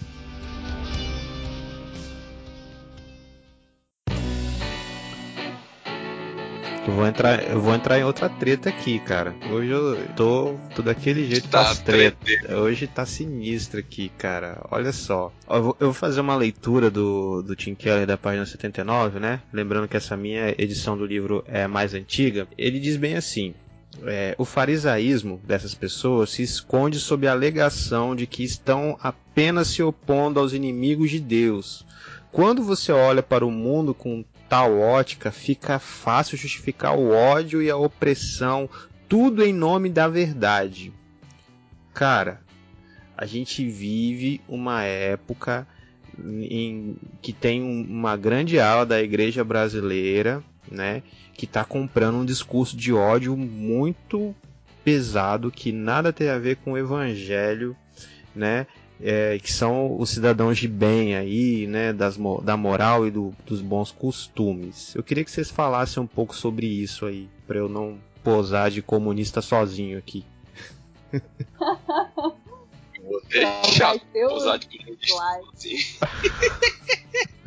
Vou 6.91 7.05
entrar, 7.05 7.43
eu 7.43 7.61
vou 7.61 7.73
entrar 7.73 7.99
em 7.99 8.03
outra 8.03 8.29
treta 8.29 8.69
aqui, 8.69 8.99
cara. 8.99 9.35
Hoje 9.51 9.69
eu 9.69 9.97
tô, 10.15 10.55
tô 10.75 10.81
daquele 10.81 11.25
jeito 11.25 11.49
Tá 11.49 11.63
das 11.63 11.79
treta. 11.79 12.17
Hoje 12.55 12.87
tá 12.87 13.05
sinistro 13.05 13.79
aqui, 13.79 14.09
cara. 14.17 14.61
Olha 14.71 14.91
só. 14.91 15.31
Eu 15.49 15.63
vou, 15.63 15.77
eu 15.79 15.87
vou 15.87 15.93
fazer 15.93 16.21
uma 16.21 16.35
leitura 16.35 16.89
do, 16.89 17.41
do 17.41 17.55
Tim 17.55 17.75
Keller 17.75 18.05
da 18.05 18.17
página 18.17 18.45
79, 18.45 19.19
né? 19.19 19.41
Lembrando 19.51 19.87
que 19.87 19.97
essa 19.97 20.15
minha 20.15 20.53
edição 20.57 20.97
do 20.97 21.05
livro 21.05 21.43
é 21.47 21.67
mais 21.67 21.93
antiga. 21.93 22.47
Ele 22.57 22.79
diz 22.79 22.95
bem 22.95 23.15
assim: 23.15 23.53
é, 24.05 24.35
o 24.37 24.45
farisaísmo 24.45 25.41
dessas 25.43 25.73
pessoas 25.73 26.31
se 26.31 26.43
esconde 26.43 26.99
sob 26.99 27.27
a 27.27 27.31
alegação 27.31 28.15
de 28.15 28.25
que 28.27 28.43
estão 28.43 28.97
apenas 29.01 29.67
se 29.67 29.83
opondo 29.83 30.39
aos 30.39 30.53
inimigos 30.53 31.09
de 31.09 31.19
Deus. 31.19 31.85
Quando 32.31 32.63
você 32.63 32.91
olha 32.91 33.23
para 33.23 33.45
o 33.45 33.51
mundo 33.51 33.93
com 33.93 34.23
tal 34.49 34.79
ótica, 34.79 35.31
fica 35.31 35.77
fácil 35.77 36.37
justificar 36.37 36.97
o 36.97 37.11
ódio 37.11 37.61
e 37.61 37.69
a 37.69 37.77
opressão, 37.77 38.67
tudo 39.07 39.43
em 39.43 39.53
nome 39.53 39.89
da 39.89 40.07
verdade. 40.07 40.91
Cara, 41.93 42.41
a 43.15 43.25
gente 43.25 43.67
vive 43.69 44.41
uma 44.47 44.83
época 44.83 45.67
em 46.17 46.97
que 47.21 47.31
tem 47.31 47.61
um- 47.61 47.85
uma 47.87 48.17
grande 48.17 48.59
ala 48.59 48.85
da 48.85 49.01
igreja 49.01 49.43
brasileira, 49.43 50.43
né, 50.69 51.03
que 51.33 51.45
está 51.45 51.63
comprando 51.63 52.17
um 52.17 52.25
discurso 52.25 52.75
de 52.75 52.91
ódio 52.91 53.37
muito 53.37 54.35
pesado 54.83 55.51
que 55.51 55.71
nada 55.71 56.11
tem 56.11 56.29
a 56.29 56.39
ver 56.39 56.57
com 56.57 56.73
o 56.73 56.77
evangelho, 56.77 57.75
né? 58.35 58.65
É, 59.01 59.37
que 59.39 59.51
são 59.51 59.97
os 59.99 60.09
cidadãos 60.09 60.57
de 60.57 60.67
bem 60.67 61.15
aí, 61.15 61.65
né, 61.67 61.93
das, 61.93 62.17
da 62.43 62.57
moral 62.57 63.07
e 63.07 63.11
do- 63.11 63.33
dos 63.45 63.61
bons 63.61 63.91
costumes. 63.91 64.93
Eu 64.95 65.03
queria 65.03 65.23
que 65.23 65.31
vocês 65.31 65.49
falassem 65.49 66.01
um 66.03 66.07
pouco 66.07 66.35
sobre 66.35 66.65
isso 66.67 67.05
aí, 67.05 67.29
para 67.47 67.57
eu 67.57 67.69
não 67.69 67.97
posar 68.23 68.69
de 68.69 68.81
comunista 68.81 69.41
sozinho 69.41 69.97
aqui. 69.97 70.25
Vou 73.01 73.21
deixar 73.29 73.89
Vai 73.89 73.99
ter 74.13 74.25
o 74.25 74.33
usar 74.33 74.57
de 74.57 74.67
comunista. 74.67 76.07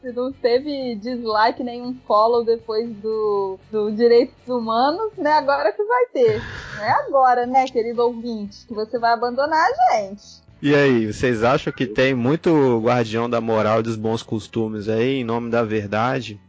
Se 0.00 0.12
não 0.12 0.32
teve 0.32 0.94
dislike 0.96 1.62
nenhum 1.62 1.94
follow 2.06 2.44
depois 2.44 2.88
do, 2.96 3.58
do 3.70 3.90
Direitos 3.90 4.34
Humanos, 4.46 5.12
né? 5.16 5.32
Agora 5.32 5.72
que 5.72 5.82
vai 5.82 6.06
ter. 6.06 6.40
Não 6.76 6.84
é 6.84 6.90
agora, 7.06 7.44
né, 7.46 7.66
querido 7.66 8.02
ouvinte, 8.02 8.64
que 8.66 8.72
você 8.72 8.98
vai 8.98 9.12
abandonar 9.12 9.66
a 9.68 9.96
gente. 9.98 10.40
E 10.60 10.74
aí, 10.74 11.06
vocês 11.06 11.44
acham 11.44 11.72
que 11.72 11.86
tem 11.86 12.14
muito 12.14 12.80
guardião 12.80 13.30
da 13.30 13.40
moral 13.40 13.78
e 13.78 13.84
dos 13.84 13.94
bons 13.94 14.24
costumes 14.24 14.88
aí, 14.88 15.20
em 15.20 15.24
nome 15.24 15.50
da 15.50 15.62
verdade, 15.62 16.40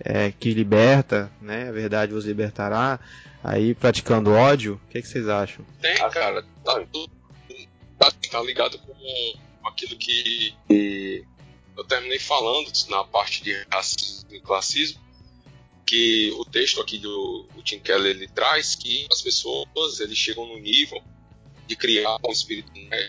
é, 0.00 0.32
que 0.32 0.54
liberta, 0.54 1.30
né? 1.40 1.68
A 1.68 1.72
verdade 1.72 2.12
vos 2.12 2.24
libertará, 2.24 2.98
aí 3.44 3.74
praticando 3.74 4.32
ódio? 4.32 4.80
O 4.86 4.90
que, 4.90 5.02
que 5.02 5.08
vocês 5.08 5.28
acham? 5.28 5.64
Tem, 5.82 5.96
cara. 6.10 6.42
Tá, 6.64 6.82
tá, 7.98 8.12
tá 8.30 8.42
ligado 8.42 8.78
com 8.78 9.68
aquilo 9.68 9.96
que, 9.96 10.54
que 10.66 11.24
eu 11.76 11.84
terminei 11.84 12.18
falando 12.18 12.70
na 12.88 13.04
parte 13.04 13.42
de 13.42 13.54
racismo 13.70 14.34
e 14.34 14.40
classismo. 14.40 15.00
Que 15.84 16.30
o 16.38 16.44
texto 16.44 16.80
aqui 16.80 16.98
do 16.98 17.46
o 17.56 17.62
Tim 17.62 17.78
Keller 17.80 18.16
ele 18.16 18.28
traz 18.28 18.74
que 18.74 19.06
as 19.10 19.22
pessoas 19.22 20.00
eles 20.00 20.18
chegam 20.18 20.46
no 20.46 20.58
nível 20.58 21.02
de 21.66 21.76
criar 21.76 22.18
um 22.26 22.30
espírito 22.30 22.70
né, 22.74 23.08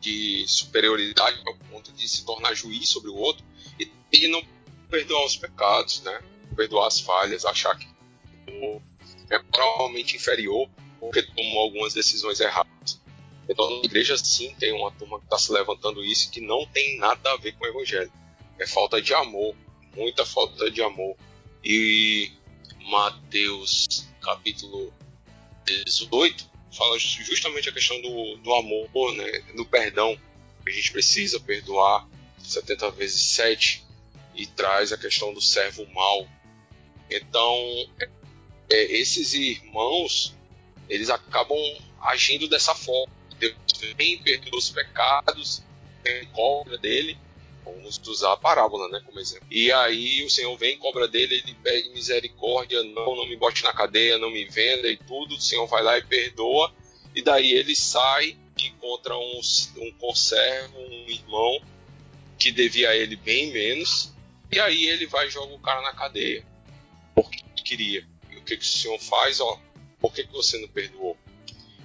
de 0.00 0.44
superioridade 0.46 1.40
ao 1.46 1.56
ponto 1.70 1.92
de 1.92 2.08
se 2.08 2.24
tornar 2.24 2.54
juiz 2.54 2.88
sobre 2.88 3.10
o 3.10 3.16
outro 3.16 3.44
e, 3.78 3.90
e 4.12 4.28
não 4.28 4.42
perdoar 4.88 5.24
os 5.24 5.36
pecados, 5.36 6.02
né? 6.02 6.20
Perdoar 6.56 6.86
as 6.86 7.00
falhas, 7.00 7.44
achar 7.44 7.76
que 7.76 7.86
é 9.30 9.42
moralmente 9.52 10.16
inferior 10.16 10.68
porque 10.98 11.22
tomou 11.22 11.60
algumas 11.60 11.94
decisões 11.94 12.40
erradas. 12.40 13.00
Então, 13.48 13.68
na 13.78 13.84
igreja, 13.84 14.16
sim, 14.16 14.54
tem 14.58 14.72
uma 14.72 14.90
turma 14.92 15.18
que 15.18 15.24
está 15.24 15.38
se 15.38 15.52
levantando 15.52 16.04
isso 16.04 16.30
que 16.30 16.40
não 16.40 16.66
tem 16.66 16.98
nada 16.98 17.32
a 17.32 17.36
ver 17.36 17.52
com 17.52 17.64
o 17.64 17.68
evangelho. 17.68 18.12
É 18.58 18.66
falta 18.66 19.00
de 19.00 19.14
amor, 19.14 19.54
muita 19.96 20.26
falta 20.26 20.70
de 20.70 20.82
amor. 20.82 21.16
E 21.64 22.30
Mateus, 22.90 24.06
capítulo 24.20 24.92
18, 25.64 26.47
fala 26.78 26.96
justamente 26.98 27.68
a 27.68 27.72
questão 27.72 28.00
do, 28.00 28.36
do 28.36 28.54
amor, 28.54 29.14
né, 29.14 29.42
do 29.56 29.66
perdão. 29.66 30.18
A 30.64 30.70
gente 30.70 30.92
precisa 30.92 31.40
perdoar 31.40 32.08
70 32.38 32.90
vezes 32.92 33.20
7 33.20 33.84
e 34.34 34.46
traz 34.46 34.92
a 34.92 34.96
questão 34.96 35.34
do 35.34 35.40
servo 35.40 35.84
mau. 35.92 36.28
Então, 37.10 37.54
é, 38.70 38.82
esses 38.96 39.34
irmãos, 39.34 40.34
eles 40.88 41.10
acabam 41.10 41.58
agindo 42.00 42.48
dessa 42.48 42.74
forma. 42.74 43.12
Deus 43.38 43.56
vem, 43.96 44.18
perdoa 44.22 44.58
os 44.58 44.70
pecados, 44.70 45.62
vem, 46.04 46.26
cobra 46.26 46.78
dele. 46.78 47.18
Vamos 47.74 48.00
usar 48.06 48.32
a 48.32 48.36
parábola, 48.36 48.88
né, 48.88 49.02
como 49.04 49.18
exemplo. 49.20 49.46
E 49.50 49.72
aí 49.72 50.24
o 50.24 50.30
Senhor 50.30 50.56
vem, 50.56 50.78
cobra 50.78 51.08
dele, 51.08 51.36
ele 51.36 51.54
pede 51.62 51.90
misericórdia, 51.90 52.82
não, 52.82 53.16
não 53.16 53.26
me 53.26 53.36
bote 53.36 53.62
na 53.64 53.72
cadeia, 53.72 54.18
não 54.18 54.30
me 54.30 54.44
venda 54.44 54.88
e 54.88 54.96
tudo. 54.96 55.34
O 55.34 55.40
Senhor 55.40 55.66
vai 55.66 55.82
lá 55.82 55.98
e 55.98 56.04
perdoa. 56.04 56.72
E 57.14 57.22
daí 57.22 57.52
ele 57.52 57.74
sai 57.74 58.36
e 58.58 58.66
encontra 58.66 59.16
um, 59.16 59.40
um 59.78 59.92
conservo, 59.92 60.78
um 60.78 61.08
irmão 61.08 61.60
que 62.38 62.50
devia 62.52 62.90
a 62.90 62.96
ele 62.96 63.16
bem 63.16 63.50
menos. 63.52 64.12
E 64.50 64.58
aí 64.58 64.86
ele 64.88 65.06
vai 65.06 65.26
e 65.26 65.30
joga 65.30 65.52
o 65.52 65.58
cara 65.58 65.82
na 65.82 65.92
cadeia. 65.92 66.44
Porque 67.14 67.42
queria. 67.62 68.06
E 68.30 68.36
o 68.36 68.42
que, 68.42 68.56
que 68.56 68.64
o 68.64 68.66
Senhor 68.66 68.98
faz? 68.98 69.40
Ó, 69.40 69.60
por 70.00 70.14
que, 70.14 70.24
que 70.24 70.32
você 70.32 70.58
não 70.58 70.68
perdoou? 70.68 71.16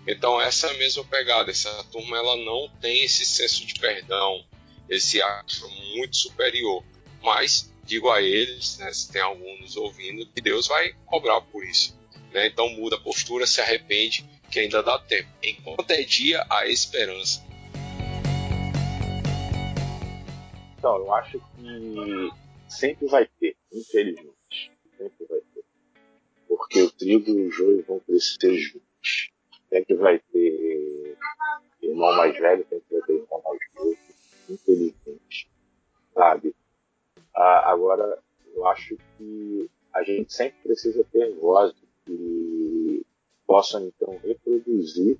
Então 0.07 0.39
essa 0.39 0.67
é 0.67 0.71
a 0.71 0.77
mesma 0.77 1.03
pegada. 1.03 1.51
Essa 1.51 1.83
turma 1.85 2.17
ela 2.17 2.37
não 2.37 2.69
tem 2.81 3.03
esse 3.03 3.25
senso 3.25 3.65
de 3.65 3.75
perdão, 3.75 4.45
esse 4.89 5.21
ato 5.21 5.69
muito 5.95 6.15
superior. 6.15 6.83
Mas 7.21 7.71
digo 7.83 8.09
a 8.09 8.21
eles, 8.21 8.77
né, 8.77 8.91
se 8.93 9.11
tem 9.11 9.21
algum 9.21 9.59
nos 9.59 9.75
ouvindo, 9.75 10.25
que 10.27 10.41
Deus 10.41 10.67
vai 10.67 10.93
cobrar 11.05 11.41
por 11.41 11.63
isso. 11.63 11.97
Né? 12.31 12.47
Então 12.47 12.69
muda 12.69 12.95
a 12.95 12.99
postura, 12.99 13.45
se 13.45 13.61
arrepende, 13.61 14.25
que 14.51 14.59
ainda 14.59 14.83
dá 14.83 14.99
tempo. 14.99 15.29
Enquanto 15.41 15.91
é 15.91 16.03
dia, 16.03 16.45
há 16.49 16.67
esperança. 16.67 17.43
Então, 20.77 20.97
eu 20.97 21.13
acho 21.13 21.39
que 21.39 22.31
sempre 22.67 23.07
vai 23.07 23.25
ter, 23.39 23.55
infelizmente. 23.71 24.71
Sempre 24.97 25.25
vai 25.29 25.39
ter. 25.39 25.63
Porque 26.47 26.81
o 26.81 26.91
trigo 26.91 27.29
e 27.31 27.47
o 27.47 27.51
joio 27.51 27.85
vão 27.87 27.99
crescer 28.01 28.57
juntos. 28.57 29.31
Sempre 29.69 29.95
vai 29.95 30.19
ter 30.19 31.17
irmão 31.81 32.15
mais 32.15 32.37
velho, 32.37 32.65
sempre 32.69 32.85
vai 32.91 33.01
ter 33.01 33.13
irmão 33.13 33.41
mais 33.45 33.59
novo. 33.75 33.97
Infelizmente. 34.49 35.49
Sabe? 36.13 36.55
Ah, 37.35 37.71
agora, 37.71 38.19
eu 38.55 38.65
acho 38.67 38.97
que 39.17 39.69
a 39.93 40.03
gente 40.03 40.33
sempre 40.33 40.57
precisa 40.63 41.03
ter 41.11 41.33
vozes 41.35 41.75
que 42.05 43.05
possam, 43.45 43.85
então, 43.87 44.19
reproduzir 44.23 45.17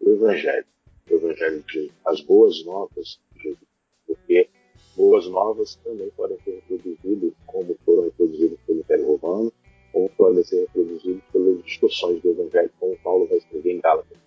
o 0.00 0.10
Evangelho. 0.10 0.66
O 1.10 1.14
Evangelho 1.14 1.62
de 1.62 1.90
as 2.06 2.20
boas 2.20 2.64
novas 2.64 3.20
de 3.32 3.42
Jesus. 3.42 3.68
Porque 4.06 4.48
boas 4.96 5.26
novas 5.28 5.76
também 5.76 6.10
podem 6.10 6.38
ser 6.44 6.62
reproduzidas 6.68 7.32
como 7.46 7.76
foram 7.84 8.04
reproduzidas 8.04 8.58
pelo 8.66 8.80
Império 8.80 9.16
Romano, 9.16 9.52
ou 9.92 10.08
podem 10.10 10.42
ser 10.44 10.60
reproduzidas 10.60 11.22
pelas 11.32 11.62
discussões 11.64 12.20
do 12.22 12.30
Evangelho, 12.30 12.70
como 12.80 12.98
Paulo 12.98 13.26
vai 13.26 13.38
escrever 13.38 13.72
em 13.72 13.80
Gálatas. 13.80 14.18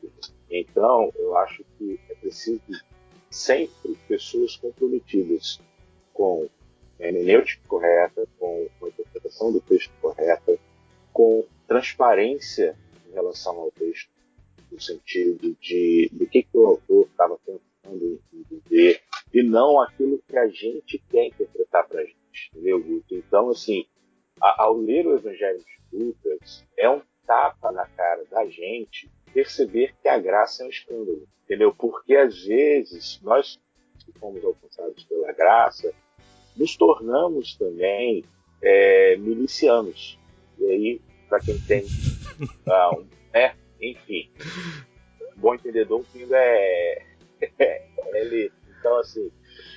Então, 0.50 1.12
eu 1.16 1.36
acho 1.38 1.64
que 1.78 2.00
é 2.10 2.16
preciso 2.16 2.62
sempre 3.38 3.96
pessoas 4.08 4.56
comprometidas 4.56 5.62
com 6.14 6.50
a 7.00 7.04
hermenêutica 7.04 7.62
correta, 7.68 8.28
com 8.40 8.68
a 8.82 8.88
interpretação 8.88 9.52
do 9.52 9.62
texto 9.62 9.92
correta, 10.02 10.58
com 11.14 11.46
transparência 11.68 12.76
em 13.08 13.14
relação 13.14 13.56
ao 13.60 13.72
texto, 13.72 14.10
no 14.72 14.82
sentido 14.82 15.56
de 15.62 16.10
do 16.12 16.26
que, 16.26 16.44
que 16.44 16.58
o 16.58 16.66
autor 16.66 17.06
estava 17.06 17.40
tentando 17.46 18.20
dizer, 18.50 19.02
e 19.34 19.44
não 19.44 19.80
aquilo 19.80 20.22
que 20.28 20.38
a 20.38 20.48
gente 20.48 20.98
quer 21.10 21.28
interpretar 21.28 21.88
para 21.88 22.02
a 22.02 22.06
gente, 22.06 22.50
entendeu, 22.52 22.84
Guto? 22.84 23.16
Então, 23.16 23.50
assim, 23.50 23.86
ao 24.42 24.76
ler 24.78 25.06
o 25.06 25.16
Evangelho 25.16 25.60
de 25.60 25.98
Lucas, 25.98 26.66
é 26.76 26.90
um 26.90 27.02
tapa 27.26 27.72
na 27.72 27.86
cara 27.88 28.26
da 28.26 28.46
gente 28.48 29.10
perceber 29.38 29.94
que 30.02 30.08
a 30.10 30.18
graça 30.18 30.64
é 30.64 30.66
um 30.66 30.70
escândalo, 30.70 31.28
entendeu? 31.44 31.72
Porque 31.72 32.16
às 32.16 32.44
vezes 32.44 33.20
nós 33.22 33.60
que 34.04 34.12
fomos 34.20 34.44
alcançados 34.44 35.04
pela 35.04 35.32
graça, 35.32 35.94
nos 36.56 36.76
tornamos 36.76 37.56
também 37.56 38.26
é, 38.64 39.16
milicianos. 39.18 40.18
E 40.58 40.66
aí, 40.66 41.02
para 41.30 41.40
quem 41.40 41.60
tem 41.60 41.86
ah, 42.68 42.96
um, 42.98 43.06
é, 43.32 43.54
enfim, 43.80 44.32
bom 45.36 45.54
entendedor, 45.54 46.02
o 46.02 46.04
pingo 46.06 46.34
é, 46.34 47.06
é, 47.60 47.88
ele. 48.16 48.52
Então, 48.80 48.98
assim. 48.98 49.32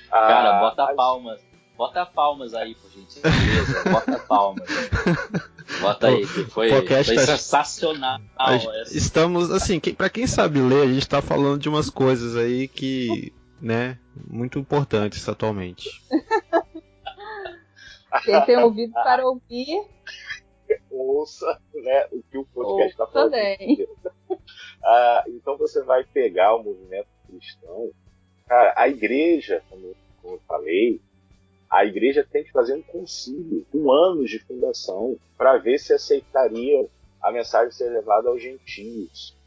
Cara, 0.09 0.59
bota 0.59 0.85
as... 0.85 0.95
palmas. 0.95 1.41
Bota 1.77 2.05
palmas 2.07 2.53
aí, 2.55 2.73
por 2.73 2.89
gentileza. 2.89 3.83
Bota 3.91 4.19
palmas. 4.27 4.67
Bota 5.81 6.07
aí, 6.07 6.21
que 6.21 6.43
foi, 6.45 6.69
foi 6.69 6.85
tá... 6.85 7.03
sensacional. 7.03 8.19
Estamos, 8.91 9.51
assim, 9.51 9.79
quem, 9.79 9.93
para 9.93 10.09
quem 10.09 10.27
sabe 10.27 10.59
ler, 10.59 10.83
a 10.83 10.87
gente 10.87 10.99
está 10.99 11.21
falando 11.21 11.59
de 11.59 11.67
umas 11.67 11.89
coisas 11.89 12.35
aí 12.35 12.67
que, 12.67 13.33
né, 13.59 13.97
muito 14.29 14.59
importantes 14.59 15.27
atualmente. 15.27 15.89
Quem 18.25 18.45
tem 18.45 18.57
ouvido 18.57 18.91
para 18.91 19.25
ouvir, 19.25 19.85
ouça 20.89 21.59
né, 21.73 22.07
o 22.11 22.21
que 22.29 22.37
o 22.37 22.45
podcast 22.45 22.91
está 22.91 23.07
falando. 23.07 23.31
Também. 23.31 23.87
ah, 24.83 25.23
então 25.27 25.57
você 25.57 25.81
vai 25.81 26.03
pegar 26.03 26.55
o 26.55 26.63
movimento 26.63 27.07
cristão. 27.25 27.89
Cara, 28.45 28.73
a 28.75 28.89
igreja, 28.89 29.63
como, 29.69 29.95
como 30.21 30.35
eu 30.35 30.41
falei, 30.45 30.99
a 31.71 31.85
igreja 31.85 32.27
tem 32.29 32.43
que 32.43 32.51
fazer 32.51 32.73
um 32.73 32.81
concílio 32.81 33.65
com 33.71 33.91
anos 33.91 34.29
de 34.29 34.39
fundação 34.39 35.17
para 35.37 35.57
ver 35.57 35.79
se 35.79 35.93
aceitariam 35.93 36.89
a 37.21 37.31
mensagem 37.31 37.71
ser 37.71 37.89
levada 37.89 38.29
aos 38.29 38.41
gentios. 38.41 39.37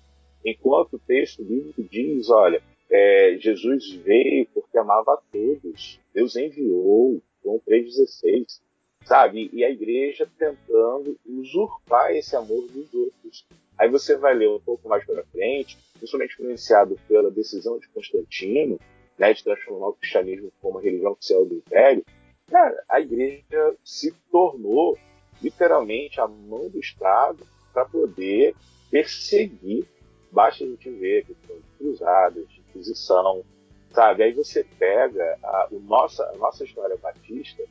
Enquanto 0.45 0.95
o 0.95 0.99
texto 0.99 1.45
bíblico 1.45 1.83
diz, 1.83 2.31
olha, 2.31 2.63
é, 2.91 3.37
Jesus 3.39 3.93
veio 3.97 4.47
porque 4.55 4.79
amava 4.79 5.15
a 5.15 5.23
todos, 5.31 6.01
Deus 6.15 6.37
enviou, 6.37 7.21
João 7.43 7.61
3,16 7.69 8.65
sabe? 9.05 9.51
E 9.53 9.65
a 9.65 9.71
igreja 9.71 10.29
tentando 10.39 11.19
usurpar 11.27 12.13
esse 12.13 12.35
amor 12.35 12.67
dos 12.69 12.93
outros. 12.95 13.47
Aí 13.79 13.89
você 13.89 14.17
vai 14.17 14.35
ler 14.35 14.49
um 14.49 14.61
pouco 14.61 14.89
mais 14.89 15.05
para 15.05 15.25
frente, 15.27 15.79
principalmente 15.95 16.35
influenciado 16.35 16.99
pela 17.09 17.31
decisão 17.31 17.79
de 17.79 17.89
Constantino, 17.89 18.81
né, 19.19 19.33
de 19.33 19.45
transformar 19.45 19.89
o 19.89 19.95
cristianismo 19.95 20.53
como 20.61 20.79
a 20.79 20.83
religião 20.83 21.13
oficial 21.13 21.45
do 21.45 21.55
Império, 21.55 22.05
cara, 22.51 22.83
a 22.89 23.01
igreja 23.01 23.77
se 23.85 24.13
tornou 24.31 24.99
literalmente 25.43 26.21
a 26.21 26.27
mão 26.27 26.69
do 26.69 26.79
Estado 26.79 27.47
para 27.73 27.85
poder 27.85 28.55
perseguir. 28.91 29.87
Basta 30.31 30.65
a 30.65 30.67
gente 30.67 30.91
ver 30.91 31.23
a 31.23 31.27
questão 31.27 31.57
de 31.57 31.63
cruzadas, 31.79 32.49
de 32.49 32.61
inquisição, 32.61 33.45
sabe? 33.93 34.25
Aí 34.25 34.33
você 34.33 34.65
pega 34.79 35.39
a, 35.43 35.69
o 35.71 35.81
nossa, 35.81 36.25
a 36.25 36.37
nossa 36.37 36.65
história 36.65 36.97
batista, 36.97 37.63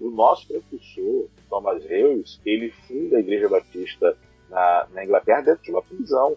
o 0.00 0.10
nosso 0.10 0.48
precursor, 0.48 1.28
Thomas 1.48 1.84
Hales, 1.84 2.40
ele 2.44 2.70
funda 2.88 3.18
a 3.18 3.20
Igreja 3.20 3.48
Batista 3.48 4.16
na, 4.48 4.88
na 4.92 5.04
Inglaterra 5.04 5.42
dentro 5.42 5.62
de 5.62 5.70
uma 5.70 5.82
prisão, 5.82 6.36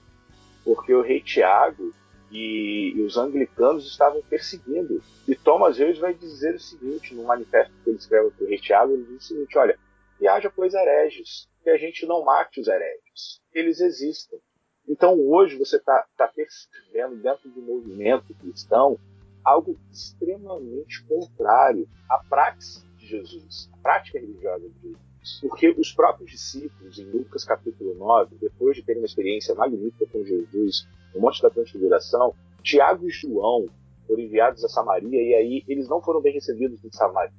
porque 0.63 0.93
o 0.93 1.01
rei 1.01 1.21
Tiago 1.21 1.93
e, 2.33 2.93
e, 2.95 3.01
os 3.03 3.15
anglicanos 3.15 3.85
estavam 3.85 4.21
perseguindo. 4.23 5.01
E 5.27 5.35
Thomas 5.35 5.79
Hales 5.79 5.99
vai 5.99 6.13
dizer 6.15 6.55
o 6.55 6.59
seguinte, 6.59 7.13
no 7.13 7.23
manifesto 7.23 7.71
que 7.83 7.89
ele 7.91 7.97
escreve 7.97 8.31
para 8.31 8.43
o 8.43 8.49
rei 8.49 8.57
Tiago, 8.57 8.93
ele 8.93 9.05
diz 9.05 9.23
o 9.23 9.27
seguinte, 9.27 9.57
olha, 9.57 9.77
que 10.17 10.27
haja, 10.27 10.51
pois, 10.53 10.73
hereges, 10.73 11.47
que 11.63 11.69
a 11.69 11.77
gente 11.77 12.05
não 12.07 12.25
mate 12.25 12.59
os 12.59 12.67
hereges, 12.67 13.39
eles 13.53 13.79
existem. 13.79 14.39
Então, 14.87 15.17
hoje, 15.19 15.57
você 15.57 15.77
está 15.77 16.05
tá 16.17 16.27
percebendo 16.27 17.15
dentro 17.21 17.49
do 17.49 17.61
movimento 17.61 18.33
cristão 18.33 18.99
algo 19.45 19.77
extremamente 19.91 21.03
contrário 21.05 21.87
à 22.09 22.17
prática 22.17 22.85
de 22.97 23.05
Jesus, 23.05 23.69
a 23.73 23.77
prática 23.77 24.19
religiosa 24.19 24.67
de 24.69 24.81
Jesus. 24.81 25.12
Porque 25.41 25.69
os 25.77 25.91
próprios 25.91 26.31
discípulos, 26.31 26.99
em 26.99 27.05
Lucas 27.05 27.43
capítulo 27.43 27.95
9, 27.95 28.35
depois 28.39 28.75
de 28.75 28.83
terem 28.83 29.01
uma 29.01 29.05
experiência 29.05 29.55
magnífica 29.55 30.05
com 30.11 30.23
Jesus, 30.23 30.87
no 31.13 31.21
Monte 31.21 31.41
da 31.41 31.49
Transfiguração, 31.49 32.35
Tiago 32.61 33.07
e 33.07 33.09
João 33.09 33.67
foram 34.07 34.21
enviados 34.21 34.63
a 34.63 34.69
Samaria 34.69 35.21
e 35.21 35.33
aí 35.33 35.63
eles 35.67 35.87
não 35.87 36.01
foram 36.01 36.21
bem 36.21 36.33
recebidos 36.33 36.83
em 36.83 36.91
Samaria. 36.91 37.33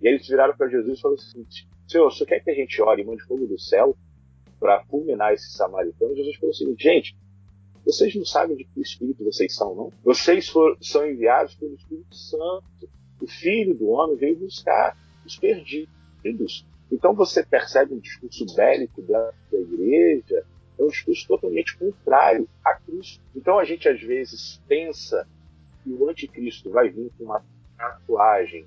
E 0.00 0.08
aí 0.08 0.14
eles 0.14 0.26
viraram 0.26 0.56
para 0.56 0.68
Jesus 0.68 0.98
e 0.98 1.00
falaram 1.00 1.18
o 1.18 1.22
seguinte: 1.22 1.68
Senhor, 1.86 2.10
você 2.10 2.24
quer 2.24 2.40
que 2.40 2.50
a 2.50 2.54
gente 2.54 2.80
ore 2.82 3.02
e 3.02 3.04
mande 3.04 3.22
fogo 3.24 3.46
do 3.46 3.58
céu 3.58 3.96
para 4.58 4.84
fulminar 4.84 5.32
esses 5.32 5.52
samaritanos? 5.54 6.16
Jesus 6.16 6.36
falou 6.36 6.50
o 6.50 6.54
seguinte: 6.54 6.82
gente, 6.82 7.16
vocês 7.84 8.14
não 8.14 8.24
sabem 8.24 8.56
de 8.56 8.64
que 8.64 8.80
espírito 8.80 9.24
vocês 9.24 9.54
são, 9.54 9.74
não? 9.74 9.92
Vocês 10.04 10.52
são 10.80 11.08
enviados 11.08 11.54
pelo 11.54 11.74
Espírito 11.74 12.14
Santo. 12.14 12.88
O 13.20 13.26
Filho 13.26 13.74
do 13.74 13.88
Homem 13.88 14.16
veio 14.16 14.36
buscar 14.36 14.96
os 15.24 15.36
perdidos. 15.36 16.66
Então 16.90 17.14
você 17.14 17.44
percebe 17.44 17.94
um 17.94 18.00
discurso 18.00 18.44
bélico 18.54 19.02
da, 19.02 19.32
da 19.50 19.58
igreja, 19.58 20.44
é 20.78 20.82
um 20.82 20.88
discurso 20.88 21.26
totalmente 21.28 21.76
contrário 21.76 22.48
a 22.64 22.74
Cristo. 22.74 23.22
Então 23.34 23.58
a 23.58 23.64
gente 23.64 23.88
às 23.88 24.00
vezes 24.00 24.60
pensa 24.66 25.28
que 25.82 25.90
o 25.90 26.08
anticristo 26.08 26.70
vai 26.70 26.88
vir 26.88 27.10
com 27.16 27.24
uma 27.24 27.44
tatuagem 27.76 28.66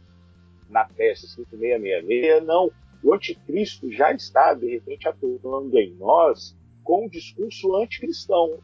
na 0.70 0.86
testa, 0.86 1.26
escrito 1.26 1.58
666. 1.58 2.46
Não, 2.46 2.72
o 3.04 3.14
anticristo 3.14 3.92
já 3.92 4.12
está, 4.14 4.54
de 4.54 4.68
repente, 4.68 5.08
atuando 5.08 5.78
em 5.78 5.94
nós 5.96 6.58
com 6.84 7.06
um 7.06 7.10
discurso 7.10 7.76
anticristão, 7.76 8.60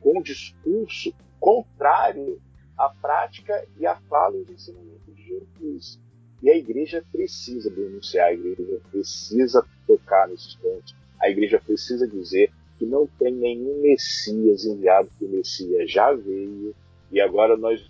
com 0.00 0.18
um 0.18 0.22
discurso 0.22 1.14
contrário 1.38 2.40
à 2.76 2.88
prática 2.88 3.66
e 3.78 3.86
à 3.86 3.96
fala 4.08 4.36
e 4.36 4.52
ensinamento 4.52 5.12
de 5.12 5.22
Jesus. 5.22 6.00
E 6.42 6.50
a 6.50 6.56
igreja 6.56 7.04
precisa 7.12 7.70
denunciar, 7.70 8.28
a 8.28 8.34
igreja 8.34 8.80
precisa 8.90 9.64
tocar 9.86 10.28
nesses 10.28 10.54
pontos. 10.56 10.94
A 11.20 11.30
igreja 11.30 11.60
precisa 11.64 12.06
dizer 12.06 12.50
que 12.78 12.84
não 12.84 13.06
tem 13.06 13.32
nenhum 13.32 13.80
Messias 13.80 14.64
enviado, 14.64 15.08
que 15.18 15.24
o 15.24 15.28
Messias 15.28 15.90
já 15.90 16.12
veio 16.12 16.74
e 17.12 17.20
agora 17.20 17.56
nós 17.56 17.80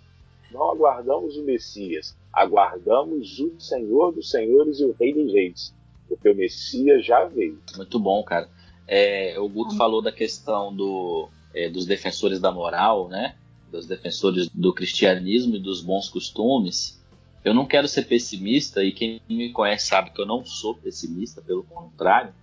não 0.51 0.69
aguardamos 0.69 1.35
o 1.35 1.43
Messias, 1.43 2.15
aguardamos 2.31 3.39
o 3.39 3.59
Senhor 3.59 4.13
dos 4.13 4.29
Senhores 4.29 4.79
e 4.79 4.85
o 4.85 4.95
Rei 4.99 5.13
dos 5.13 5.33
Reis, 5.33 5.73
porque 6.07 6.29
o 6.29 6.35
Messias 6.35 7.03
já 7.03 7.25
veio. 7.25 7.59
Muito 7.75 7.99
bom, 7.99 8.23
cara. 8.23 8.47
É, 8.87 9.39
o 9.39 9.49
Guto 9.49 9.75
falou 9.75 10.01
da 10.01 10.11
questão 10.11 10.75
do 10.75 11.27
é, 11.55 11.69
dos 11.69 11.85
defensores 11.85 12.39
da 12.39 12.51
moral, 12.51 13.07
né? 13.07 13.35
Dos 13.71 13.87
defensores 13.87 14.47
do 14.49 14.73
cristianismo 14.73 15.55
e 15.55 15.59
dos 15.59 15.81
bons 15.81 16.09
costumes. 16.09 17.02
Eu 17.43 17.53
não 17.53 17.65
quero 17.65 17.87
ser 17.87 18.03
pessimista 18.03 18.83
e 18.83 18.91
quem 18.91 19.21
me 19.29 19.51
conhece 19.51 19.87
sabe 19.87 20.11
que 20.11 20.21
eu 20.21 20.25
não 20.25 20.45
sou 20.45 20.75
pessimista, 20.75 21.41
pelo 21.41 21.63
contrário. 21.63 22.33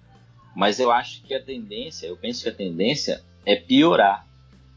Mas 0.54 0.78
eu 0.78 0.90
acho 0.90 1.22
que 1.22 1.34
a 1.34 1.42
tendência, 1.42 2.06
eu 2.06 2.16
penso 2.16 2.42
que 2.42 2.48
a 2.48 2.54
tendência 2.54 3.24
é 3.46 3.56
piorar. 3.56 4.26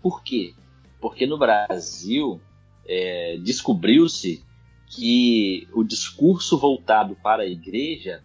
Por 0.02 0.24
quê? 0.24 0.54
Porque 1.02 1.26
no 1.26 1.38
Brasil 1.38 2.40
é, 2.88 3.38
descobriu-se 3.44 4.44
que 4.88 5.68
o 5.74 5.84
discurso 5.84 6.58
voltado 6.58 7.16
para 7.16 7.44
a 7.44 7.48
igreja 7.48 8.24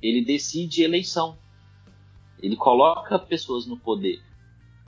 ele 0.00 0.24
decide 0.24 0.82
eleição. 0.82 1.36
Ele 2.40 2.56
coloca 2.56 3.18
pessoas 3.18 3.66
no 3.66 3.76
poder. 3.76 4.22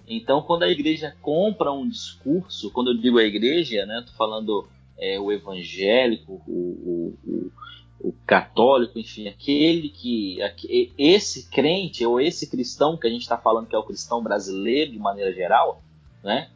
Então, 0.07 0.41
quando 0.43 0.63
a 0.63 0.69
igreja 0.69 1.17
compra 1.21 1.73
um 1.73 1.89
discurso, 1.89 2.71
quando 2.71 2.93
eu 2.93 2.97
digo 2.97 3.19
a 3.19 3.25
igreja, 3.25 3.85
né, 3.87 3.99
estou 3.99 4.15
falando 4.15 4.69
é, 4.99 5.19
o 5.19 5.31
evangélico, 5.31 6.43
o, 6.47 6.53
o, 6.53 7.19
o, 7.25 7.53
o, 8.09 8.13
católico, 8.27 8.99
enfim, 8.99 9.29
aquele 9.29 9.89
que, 9.89 10.39
esse 10.99 11.49
crente 11.51 12.05
ou 12.05 12.21
esse 12.21 12.49
cristão 12.49 12.97
que 12.97 13.07
a 13.07 13.11
gente 13.11 13.23
está 13.23 13.37
falando 13.37 13.67
que 13.67 13.75
é 13.75 13.79
o 13.79 13.83
cristão 13.83 14.23
brasileiro 14.23 14.93
de 14.93 14.99
maneira 14.99 15.33
geral, 15.33 15.83
né, 16.23 16.51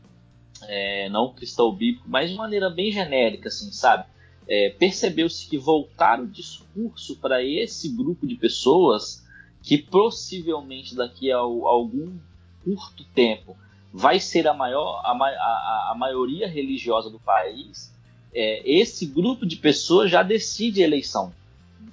é, 0.63 1.09
não 1.09 1.33
cristão 1.33 1.73
bíblico, 1.73 2.09
mas 2.09 2.31
de 2.31 2.37
maneira 2.37 2.69
bem 2.71 2.91
genérica, 2.91 3.49
assim, 3.49 3.71
sabe? 3.73 4.05
É, 4.49 4.71
Percebeu-se 4.71 5.49
que 5.49 5.57
voltar 5.57 6.21
o 6.21 6.27
discurso 6.27 7.17
para 7.17 7.43
esse 7.43 7.89
grupo 7.89 8.27
de 8.27 8.35
pessoas 8.35 9.25
que 9.63 9.79
possivelmente 9.79 10.95
daqui 10.95 11.31
a, 11.31 11.37
a 11.37 11.41
algum 11.41 12.19
curto 12.65 13.05
tempo 13.15 13.57
vai 13.93 14.21
ser 14.21 14.47
a 14.49 14.55
maior 14.55 15.01
a, 15.05 15.13
a, 15.13 15.91
a 15.93 15.95
maioria 15.97 16.49
religiosa 16.49 17.11
do 17.11 17.19
país, 17.19 17.93
é, 18.33 18.63
esse 18.71 19.07
grupo 19.07 19.47
de 19.47 19.57
pessoas 19.57 20.11
já 20.11 20.23
decide 20.23 20.83
a 20.83 20.87
eleição 20.87 21.33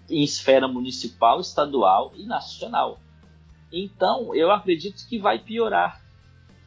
em 0.09 0.23
esfera 0.23 0.67
municipal, 0.67 1.39
estadual 1.39 2.13
e 2.15 2.23
nacional. 2.23 2.99
Então, 3.71 4.33
eu 4.33 4.51
acredito 4.51 5.07
que 5.07 5.19
vai 5.19 5.39
piorar, 5.39 6.01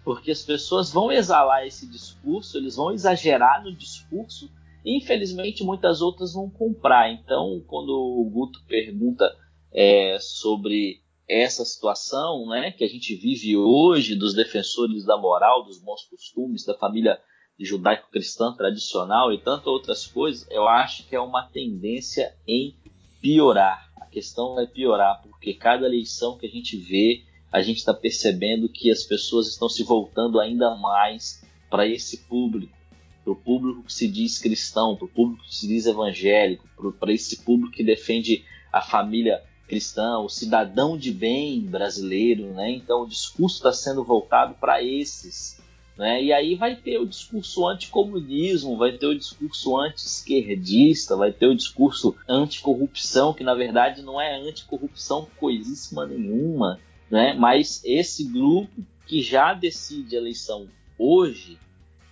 porque 0.04 0.30
as 0.30 0.42
pessoas 0.42 0.92
vão 0.92 1.10
exalar 1.10 1.66
esse 1.66 1.86
discurso, 1.86 2.58
eles 2.58 2.76
vão 2.76 2.92
exagerar 2.92 3.62
no 3.64 3.74
discurso, 3.74 4.50
e 4.84 4.96
infelizmente 4.96 5.64
muitas 5.64 6.02
outras 6.02 6.34
vão 6.34 6.50
comprar. 6.50 7.10
Então, 7.10 7.62
quando 7.66 7.90
o 7.90 8.24
Guto 8.30 8.62
pergunta 8.66 9.30
é, 9.72 10.18
sobre 10.20 11.00
essa 11.28 11.64
situação 11.64 12.46
né, 12.48 12.72
que 12.72 12.82
a 12.82 12.88
gente 12.88 13.14
vive 13.14 13.56
hoje 13.56 14.16
dos 14.16 14.34
defensores 14.34 15.04
da 15.04 15.16
moral, 15.16 15.64
dos 15.64 15.78
bons 15.78 16.04
costumes, 16.04 16.64
da 16.64 16.76
família 16.76 17.20
judaico-cristã 17.64 18.54
tradicional 18.54 19.32
e 19.32 19.38
tantas 19.38 19.66
outras 19.66 20.06
coisas, 20.06 20.46
eu 20.50 20.66
acho 20.66 21.06
que 21.06 21.14
é 21.14 21.20
uma 21.20 21.42
tendência 21.42 22.34
em 22.46 22.74
piorar. 23.20 23.90
A 24.00 24.06
questão 24.06 24.54
vai 24.54 24.66
piorar, 24.66 25.20
porque 25.22 25.54
cada 25.54 25.86
eleição 25.86 26.38
que 26.38 26.46
a 26.46 26.48
gente 26.48 26.76
vê, 26.76 27.22
a 27.52 27.61
gente 27.61 27.78
está 27.78 27.92
percebendo 27.92 28.68
que 28.68 28.90
as 28.90 29.02
pessoas 29.02 29.48
estão 29.48 29.68
se 29.68 29.82
voltando 29.82 30.40
ainda 30.40 30.74
mais 30.76 31.44
para 31.68 31.86
esse 31.86 32.18
público, 32.18 32.76
para 33.22 33.32
o 33.32 33.36
público 33.36 33.82
que 33.84 33.92
se 33.92 34.08
diz 34.08 34.38
cristão, 34.38 34.96
para 34.96 35.04
o 35.04 35.08
público 35.08 35.44
que 35.44 35.54
se 35.54 35.68
diz 35.68 35.86
evangélico, 35.86 36.66
para 36.98 37.12
esse 37.12 37.44
público 37.44 37.72
que 37.72 37.84
defende 37.84 38.44
a 38.72 38.80
família 38.80 39.42
cristão, 39.68 40.24
o 40.24 40.28
cidadão 40.28 40.98
de 40.98 41.12
bem 41.12 41.61
brasileiro, 41.61 42.52
né? 42.54 42.72
Então 42.72 43.02
o 43.02 43.08
discurso 43.08 43.56
está 43.56 43.72
sendo 43.72 44.02
voltado 44.02 44.54
para 44.54 44.82
esses, 44.82 45.59
né? 45.97 46.22
E 46.22 46.32
aí 46.32 46.55
vai 46.55 46.76
ter 46.76 46.99
o 46.99 47.07
discurso 47.07 47.66
anticomunismo, 47.66 48.76
vai 48.76 48.93
ter 48.93 49.07
o 49.07 49.16
discurso 49.16 49.76
anti-esquerdista, 49.76 51.16
vai 51.16 51.32
ter 51.32 51.47
o 51.47 51.55
discurso 51.55 52.16
anticorrupção, 52.28 53.34
que 53.34 53.45
na 53.45 53.55
verdade 53.55 54.03
não 54.03 54.20
é 54.20 54.36
anticorrupção 54.36 55.28
coisíssima 55.38 56.07
nenhuma, 56.07 56.80
né? 57.11 57.34
Mas 57.34 57.82
esse 57.84 58.24
grupo 58.24 58.82
que 59.07 59.20
já 59.22 59.53
decide 59.53 60.16
a 60.16 60.20
eleição 60.20 60.68
hoje, 60.99 61.59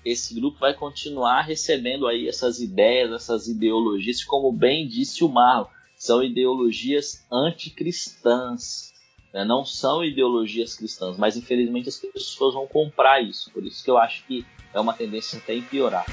esse 0.04 0.34
grupo 0.34 0.58
vai 0.58 0.74
continuar 0.74 1.42
recebendo 1.42 2.06
aí 2.06 2.28
essas 2.28 2.60
ideias, 2.60 3.12
essas 3.12 3.48
ideologias, 3.48 4.24
como 4.24 4.52
bem 4.52 4.86
disse 4.86 5.22
o 5.24 5.28
Marlon 5.28 5.68
são 5.98 6.22
ideologias 6.22 7.26
anticristãs. 7.30 8.92
Né? 9.38 9.44
Não 9.44 9.64
são 9.64 10.04
ideologias 10.04 10.74
cristãs, 10.74 11.16
mas 11.16 11.36
infelizmente 11.36 11.88
as 11.88 11.96
pessoas 11.96 12.54
vão 12.54 12.66
comprar 12.66 13.20
isso. 13.20 13.52
Por 13.52 13.64
isso 13.64 13.84
que 13.84 13.90
eu 13.90 13.96
acho 13.96 14.24
que 14.26 14.44
é 14.74 14.80
uma 14.80 14.92
tendência 14.92 15.38
até 15.38 15.54
em 15.54 15.62
piorar. 15.62 16.04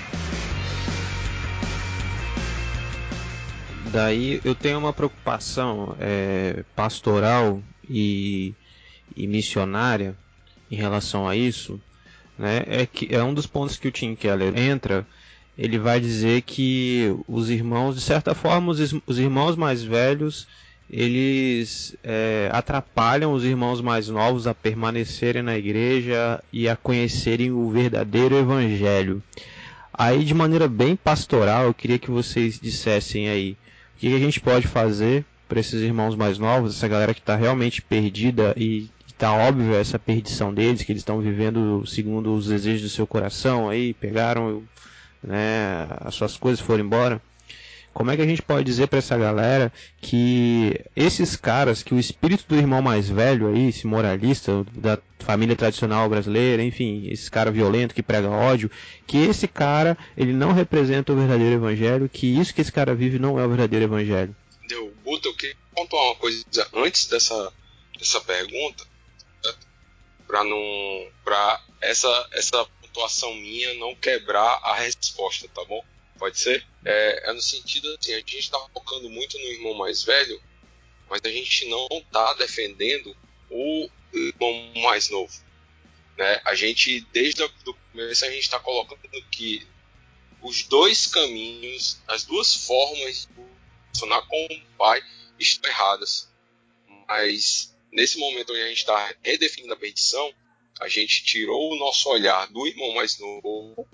Daí 3.91 4.39
eu 4.45 4.53
tenho 4.53 4.77
uma 4.77 4.93
preocupação 4.93 5.95
é, 5.99 6.63
pastoral 6.75 7.63
e, 7.89 8.53
e 9.15 9.25
missionária 9.25 10.15
em 10.69 10.75
relação 10.75 11.27
a 11.27 11.35
isso, 11.35 11.81
né? 12.37 12.63
É 12.67 12.85
que 12.85 13.07
é 13.09 13.23
um 13.23 13.33
dos 13.33 13.47
pontos 13.47 13.77
que 13.77 13.87
o 13.87 13.91
Tim 13.91 14.15
Keller 14.15 14.55
entra 14.55 15.07
ele 15.57 15.79
vai 15.79 15.99
dizer 16.01 16.41
que 16.41 17.15
os 17.27 17.49
irmãos, 17.49 17.95
de 17.95 18.01
certa 18.01 18.35
forma, 18.35 18.71
os, 18.71 18.93
os 19.07 19.17
irmãos 19.17 19.55
mais 19.55 19.81
velhos 19.81 20.47
eles 20.89 21.95
é, 22.03 22.49
atrapalham 22.51 23.33
os 23.33 23.43
irmãos 23.43 23.81
mais 23.81 24.07
novos 24.07 24.47
a 24.47 24.53
permanecerem 24.53 25.41
na 25.41 25.57
igreja 25.57 26.43
e 26.53 26.69
a 26.69 26.75
conhecerem 26.75 27.51
o 27.51 27.69
verdadeiro 27.69 28.37
evangelho. 28.37 29.21
Aí, 29.93 30.23
de 30.23 30.33
maneira 30.33 30.67
bem 30.67 30.95
pastoral, 30.95 31.65
eu 31.65 31.73
queria 31.73 31.97
que 31.97 32.11
vocês 32.11 32.59
dissessem 32.59 33.29
aí 33.29 33.57
o 33.95 33.99
que 33.99 34.13
a 34.13 34.19
gente 34.19 34.39
pode 34.39 34.67
fazer 34.67 35.25
para 35.47 35.59
esses 35.59 35.81
irmãos 35.81 36.15
mais 36.15 36.37
novos, 36.37 36.75
essa 36.75 36.87
galera 36.87 37.13
que 37.13 37.19
está 37.19 37.35
realmente 37.35 37.81
perdida 37.81 38.53
e 38.57 38.89
está 39.07 39.31
óbvio 39.33 39.73
essa 39.73 39.97
perdição 39.97 40.53
deles, 40.53 40.83
que 40.83 40.91
eles 40.91 41.01
estão 41.01 41.21
vivendo 41.21 41.85
segundo 41.85 42.35
os 42.35 42.47
desejos 42.47 42.81
do 42.81 42.89
seu 42.89 43.07
coração, 43.07 43.69
aí 43.69 43.93
pegaram 43.93 44.63
né, 45.23 45.87
as 46.01 46.13
suas 46.13 46.35
coisas 46.35 46.59
foram 46.59 46.83
embora. 46.83 47.21
Como 47.95 48.11
é 48.11 48.17
que 48.17 48.21
a 48.21 48.27
gente 48.27 48.41
pode 48.41 48.65
dizer 48.65 48.87
para 48.89 48.99
essa 48.99 49.17
galera 49.17 49.71
que 50.01 50.77
esses 50.97 51.37
caras, 51.37 51.81
que 51.81 51.93
o 51.93 51.97
espírito 51.97 52.43
do 52.45 52.57
irmão 52.57 52.81
mais 52.81 53.07
velho 53.07 53.47
aí, 53.47 53.69
esse 53.69 53.87
moralista 53.87 54.65
da 54.73 54.99
família 55.19 55.55
tradicional 55.55 56.09
brasileira, 56.09 56.61
enfim, 56.61 57.07
esse 57.09 57.31
cara 57.31 57.49
violento 57.49 57.95
que 57.95 58.03
prega 58.03 58.29
ódio, 58.29 58.69
que 59.07 59.17
esse 59.17 59.47
cara, 59.47 59.97
ele 60.17 60.33
não 60.33 60.51
representa 60.51 61.13
o 61.13 61.15
verdadeiro 61.15 61.55
evangelho, 61.55 62.09
que 62.09 62.27
isso 62.37 62.53
que 62.53 62.59
esse 62.59 62.71
cara 62.71 62.93
vive 62.93 63.17
não 63.17 63.39
é 63.39 63.45
o 63.45 63.47
verdadeiro 63.47 63.85
evangelho. 63.85 64.35
Deu, 64.67 64.93
Guto, 65.05 65.29
eu 65.29 65.33
queria 65.33 65.55
pontuar 65.73 66.03
uma 66.03 66.15
coisa 66.15 66.43
antes 66.73 67.07
dessa, 67.07 67.53
dessa 67.97 68.19
pergunta, 68.19 68.83
para 70.27 70.43
não, 70.43 71.07
para 71.23 71.61
essa 71.79 72.27
essa 72.33 72.65
pontuação 72.81 73.33
minha 73.35 73.73
não 73.75 73.95
quebrar 73.95 74.59
a 74.63 74.75
resposta, 74.75 75.47
tá 75.47 75.63
bom? 75.63 75.81
Pode 76.17 76.39
ser? 76.39 76.65
É, 76.83 77.29
é 77.29 77.33
no 77.33 77.41
sentido 77.41 77.93
assim, 77.99 78.13
a 78.13 78.17
gente 78.17 78.39
está 78.39 78.59
focando 78.73 79.09
muito 79.09 79.37
no 79.37 79.45
irmão 79.45 79.73
mais 79.73 80.03
velho, 80.03 80.41
mas 81.09 81.21
a 81.23 81.29
gente 81.29 81.67
não 81.67 81.87
está 81.91 82.33
defendendo 82.33 83.15
o 83.49 83.89
irmão 84.13 84.73
mais 84.81 85.09
novo. 85.09 85.33
Né? 86.17 86.41
A 86.45 86.55
gente, 86.55 87.01
desde 87.11 87.43
o 87.43 87.49
começo, 87.91 88.25
a 88.25 88.29
gente 88.29 88.43
está 88.43 88.59
colocando 88.59 88.99
que 89.29 89.67
os 90.41 90.63
dois 90.63 91.07
caminhos, 91.07 91.99
as 92.07 92.23
duas 92.23 92.53
formas 92.53 93.25
de 93.25 93.43
funcionar 93.89 94.21
com 94.27 94.45
o 94.45 94.61
pai 94.77 95.01
estão 95.39 95.69
erradas. 95.69 96.29
Mas 97.07 97.75
nesse 97.91 98.17
momento 98.17 98.51
onde 98.51 98.61
a 98.61 98.67
gente 98.67 98.79
está 98.79 99.13
redefinindo 99.23 99.73
a 99.73 99.77
petição, 99.77 100.33
a 100.79 100.87
gente 100.87 101.23
tirou 101.23 101.73
o 101.73 101.77
nosso 101.77 102.09
olhar 102.09 102.47
do 102.47 102.67
irmão 102.67 102.93
mais 102.93 103.17
novo 103.19 103.87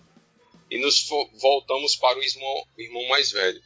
e 0.72 0.78
nos 0.78 1.06
voltamos 1.34 1.98
para 1.98 2.18
o 2.18 2.24
irmão, 2.24 2.68
o 2.78 2.82
irmão 2.82 3.08
mais 3.10 3.30
velho, 3.30 3.62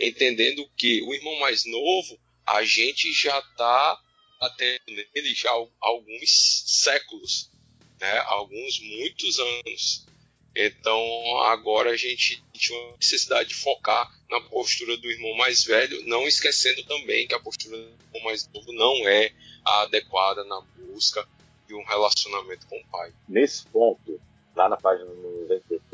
entendendo 0.00 0.66
que 0.74 1.02
o 1.02 1.12
irmão 1.12 1.38
mais 1.38 1.66
novo 1.66 2.18
a 2.46 2.64
gente 2.64 3.12
já 3.12 3.38
está 3.38 4.00
atendo 4.40 4.82
nele 5.14 5.34
já 5.34 5.50
alguns 5.80 6.64
séculos, 6.66 7.50
né? 8.00 8.18
alguns 8.20 8.80
muitos 8.80 9.38
anos. 9.38 10.06
Então 10.54 11.38
agora 11.42 11.90
a 11.90 11.96
gente 11.96 12.42
tinha 12.54 12.78
uma 12.78 12.96
necessidade 12.96 13.50
de 13.50 13.54
focar 13.54 14.10
na 14.30 14.40
postura 14.40 14.96
do 14.96 15.10
irmão 15.10 15.34
mais 15.34 15.62
velho, 15.62 16.06
não 16.06 16.26
esquecendo 16.26 16.82
também 16.84 17.28
que 17.28 17.34
a 17.34 17.40
postura 17.40 17.76
do 17.76 17.82
irmão 17.82 18.24
mais 18.24 18.48
novo 18.48 18.72
não 18.72 19.06
é 19.06 19.30
a 19.62 19.82
adequada 19.82 20.42
na 20.44 20.62
busca 20.78 21.28
de 21.66 21.74
um 21.74 21.84
relacionamento 21.84 22.66
com 22.66 22.78
o 22.78 22.86
pai. 22.86 23.12
Nesse 23.28 23.66
ponto, 23.66 24.18
lá 24.54 24.70
na 24.70 24.78
página 24.78 25.10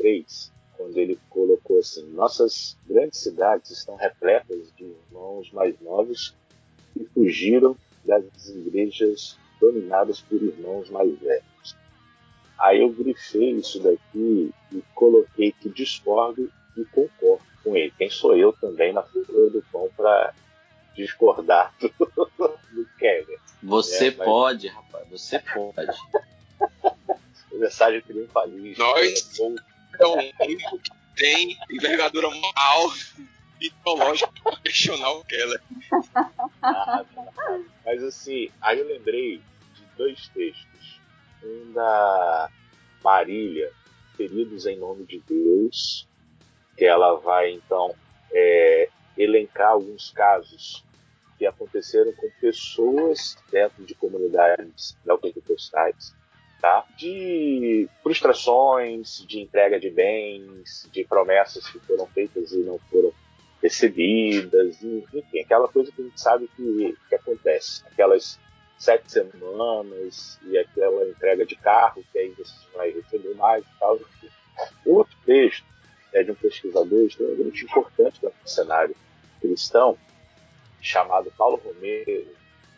93, 0.03 0.51
quando 0.77 0.97
ele 0.97 1.17
colocou 1.29 1.79
assim: 1.79 2.03
Nossas 2.11 2.77
grandes 2.87 3.19
cidades 3.19 3.71
estão 3.71 3.95
repletas 3.95 4.71
de 4.75 4.83
irmãos 4.85 5.51
mais 5.51 5.79
novos 5.81 6.35
que 6.93 7.05
fugiram 7.13 7.75
das 8.05 8.23
igrejas 8.49 9.37
dominadas 9.59 10.19
por 10.19 10.41
irmãos 10.41 10.89
mais 10.89 11.17
velhos. 11.19 11.43
Aí 12.59 12.81
eu 12.81 12.89
grifei 12.89 13.51
isso 13.51 13.79
daqui 13.79 14.51
e 14.71 14.83
coloquei 14.93 15.51
que 15.53 15.69
discordo 15.69 16.51
e 16.77 16.85
concordo 16.85 17.43
com 17.63 17.75
ele. 17.75 17.91
Quem 17.97 18.09
sou 18.09 18.35
eu 18.35 18.53
também 18.53 18.93
na 18.93 19.03
figura 19.03 19.49
do 19.49 19.61
pão 19.71 19.89
para 19.95 20.33
discordar 20.95 21.73
do, 21.79 21.89
do 21.97 22.85
Kevin? 22.99 23.35
Você 23.63 24.07
É, 24.09 24.15
mas- 24.15 24.25
pode, 24.27 24.67
rapaz, 24.67 25.07
você 25.09 25.39
pode. 25.39 25.97
Mensagem 27.53 28.01
triunfalista. 28.01 28.83
Nós- 28.83 29.39
Ou- 29.39 29.55
É 29.99 30.05
o 30.05 30.45
único 30.45 30.79
que 30.79 30.91
tem 31.15 31.57
envergadura 31.69 32.29
moral 32.29 32.91
e 33.61 33.71
para 34.41 34.57
questionar 34.57 35.23
Keller. 35.23 35.61
nada. 36.61 37.07
Mas 37.85 38.03
assim, 38.03 38.49
aí 38.61 38.79
eu 38.79 38.87
lembrei 38.87 39.37
de 39.37 39.85
dois 39.97 40.27
textos. 40.29 40.99
Um 41.43 41.73
da 41.73 42.49
Marília, 43.03 43.71
Feridos 44.15 44.65
em 44.65 44.77
Nome 44.77 45.05
de 45.05 45.19
Deus, 45.27 46.07
que 46.77 46.85
ela 46.85 47.15
vai 47.15 47.51
então 47.51 47.93
é, 48.31 48.89
elencar 49.17 49.71
alguns 49.71 50.11
casos 50.11 50.83
que 51.37 51.45
aconteceram 51.45 52.13
com 52.13 52.29
pessoas 52.39 53.37
dentro 53.51 53.83
de 53.83 53.93
comunidades 53.95 54.97
neopentecostais, 55.05 56.15
tá? 56.63 56.85
de 56.95 57.89
frustrações, 58.01 59.21
de 59.27 59.41
entrega 59.41 59.77
de 59.77 59.89
bens, 59.89 60.87
de 60.93 61.03
promessas 61.03 61.67
que 61.67 61.77
foram 61.79 62.07
feitas 62.07 62.53
e 62.53 62.59
não 62.59 62.79
foram 62.89 63.11
recebidas, 63.61 64.81
enfim, 64.81 65.41
aquela 65.41 65.67
coisa 65.67 65.91
que 65.91 66.01
a 66.01 66.05
gente 66.05 66.21
sabe 66.21 66.49
que, 66.55 66.97
que 67.09 67.15
acontece. 67.15 67.83
Aquelas 67.91 68.39
sete 68.77 69.11
semanas 69.11 70.39
e 70.43 70.57
aquela 70.57 71.05
entrega 71.05 71.45
de 71.45 71.57
carro 71.57 72.01
que 72.09 72.17
aí 72.17 72.29
você 72.29 72.53
vai 72.73 72.91
receber 72.91 73.35
mais 73.35 73.65
e 73.65 73.79
tal. 73.79 73.97
enfim. 73.97 74.29
Outro 74.85 75.17
texto 75.25 75.65
é 76.13 76.23
de 76.23 76.31
um 76.31 76.35
pesquisador 76.35 77.05
extremamente 77.05 77.65
importante 77.65 78.21
do 78.21 78.31
cenário 78.45 78.95
cristão, 79.41 79.97
chamado 80.81 81.29
Paulo 81.37 81.57
Romero. 81.57 82.25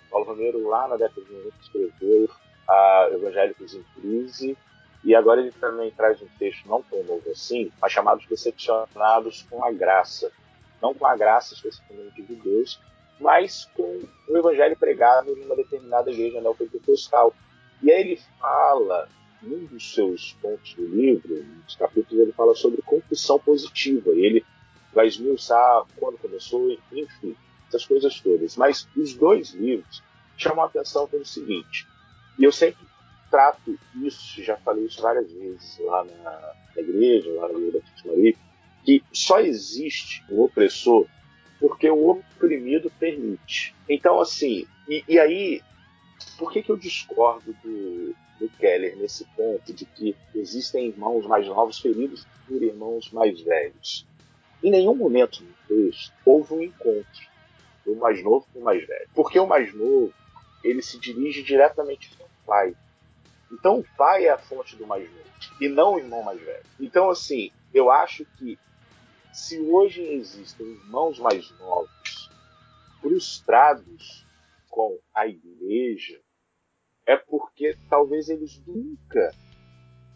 Paulo 0.10 0.26
Romero, 0.26 0.68
lá 0.68 0.88
na 0.88 0.98
década 0.98 1.22
de 1.22 1.34
90, 1.34 1.56
escreveu 1.62 2.30
a 2.68 3.10
Evangélicos 3.12 3.74
em 3.74 3.84
Crise, 3.96 4.58
e 5.04 5.14
agora 5.14 5.42
ele 5.42 5.52
também 5.52 5.92
traz 5.92 6.22
um 6.22 6.28
texto 6.40 6.68
não 6.68 6.82
tão 6.82 7.04
novo 7.04 7.30
assim, 7.30 7.72
mas 7.80 7.92
chamados 7.92 8.26
Decepcionados 8.28 9.46
com 9.50 9.64
a 9.64 9.72
Graça. 9.72 10.32
Não 10.82 10.94
com 10.94 11.06
a 11.08 11.16
graça 11.16 11.54
especificamente 11.54 12.22
de 12.22 12.36
Deus, 12.36 12.80
mas 13.20 13.66
com 13.76 14.02
o 14.28 14.38
evangelho 14.38 14.76
pregado 14.78 15.36
numa 15.36 15.56
determinada 15.56 16.12
igreja 16.12 16.42
neopentecostal. 16.42 17.34
E 17.82 17.92
aí 17.92 18.02
ele 18.02 18.22
fala, 18.40 19.08
num 19.42 19.66
dos 19.66 19.94
seus 19.94 20.34
pontos 20.42 20.74
do 20.74 20.86
livro, 20.86 21.44
nos 21.44 21.76
capítulos, 21.76 22.22
ele 22.22 22.34
fala 22.34 22.54
sobre 22.56 22.82
confissão 22.82 23.40
positiva. 23.40 24.12
E 24.14 24.26
ele 24.26 24.46
vai 24.94 25.08
esmiuçar 25.08 25.86
quando 25.98 26.18
começou, 26.18 26.70
enfim, 26.92 27.36
essas 27.68 27.86
coisas 27.86 28.20
todas. 28.20 28.58
Mas 28.58 28.88
os 28.96 29.14
dois 29.14 29.54
livros 29.54 30.04
chamam 30.38 30.64
a 30.64 30.68
atenção 30.68 31.08
pelo 31.08 31.26
seguinte, 31.26 31.88
e 32.38 32.44
eu 32.44 32.52
sempre 32.52 32.86
trato 33.30 33.78
isso, 34.04 34.44
já 34.44 34.56
falei 34.58 34.86
isso 34.86 35.02
várias 35.02 35.32
vezes 35.32 35.80
lá 35.80 36.04
na, 36.04 36.54
na 36.76 36.82
igreja, 36.82 37.32
lá 37.34 37.48
na 37.48 37.60
igreja 37.60 37.84
da 38.04 38.12
Maria, 38.12 38.36
que 38.84 39.04
só 39.12 39.40
existe 39.40 40.24
o 40.30 40.44
opressor 40.44 41.08
porque 41.60 41.90
o 41.90 42.10
oprimido 42.10 42.92
permite. 43.00 43.74
Então, 43.90 44.20
assim, 44.20 44.68
e, 44.88 45.04
e 45.08 45.20
aí, 45.20 45.62
por 46.38 46.52
que, 46.52 46.62
que 46.62 46.70
eu 46.70 46.78
discordo 46.78 47.56
do, 47.64 48.16
do 48.40 48.50
Keller 48.60 48.96
nesse 48.98 49.26
ponto 49.36 49.74
de 49.74 49.86
que 49.86 50.16
existem 50.34 50.88
irmãos 50.88 51.26
mais 51.26 51.48
novos 51.48 51.80
feridos 51.80 52.28
por 52.48 52.62
irmãos 52.62 53.12
mais 53.12 53.42
velhos? 53.42 54.06
Em 54.64 54.72
nenhum 54.72 54.96
momento 54.96 55.44
no 55.44 55.54
texto 55.68 56.14
houve 56.26 56.54
um 56.54 56.62
encontro 56.62 57.36
do 57.86 57.96
mais 57.96 58.24
novo 58.24 58.46
com 58.52 58.60
o 58.60 58.64
mais 58.64 58.86
velho. 58.86 59.10
Porque 59.14 59.40
o 59.40 59.48
mais 59.48 59.74
novo, 59.74 60.14
ele 60.66 60.82
se 60.82 61.00
dirige 61.00 61.44
diretamente 61.44 62.10
ao 62.20 62.28
pai. 62.46 62.76
Então 63.52 63.80
o 63.80 63.86
pai 63.96 64.26
é 64.26 64.32
a 64.32 64.38
fonte 64.38 64.76
do 64.76 64.88
mais 64.88 65.08
novo 65.10 65.24
e 65.62 65.70
não 65.70 65.94
o 65.94 66.00
irmão 66.00 66.24
mais 66.24 66.42
velho. 66.42 66.66
Então, 66.80 67.10
assim, 67.10 67.52
eu 67.74 67.92
acho 67.92 68.26
que 68.38 68.58
se 69.32 69.60
hoje 69.60 70.02
existem 70.02 70.66
irmãos 70.66 71.20
mais 71.20 71.52
novos 71.60 72.30
frustrados 73.00 74.26
com 74.70 74.98
a 75.14 75.28
igreja, 75.28 76.20
é 77.06 77.16
porque 77.16 77.78
talvez 77.88 78.30
eles 78.30 78.62
nunca 78.66 79.32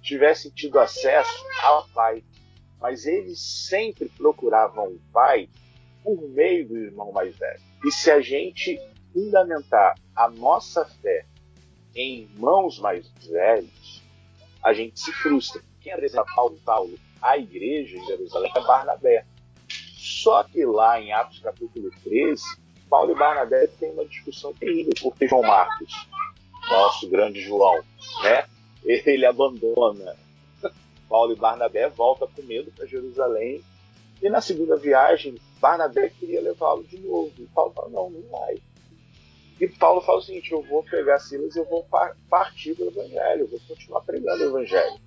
tivessem 0.01 0.51
tido 0.51 0.79
acesso 0.79 1.45
ao 1.61 1.87
pai. 1.89 2.23
Mas 2.79 3.05
eles 3.05 3.67
sempre 3.67 4.09
procuravam 4.09 4.87
o 4.87 5.01
pai 5.11 5.49
por 6.03 6.19
meio 6.29 6.67
do 6.67 6.77
irmão 6.77 7.11
mais 7.11 7.35
velho. 7.37 7.61
E 7.85 7.91
se 7.91 8.09
a 8.09 8.21
gente 8.21 8.79
fundamentar 9.13 9.95
a 10.19 10.29
nossa 10.29 10.83
fé 10.83 11.25
em 11.95 12.23
irmãos 12.23 12.77
mais 12.77 13.09
velhos, 13.25 14.03
a 14.61 14.73
gente 14.73 14.99
se 14.99 15.13
frustra. 15.13 15.61
Quem 15.79 15.93
apresenta 15.93 16.25
Paulo, 16.35 16.59
Paulo 16.65 16.99
à 17.21 17.37
igreja 17.37 17.97
em 17.97 18.05
Jerusalém 18.05 18.51
é 18.53 18.59
Barnabé. 18.59 19.25
Só 19.69 20.43
que 20.43 20.65
lá 20.65 20.99
em 20.99 21.13
Atos 21.13 21.39
capítulo 21.39 21.89
13, 22.03 22.43
Paulo 22.89 23.13
e 23.13 23.15
Barnabé 23.15 23.67
têm 23.79 23.91
uma 23.91 24.03
discussão 24.03 24.53
terrível, 24.53 24.91
porque 25.01 25.25
João 25.25 25.41
Marcos, 25.41 25.93
nosso 26.69 27.09
grande 27.09 27.39
João, 27.39 27.81
né, 28.21 28.45
ele 28.83 29.25
abandona 29.25 30.17
Paulo 31.07 31.31
e 31.31 31.37
Barnabé, 31.37 31.87
volta 31.87 32.27
com 32.27 32.41
medo 32.41 32.71
para 32.71 32.85
Jerusalém, 32.85 33.63
e 34.21 34.29
na 34.29 34.41
segunda 34.41 34.75
viagem, 34.75 35.39
Barnabé 35.61 36.09
queria 36.09 36.41
levá-lo 36.41 36.83
de 36.83 36.99
novo. 36.99 37.31
E 37.37 37.45
Paulo 37.45 37.71
fala, 37.71 37.87
não, 37.87 38.09
não 38.09 38.21
vai. 38.29 38.61
E 39.59 39.67
Paulo 39.67 39.99
fala 40.01 40.19
o 40.19 40.21
seguinte, 40.21 40.51
eu 40.51 40.61
vou 40.63 40.83
pegar 40.83 41.19
Silas 41.19 41.55
e 41.55 41.59
eu 41.59 41.65
vou 41.65 41.83
par 41.83 42.15
partir 42.29 42.73
do 42.75 42.87
evangelho, 42.87 43.41
eu 43.41 43.47
vou 43.47 43.59
continuar 43.67 44.01
pregando 44.01 44.43
o 44.43 44.47
evangelho. 44.47 44.99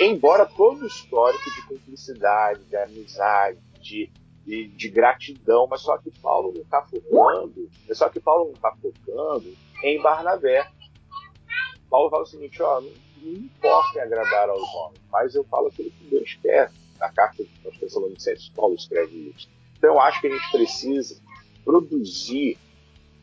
Embora 0.00 0.46
todo 0.46 0.82
o 0.82 0.86
histórico 0.86 1.44
de 1.50 1.62
cumplicidade, 1.66 2.64
de 2.64 2.76
amizade, 2.76 3.58
de, 3.80 4.10
de, 4.44 4.68
de 4.68 4.88
gratidão, 4.88 5.68
mas 5.68 5.82
só 5.82 5.96
que 5.98 6.10
Paulo 6.20 6.52
não 6.52 6.62
está 6.62 6.82
focando, 6.82 7.70
só 7.92 8.08
que 8.08 8.18
Paulo 8.18 8.46
não 8.46 8.54
está 8.54 8.72
focando 8.72 9.56
em 9.84 10.00
Barnabé. 10.00 10.68
Paulo 11.88 12.10
fala 12.10 12.24
o 12.24 12.26
seguinte, 12.26 12.60
ó, 12.60 12.80
não, 12.80 12.90
não 13.22 13.32
importa 13.32 14.02
agradar 14.02 14.48
aos 14.48 14.74
homens, 14.74 15.00
mas 15.10 15.34
eu 15.34 15.44
falo 15.44 15.68
aquilo 15.68 15.90
que 15.90 16.04
Deus 16.04 16.36
quer. 16.42 16.70
Na 16.98 17.12
carta 17.12 17.44
aos 17.64 17.78
Tessalonicenses, 17.78 18.48
Paulo 18.48 18.74
escreve 18.74 19.32
isso. 19.36 19.48
Então 19.76 19.94
eu 19.94 20.00
acho 20.00 20.20
que 20.20 20.26
a 20.26 20.30
gente 20.30 20.50
precisa 20.50 21.20
produzir 21.64 22.58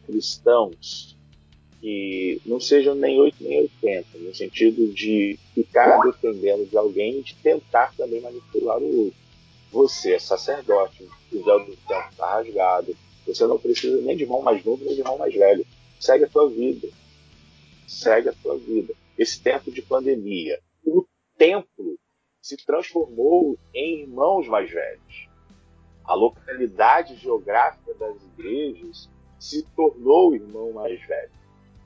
cristãos 0.05 1.15
que 1.81 2.41
não 2.45 2.59
sejam 2.59 2.95
nem 2.95 3.19
8 3.19 3.35
nem 3.41 3.61
80, 3.61 4.17
no 4.17 4.33
sentido 4.33 4.87
de 4.93 5.37
ficar 5.53 6.01
dependendo 6.01 6.65
de 6.65 6.77
alguém 6.77 7.19
e 7.19 7.23
de 7.23 7.35
tentar 7.35 7.93
também 7.95 8.21
manipular 8.21 8.79
o 8.79 9.05
outro. 9.05 9.19
Você 9.71 10.13
é 10.13 10.19
sacerdote, 10.19 11.07
o 11.31 11.43
véu 11.43 11.59
do 11.59 11.75
tempo 11.87 12.09
está 12.09 12.27
rasgado, 12.27 12.95
você 13.27 13.45
não 13.45 13.59
precisa 13.59 14.01
nem 14.01 14.15
de 14.15 14.23
irmão 14.23 14.41
mais 14.41 14.63
novo 14.63 14.83
nem 14.83 14.93
de 14.93 15.01
irmão 15.01 15.17
mais 15.17 15.33
velho. 15.33 15.65
Segue 15.99 16.25
a 16.25 16.29
tua 16.29 16.49
vida. 16.49 16.87
Segue 17.87 18.29
a 18.29 18.33
tua 18.33 18.57
vida. 18.57 18.93
Esse 19.17 19.41
tempo 19.41 19.71
de 19.71 19.81
pandemia, 19.81 20.59
o 20.83 21.05
templo 21.37 21.97
se 22.41 22.57
transformou 22.57 23.57
em 23.73 24.01
irmãos 24.01 24.47
mais 24.47 24.69
velhos. 24.69 25.29
A 26.03 26.13
localidade 26.13 27.15
geográfica 27.15 27.93
das 27.95 28.15
igrejas 28.23 29.09
se 29.45 29.63
tornou 29.75 30.31
o 30.31 30.35
irmão 30.35 30.71
mais 30.73 30.99
velho, 31.05 31.31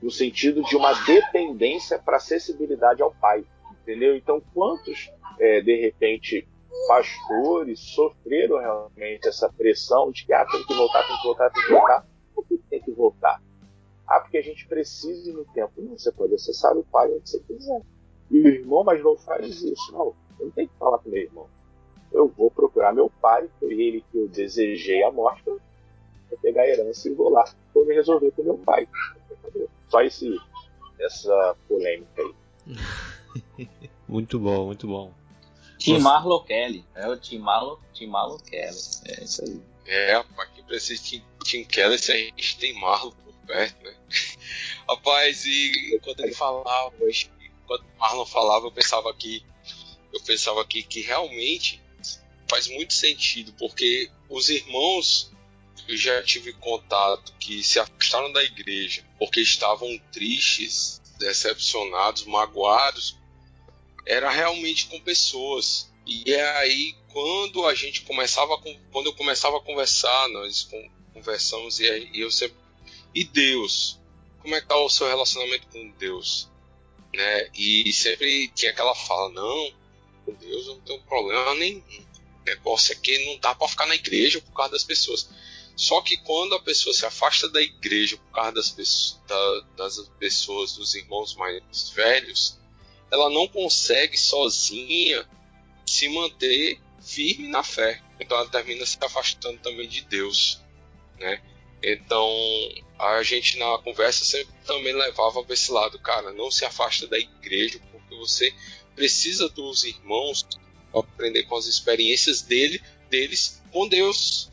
no 0.01 0.10
sentido 0.10 0.64
de 0.64 0.78
uma 0.78 0.93
dependência 1.05 1.99
para 1.99 2.16
acessibilidade 2.16 3.01
ao 3.01 3.12
pai, 3.12 3.43
entendeu? 3.82 4.16
Então, 4.16 4.41
quantos, 4.53 5.12
é, 5.38 5.60
de 5.62 5.76
repente, 5.76 6.47
pastores 6.88 7.80
sofreram 7.80 8.60
realmente 8.60 9.28
essa 9.28 9.51
pressão 9.51 10.10
de 10.12 10.26
que 10.26 10.32
ah, 10.32 10.45
tem 10.45 10.64
que 10.66 10.74
voltar, 10.74 11.05
tem 11.05 11.18
que 11.18 11.24
voltar, 11.24 11.49
tem 11.49 11.64
que 11.64 11.72
voltar? 11.72 12.07
Por 12.34 12.47
que 12.47 12.57
tem 12.70 12.82
que 12.82 12.91
voltar? 12.91 13.41
Ah, 14.07 14.22
porque 14.22 14.38
a 14.38 14.41
gente 14.41 14.66
precisa 14.66 15.30
ir 15.30 15.34
no 15.34 15.43
tempo. 15.45 15.74
Não, 15.78 15.97
você 15.97 16.12
pode 16.12 16.34
acessar 16.34 16.76
o 16.78 16.84
pai 16.86 17.12
onde 17.12 17.30
você 17.30 17.39
quiser. 17.41 17.82
E 18.32 18.39
o 18.39 18.47
irmão 18.47 18.84
mais 18.84 19.03
novo 19.03 19.22
faz 19.22 19.62
isso. 19.62 19.91
Não, 19.91 20.16
eu 20.39 20.45
não 20.45 20.51
tenho 20.51 20.70
que 20.70 20.78
falar 20.78 20.97
com 20.99 21.10
meu 21.10 21.22
irmão. 21.22 21.47
Eu 22.12 22.28
vou 22.28 22.49
procurar 22.49 22.93
meu 22.93 23.12
pai, 23.22 23.49
foi 23.60 23.74
ele 23.74 24.03
que 24.10 24.18
eu 24.18 24.28
desejei 24.28 25.03
a 25.03 25.12
morte, 25.12 25.43
vou 26.30 26.40
pegar 26.40 26.64
a 26.64 26.68
herança 26.68 27.08
e 27.08 27.14
vou 27.14 27.30
lá. 27.30 27.46
Vou 27.74 27.86
me 27.86 27.94
resolver 27.94 28.32
com 28.32 28.44
meu 28.44 28.58
pai. 28.58 28.88
Só 29.90 30.02
esse, 30.02 30.38
essa 31.00 31.56
polêmica 31.68 32.22
aí. 32.22 33.68
Muito 34.08 34.40
bom, 34.40 34.66
muito 34.66 34.88
bom. 34.88 35.14
Tim 35.78 35.94
Nossa. 35.94 36.04
Marlo 36.04 36.44
Kelly. 36.44 36.84
É 36.96 37.08
o 37.08 37.16
Tim 37.16 37.38
Marlo, 37.38 37.80
Tim 37.94 38.08
Marlo 38.08 38.40
Kelly. 38.40 38.76
É 39.06 39.24
isso 39.24 39.44
aí. 39.44 39.62
É, 39.86 40.14
rapaz, 40.14 40.50
quem 40.54 40.64
precisa 40.64 41.02
de 41.02 41.24
Tim, 41.44 41.64
Keller 41.64 42.00
se 42.00 42.12
a 42.12 42.18
gente 42.18 42.58
tem 42.58 42.74
Marlon 42.74 43.12
por 43.12 43.34
perto, 43.46 43.84
né? 43.84 43.96
Rapaz, 44.90 45.46
e 45.46 45.96
enquanto 45.96 46.22
ele 46.22 46.34
falava, 46.34 46.92
quando 47.68 47.82
o 47.82 48.00
Marlon 48.00 48.26
falava, 48.26 48.66
eu 48.66 48.72
pensava 48.72 49.14
que 49.14 49.46
eu 50.12 50.20
pensava 50.22 50.66
que, 50.66 50.82
que 50.84 51.02
realmente 51.02 51.82
faz 52.50 52.68
muito 52.68 52.94
sentido, 52.94 53.54
porque 53.60 54.10
os 54.28 54.50
irmãos 54.50 55.32
eu 55.90 55.98
já 55.98 56.22
tive 56.22 56.54
contato 56.54 57.34
que 57.40 57.64
se 57.64 57.80
afastaram 57.80 58.32
da 58.32 58.44
igreja 58.44 59.04
porque 59.18 59.42
estavam 59.42 59.98
tristes, 60.12 61.02
decepcionados, 61.18 62.26
magoados, 62.26 63.18
era 64.06 64.30
realmente 64.30 64.88
com 64.88 65.00
pessoas. 65.02 65.92
E 66.06 66.32
é 66.32 66.58
aí 66.58 66.96
quando 67.12 67.66
a 67.66 67.74
gente 67.74 68.02
começava, 68.02 68.58
quando 68.92 69.08
eu 69.08 69.14
começava 69.14 69.58
a 69.58 69.62
conversar, 69.62 70.30
nós 70.30 70.70
conversamos 71.14 71.80
e 71.80 72.10
eu 72.14 72.30
sempre 72.30 72.58
e 73.14 73.24
Deus, 73.24 74.00
como 74.40 74.56
é 74.56 74.62
que 74.62 74.68
tá 74.68 74.78
o 74.78 74.90
seu 74.90 75.08
relacionamento 75.08 75.68
com 75.68 75.90
Deus, 75.98 76.48
né? 77.14 77.50
E 77.56 77.92
sempre 77.92 78.48
tinha 78.50 78.72
aquela 78.72 78.94
fala, 78.94 79.30
não, 79.30 79.74
com 80.26 80.34
Deus 80.36 80.68
eu 80.68 80.76
não 80.76 80.82
tenho 80.82 81.02
problema 81.02 81.56
nenhum. 81.56 82.06
Negócio 82.46 82.94
é 82.94 82.96
que 82.96 83.26
não 83.26 83.40
dá 83.40 83.56
para 83.56 83.68
ficar 83.68 83.88
na 83.88 83.96
igreja 83.96 84.40
por 84.42 84.54
causa 84.54 84.74
das 84.74 84.84
pessoas. 84.84 85.30
Só 85.80 86.02
que 86.02 86.18
quando 86.18 86.56
a 86.56 86.60
pessoa 86.60 86.94
se 86.94 87.06
afasta 87.06 87.48
da 87.48 87.62
igreja 87.62 88.18
por 88.18 88.32
causa 88.34 88.52
das, 88.52 88.70
pessoas, 88.70 89.22
da, 89.26 89.62
das 89.78 90.10
pessoas, 90.20 90.74
dos 90.74 90.94
irmãos 90.94 91.36
mais 91.36 91.90
velhos, 91.96 92.60
ela 93.10 93.30
não 93.30 93.48
consegue 93.48 94.18
sozinha 94.18 95.26
se 95.86 96.10
manter 96.10 96.82
firme 97.02 97.48
na 97.48 97.64
fé. 97.64 98.04
Então 98.20 98.38
ela 98.38 98.50
termina 98.50 98.86
se 98.86 98.98
afastando 99.00 99.58
também 99.60 99.88
de 99.88 100.02
Deus, 100.02 100.62
né? 101.18 101.42
Então 101.82 102.28
a 103.00 103.24
gente 103.24 103.58
na 103.58 103.78
conversa 103.78 104.26
sempre 104.26 104.54
também 104.66 104.94
levava 104.94 105.42
para 105.46 105.54
esse 105.54 105.72
lado, 105.72 105.98
cara, 105.98 106.34
não 106.34 106.52
se 106.52 106.66
afasta 106.66 107.08
da 107.08 107.18
igreja 107.18 107.80
porque 107.90 108.16
você 108.18 108.54
precisa 108.98 109.48
dos 109.48 109.86
irmãos 109.86 110.46
aprender 110.94 111.44
com 111.44 111.56
as 111.56 111.68
experiências 111.68 112.42
dele, 112.42 112.84
deles 113.10 113.64
com 113.72 113.88
Deus, 113.88 114.50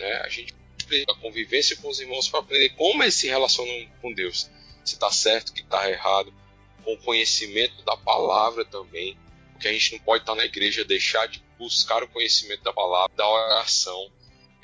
né? 0.00 0.14
A 0.24 0.28
gente 0.28 0.54
precisa 0.76 1.04
a 1.10 1.14
convivência 1.14 1.76
com 1.76 1.88
os 1.88 2.00
irmãos 2.00 2.28
para 2.28 2.40
aprender 2.40 2.70
como 2.70 3.02
eles 3.02 3.14
se 3.14 3.28
relacionam 3.28 3.88
com 4.00 4.12
Deus. 4.12 4.50
Se 4.84 4.94
está 4.94 5.10
certo, 5.12 5.52
que 5.52 5.60
está 5.60 5.88
errado. 5.88 6.32
Com 6.84 6.94
o 6.94 6.98
conhecimento 6.98 7.82
da 7.84 7.96
palavra 7.96 8.64
também. 8.64 9.16
Porque 9.52 9.68
a 9.68 9.72
gente 9.72 9.92
não 9.92 10.00
pode 10.00 10.22
estar 10.22 10.32
tá 10.32 10.38
na 10.38 10.44
igreja 10.44 10.84
deixar 10.84 11.28
de 11.28 11.42
buscar 11.58 12.02
o 12.02 12.08
conhecimento 12.08 12.62
da 12.62 12.72
palavra, 12.72 13.14
da 13.14 13.28
oração. 13.28 14.10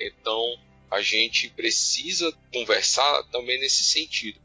Então, 0.01 0.59
a 0.91 1.03
gente 1.03 1.51
precisa 1.51 2.33
conversar 2.53 3.23
também 3.25 3.61
nesse 3.61 3.85
sentido. 3.85 4.41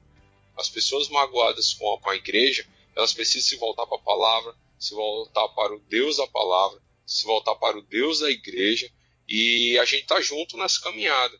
As 0.57 0.69
pessoas 0.69 1.07
magoadas 1.07 1.73
com 1.73 1.93
a, 1.93 1.99
com 1.99 2.09
a 2.09 2.15
igreja, 2.15 2.67
elas 2.95 3.13
precisam 3.13 3.49
se 3.49 3.55
voltar 3.55 3.87
para 3.87 3.97
a 3.97 4.01
palavra, 4.01 4.53
se 4.77 4.93
voltar 4.93 5.47
para 5.49 5.73
o 5.73 5.79
Deus 5.79 6.17
da 6.17 6.27
palavra, 6.27 6.81
se 7.05 7.25
voltar 7.25 7.55
para 7.55 7.77
o 7.77 7.81
Deus 7.81 8.19
da 8.19 8.29
igreja 8.29 8.91
e 9.31 9.79
a 9.79 9.85
gente 9.85 10.05
tá 10.07 10.19
junto 10.19 10.57
nessa 10.57 10.81
caminhada. 10.81 11.33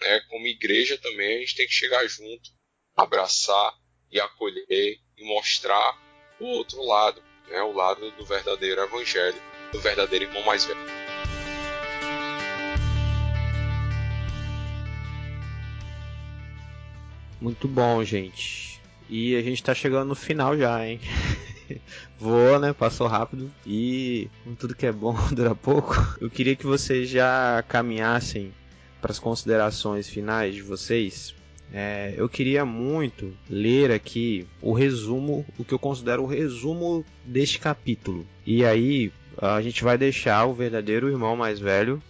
Né? 0.00 0.20
Como 0.28 0.48
igreja 0.48 0.98
também 0.98 1.36
a 1.36 1.40
gente 1.40 1.54
tem 1.54 1.66
que 1.66 1.72
chegar 1.72 2.04
junto, 2.08 2.50
abraçar 2.96 3.72
e 4.10 4.18
acolher 4.18 4.66
e 5.16 5.24
mostrar 5.24 5.96
o 6.40 6.46
outro 6.46 6.82
lado, 6.82 7.22
né? 7.46 7.62
o 7.62 7.72
lado 7.72 8.10
do 8.10 8.26
verdadeiro 8.26 8.82
evangelho, 8.82 9.40
do 9.70 9.80
verdadeiro 9.80 10.24
irmão 10.24 10.42
mais 10.42 10.64
velho. 10.64 10.80
Muito 17.40 17.68
bom, 17.68 18.02
gente. 18.02 18.80
E 19.08 19.36
a 19.36 19.42
gente 19.42 19.62
tá 19.62 19.72
chegando 19.72 20.08
no 20.08 20.16
final 20.16 20.58
já, 20.58 20.84
hein? 20.84 21.00
Voou, 22.18 22.58
né? 22.58 22.72
Passou 22.72 23.06
rápido. 23.06 23.50
E 23.66 24.30
tudo 24.58 24.74
que 24.74 24.86
é 24.86 24.92
bom 24.92 25.16
dura 25.32 25.54
pouco. 25.54 25.94
Eu 26.20 26.30
queria 26.30 26.56
que 26.56 26.66
vocês 26.66 27.08
já 27.08 27.62
caminhassem 27.68 28.52
para 29.00 29.12
as 29.12 29.18
considerações 29.18 30.08
finais 30.08 30.54
de 30.54 30.62
vocês. 30.62 31.34
É, 31.72 32.14
eu 32.16 32.28
queria 32.28 32.64
muito 32.64 33.36
ler 33.50 33.90
aqui 33.90 34.46
o 34.62 34.72
resumo, 34.72 35.44
o 35.58 35.64
que 35.64 35.74
eu 35.74 35.78
considero 35.78 36.22
o 36.22 36.26
resumo 36.26 37.04
deste 37.24 37.58
capítulo. 37.58 38.26
E 38.46 38.64
aí 38.64 39.12
a 39.36 39.60
gente 39.60 39.82
vai 39.82 39.98
deixar 39.98 40.46
o 40.46 40.54
verdadeiro 40.54 41.08
irmão 41.08 41.36
mais 41.36 41.58
velho 41.58 42.02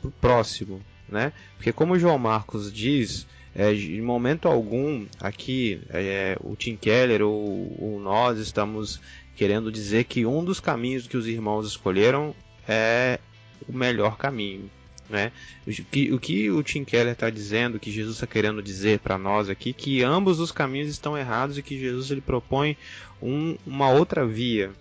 pro 0.00 0.10
próximo, 0.10 0.80
né? 1.08 1.32
Porque 1.56 1.72
como 1.72 1.94
o 1.94 1.98
João 1.98 2.18
Marcos 2.18 2.72
diz, 2.72 3.26
é, 3.54 3.72
em 3.72 4.00
momento 4.00 4.48
algum 4.48 5.06
aqui 5.20 5.80
é, 5.90 6.36
o 6.42 6.56
Tim 6.56 6.76
Keller 6.76 7.22
ou, 7.22 7.76
ou 7.78 8.00
nós 8.00 8.38
estamos 8.38 9.00
querendo 9.36 9.70
dizer 9.70 10.04
que 10.04 10.26
um 10.26 10.44
dos 10.44 10.58
caminhos 10.58 11.06
que 11.06 11.16
os 11.16 11.26
irmãos 11.26 11.66
escolheram 11.66 12.34
é 12.66 13.20
o 13.68 13.72
melhor 13.72 14.16
caminho. 14.16 14.70
Né? 15.08 15.30
O, 15.66 15.70
que, 15.70 16.12
o 16.12 16.18
que 16.18 16.50
o 16.50 16.62
Tim 16.62 16.84
Keller 16.84 17.12
está 17.12 17.28
dizendo, 17.28 17.78
que 17.78 17.90
Jesus 17.90 18.16
está 18.16 18.26
querendo 18.26 18.62
dizer 18.62 19.00
para 19.00 19.18
nós 19.18 19.48
aqui, 19.48 19.72
que 19.72 20.02
ambos 20.02 20.40
os 20.40 20.50
caminhos 20.50 20.88
estão 20.88 21.16
errados 21.16 21.58
e 21.58 21.62
que 21.62 21.78
Jesus 21.78 22.10
ele 22.10 22.22
propõe 22.22 22.76
um, 23.22 23.56
uma 23.66 23.90
outra 23.90 24.26
via, 24.26 24.72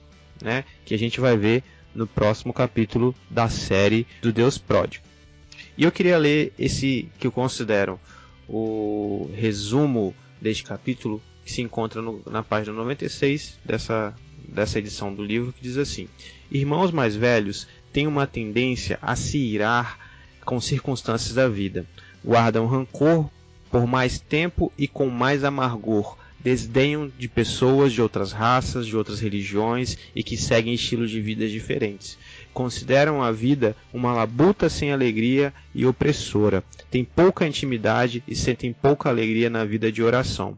né? 0.42 0.64
que 0.86 0.94
a 0.94 0.98
gente 0.98 1.20
vai 1.20 1.38
ver 1.38 1.64
no 1.94 2.08
próximo 2.08 2.54
capítulo 2.54 3.14
da 3.30 3.50
série 3.50 4.08
do 4.22 4.32
Deus 4.32 4.58
Pródigo. 4.58 5.04
E 5.78 5.84
eu 5.84 5.92
queria 5.92 6.18
ler 6.18 6.54
esse 6.58 7.10
que 7.20 7.28
eu 7.28 7.32
considero 7.32 8.00
o 8.48 9.30
resumo 9.34 10.14
deste 10.41 10.64
capítulo, 10.64 11.22
que 11.46 11.52
se 11.52 11.62
encontra 11.62 12.02
no, 12.02 12.22
na 12.30 12.44
página 12.44 12.76
96 12.76 13.60
dessa, 13.64 14.14
dessa 14.48 14.80
edição 14.80 15.14
do 15.14 15.24
livro, 15.24 15.54
que 15.54 15.62
diz 15.62 15.78
assim: 15.78 16.08
Irmãos 16.52 16.91
mais 16.91 17.16
velhos 17.16 17.68
têm 17.91 18.08
uma 18.08 18.28
tendência 18.28 18.98
a 19.02 19.16
se 19.16 19.38
irar 19.38 20.00
com 20.46 20.60
circunstâncias 20.60 21.34
da 21.34 21.48
vida, 21.48 21.86
guardam 22.24 22.68
rancor 22.68 23.30
por 23.70 23.88
mais 23.88 24.20
tempo 24.20 24.72
e 24.78 24.88
com 24.88 25.10
mais 25.10 25.44
amargor, 25.44 26.18
desdenham 26.39 27.12
de 27.18 27.28
pessoas 27.28 27.94
de 27.94 28.02
outras 28.02 28.32
raças, 28.32 28.86
de 28.86 28.96
outras 28.96 29.20
religiões 29.20 29.98
e 30.16 30.22
que 30.22 30.38
seguem 30.38 30.74
estilos 30.74 31.10
de 31.10 31.22
vida 31.22 31.48
diferentes. 31.48 32.18
Consideram 32.54 33.22
a 33.22 33.32
vida 33.32 33.76
uma 33.91 34.14
labuta 34.14 34.70
sem 34.70 34.91
alegria 34.91 35.54
e 35.74 35.86
opressora. 35.86 36.64
Têm 36.91 37.04
pouca 37.04 37.47
intimidade 37.47 38.24
e 38.28 38.36
sentem 38.36 38.72
pouca 38.72 39.10
alegria 39.10 39.49
na 39.49 39.66
vida 39.66 39.91
de 39.91 40.04
oração 40.04 40.58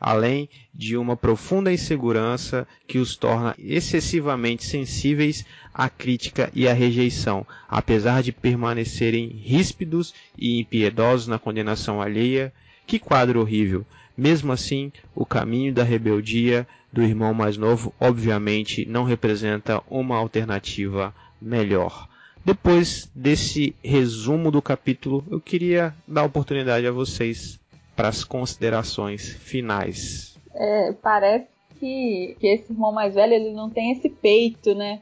além 0.00 0.48
de 0.72 0.96
uma 0.96 1.16
profunda 1.16 1.72
insegurança 1.72 2.66
que 2.86 2.98
os 2.98 3.16
torna 3.16 3.54
excessivamente 3.58 4.64
sensíveis 4.64 5.44
à 5.72 5.88
crítica 5.88 6.50
e 6.54 6.68
à 6.68 6.72
rejeição, 6.72 7.46
apesar 7.68 8.22
de 8.22 8.30
permanecerem 8.30 9.28
ríspidos 9.28 10.14
e 10.36 10.60
impiedosos 10.60 11.26
na 11.26 11.38
condenação 11.38 12.00
alheia. 12.00 12.52
Que 12.86 12.98
quadro 12.98 13.40
horrível! 13.40 13.84
Mesmo 14.16 14.52
assim, 14.52 14.92
o 15.14 15.26
caminho 15.26 15.72
da 15.72 15.82
rebeldia 15.82 16.68
do 16.92 17.02
irmão 17.02 17.34
mais 17.34 17.56
novo, 17.56 17.92
obviamente, 17.98 18.86
não 18.86 19.02
representa 19.02 19.82
uma 19.88 20.16
alternativa 20.16 21.12
melhor. 21.44 22.08
Depois 22.44 23.10
desse 23.14 23.74
resumo 23.82 24.50
do 24.50 24.60
capítulo, 24.60 25.24
eu 25.30 25.40
queria 25.40 25.94
dar 26.06 26.24
oportunidade 26.24 26.86
a 26.86 26.92
vocês 26.92 27.58
para 27.96 28.08
as 28.08 28.24
considerações 28.24 29.28
finais. 29.28 30.36
É, 30.54 30.92
parece 30.92 31.46
que, 31.78 32.36
que 32.38 32.46
esse 32.46 32.72
irmão 32.72 32.92
mais 32.92 33.14
velho 33.14 33.32
ele 33.32 33.52
não 33.52 33.70
tem 33.70 33.92
esse 33.92 34.08
peito, 34.08 34.74
né? 34.74 35.00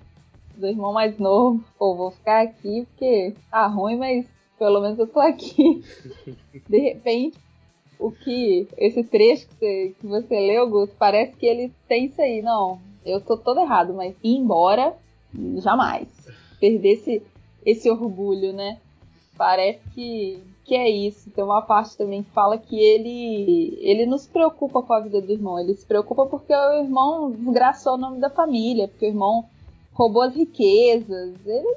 Do 0.56 0.66
irmão 0.66 0.92
mais 0.92 1.18
novo. 1.18 1.64
Pô, 1.78 1.96
vou 1.96 2.10
ficar 2.10 2.42
aqui 2.42 2.86
porque 2.86 3.34
tá 3.50 3.66
ruim, 3.66 3.96
mas 3.96 4.26
pelo 4.58 4.80
menos 4.80 4.98
eu 4.98 5.06
tô 5.06 5.20
aqui. 5.20 5.82
De 6.68 6.78
repente, 6.78 7.36
o 7.98 8.10
que. 8.10 8.68
Esse 8.76 9.02
trecho 9.02 9.48
que 9.48 9.54
você, 9.54 9.94
que 10.00 10.06
você 10.06 10.40
leu, 10.40 10.68
Gus, 10.68 10.90
parece 10.98 11.34
que 11.36 11.46
ele 11.46 11.72
tem 11.88 12.06
isso 12.06 12.20
aí. 12.20 12.42
Não, 12.42 12.78
eu 13.04 13.20
tô 13.20 13.36
todo 13.36 13.60
errado, 13.60 13.94
mas 13.94 14.14
ir 14.22 14.36
embora, 14.36 14.94
jamais. 15.56 16.21
Perder 16.62 16.92
esse, 16.92 17.22
esse 17.66 17.90
orgulho, 17.90 18.52
né? 18.52 18.78
Parece 19.36 19.80
que 19.92 20.40
que 20.64 20.76
é 20.76 20.88
isso. 20.88 21.28
Tem 21.30 21.42
uma 21.42 21.62
parte 21.62 21.96
também 21.96 22.22
que 22.22 22.30
fala 22.30 22.56
que 22.56 22.78
ele 22.78 23.76
ele 23.80 24.06
não 24.06 24.16
se 24.16 24.28
preocupa 24.28 24.80
com 24.80 24.92
a 24.92 25.00
vida 25.00 25.20
do 25.20 25.32
irmão, 25.32 25.58
ele 25.58 25.74
se 25.74 25.84
preocupa 25.84 26.24
porque 26.26 26.54
o 26.54 26.74
irmão 26.74 27.32
desgraçou 27.32 27.94
o 27.94 27.98
nome 27.98 28.20
da 28.20 28.30
família, 28.30 28.86
porque 28.86 29.06
o 29.06 29.08
irmão 29.08 29.44
roubou 29.92 30.22
as 30.22 30.36
riquezas. 30.36 31.34
Ele 31.44 31.76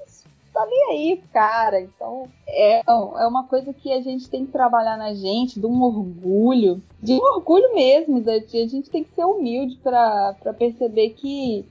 tá 0.53 0.65
nem 0.67 0.91
aí, 0.91 1.21
cara. 1.33 1.81
Então 1.81 2.27
é, 2.47 2.81
é 2.87 3.27
uma 3.27 3.45
coisa 3.45 3.73
que 3.73 3.91
a 3.91 4.01
gente 4.01 4.29
tem 4.29 4.45
que 4.45 4.51
trabalhar 4.51 4.97
na 4.97 5.15
gente, 5.15 5.59
de 5.59 5.65
um 5.65 5.81
orgulho, 5.81 6.79
de 7.01 7.13
um 7.13 7.23
orgulho 7.35 7.73
mesmo. 7.73 8.21
Da, 8.21 8.33
a 8.33 8.67
gente 8.67 8.89
tem 8.89 9.03
que 9.03 9.15
ser 9.15 9.25
humilde 9.25 9.77
para 9.77 10.35
perceber 10.57 11.09
que 11.09 11.65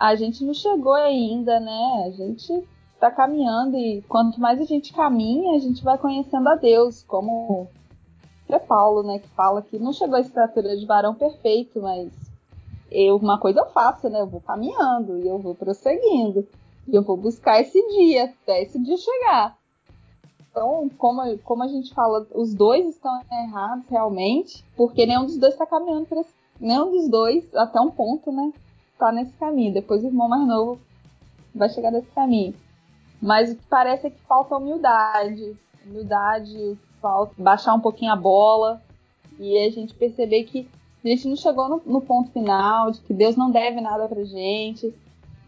a 0.00 0.14
gente 0.14 0.42
não 0.42 0.54
chegou 0.54 0.94
ainda, 0.94 1.60
né? 1.60 2.04
A 2.06 2.10
gente 2.10 2.66
está 2.94 3.10
caminhando 3.10 3.76
e 3.76 4.00
quanto 4.08 4.40
mais 4.40 4.58
a 4.58 4.64
gente 4.64 4.94
caminha, 4.94 5.54
a 5.54 5.58
gente 5.58 5.84
vai 5.84 5.98
conhecendo 5.98 6.48
a 6.48 6.54
Deus, 6.54 7.02
como 7.02 7.68
é 8.48 8.58
Paulo, 8.58 9.02
né, 9.02 9.18
que 9.20 9.28
fala 9.28 9.62
que 9.62 9.78
não 9.78 9.92
chegou 9.92 10.16
à 10.16 10.20
estatura 10.20 10.76
de 10.76 10.84
varão 10.84 11.14
perfeito, 11.14 11.80
mas 11.80 12.10
eu, 12.90 13.16
uma 13.16 13.38
coisa 13.38 13.60
eu 13.60 13.66
faço, 13.66 14.08
né? 14.08 14.20
Eu 14.20 14.26
vou 14.26 14.40
caminhando 14.40 15.18
e 15.18 15.28
eu 15.28 15.38
vou 15.38 15.54
prosseguindo. 15.54 16.48
E 16.88 16.96
eu 16.96 17.02
vou 17.02 17.16
buscar 17.16 17.60
esse 17.60 17.80
dia, 17.88 18.24
até 18.24 18.62
esse 18.62 18.82
dia 18.82 18.96
chegar. 18.96 19.56
Então, 20.50 20.90
como, 20.98 21.38
como 21.40 21.62
a 21.62 21.68
gente 21.68 21.94
fala, 21.94 22.26
os 22.34 22.52
dois 22.52 22.88
estão 22.88 23.20
errados 23.30 23.84
realmente, 23.88 24.64
porque 24.76 25.06
nenhum 25.06 25.26
dos 25.26 25.38
dois 25.38 25.52
está 25.52 25.66
caminhando 25.66 26.06
para. 26.06 26.24
Nenhum 26.58 26.90
dos 26.90 27.08
dois, 27.08 27.54
até 27.54 27.80
um 27.80 27.90
ponto, 27.90 28.32
né? 28.32 28.52
Tá 29.00 29.10
nesse 29.10 29.32
caminho. 29.32 29.72
Depois 29.72 30.04
o 30.04 30.06
irmão 30.06 30.28
mais 30.28 30.46
novo 30.46 30.78
vai 31.54 31.70
chegar 31.70 31.90
nesse 31.90 32.10
caminho. 32.10 32.54
Mas 33.20 33.50
o 33.50 33.56
que 33.56 33.64
parece 33.68 34.06
é 34.06 34.10
que 34.10 34.20
falta 34.28 34.56
humildade. 34.56 35.56
Humildade, 35.86 36.78
falta 37.00 37.32
baixar 37.38 37.74
um 37.74 37.80
pouquinho 37.80 38.12
a 38.12 38.16
bola 38.16 38.80
e 39.38 39.56
a 39.58 39.70
gente 39.70 39.94
perceber 39.94 40.44
que 40.44 40.68
a 41.02 41.08
gente 41.08 41.26
não 41.26 41.36
chegou 41.36 41.66
no, 41.66 41.82
no 41.86 42.00
ponto 42.02 42.30
final, 42.30 42.90
de 42.90 43.00
que 43.00 43.14
Deus 43.14 43.34
não 43.36 43.50
deve 43.50 43.80
nada 43.80 44.06
pra 44.06 44.22
gente, 44.22 44.94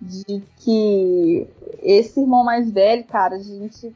de 0.00 0.42
que 0.56 1.46
esse 1.82 2.20
irmão 2.20 2.42
mais 2.42 2.70
velho, 2.70 3.04
cara, 3.04 3.36
a 3.36 3.38
gente 3.38 3.94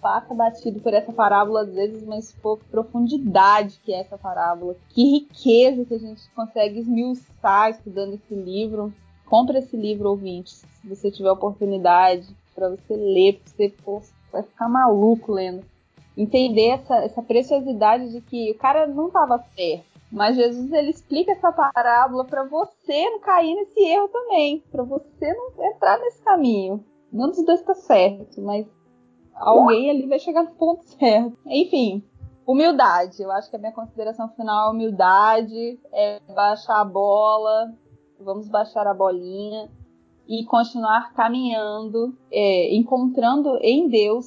passa 0.00 0.34
batido 0.34 0.80
por 0.80 0.94
essa 0.94 1.12
parábola 1.12 1.62
às 1.62 1.72
vezes, 1.72 2.04
mas 2.04 2.32
pô, 2.32 2.56
profundidade 2.70 3.80
que 3.84 3.92
é 3.92 4.00
essa 4.00 4.16
parábola, 4.16 4.76
que 4.90 5.02
riqueza 5.02 5.84
que 5.84 5.94
a 5.94 5.98
gente 5.98 6.28
consegue 6.34 6.80
esmiuçar 6.80 7.70
estudando 7.70 8.14
esse 8.14 8.34
livro. 8.34 8.92
Compre 9.24 9.58
esse 9.58 9.76
livro, 9.76 10.10
ouvintes, 10.10 10.64
se 10.80 10.88
você 10.88 11.10
tiver 11.10 11.30
oportunidade, 11.32 12.28
para 12.54 12.70
você 12.70 12.96
ler, 12.96 13.40
você 13.44 13.68
pô, 13.84 14.00
vai 14.32 14.42
ficar 14.42 14.68
maluco 14.68 15.32
lendo. 15.32 15.64
Entender 16.16 16.68
essa, 16.68 16.96
essa 17.04 17.22
preciosidade 17.22 18.10
de 18.10 18.20
que 18.22 18.50
o 18.50 18.54
cara 18.54 18.86
não 18.86 19.08
estava 19.08 19.44
certo, 19.54 19.84
mas 20.10 20.36
Jesus 20.36 20.72
ele 20.72 20.90
explica 20.90 21.32
essa 21.32 21.52
parábola 21.52 22.24
para 22.24 22.44
você 22.44 23.10
não 23.10 23.20
cair 23.20 23.54
nesse 23.54 23.80
erro 23.80 24.08
também, 24.08 24.62
para 24.70 24.82
você 24.82 25.34
não 25.34 25.64
entrar 25.66 25.98
nesse 25.98 26.22
caminho. 26.22 26.82
Nenhum 27.12 27.28
dos 27.28 27.44
dois 27.44 27.60
está 27.60 27.74
certo, 27.74 28.40
mas 28.40 28.66
alguém 29.36 29.90
ali 29.90 30.06
vai 30.06 30.18
chegar 30.18 30.42
no 30.42 30.54
ponto 30.54 30.84
certo. 30.98 31.36
Enfim, 31.46 32.02
humildade. 32.46 33.22
Eu 33.22 33.30
acho 33.32 33.50
que 33.50 33.56
a 33.56 33.58
minha 33.58 33.72
consideração 33.72 34.28
final 34.30 34.68
é 34.68 34.70
humildade, 34.72 35.78
é 35.92 36.20
baixar 36.34 36.80
a 36.80 36.84
bola, 36.84 37.74
vamos 38.20 38.48
baixar 38.48 38.86
a 38.86 38.94
bolinha 38.94 39.70
e 40.28 40.44
continuar 40.44 41.12
caminhando, 41.14 42.16
é, 42.30 42.74
encontrando 42.74 43.58
em 43.60 43.88
Deus, 43.88 44.26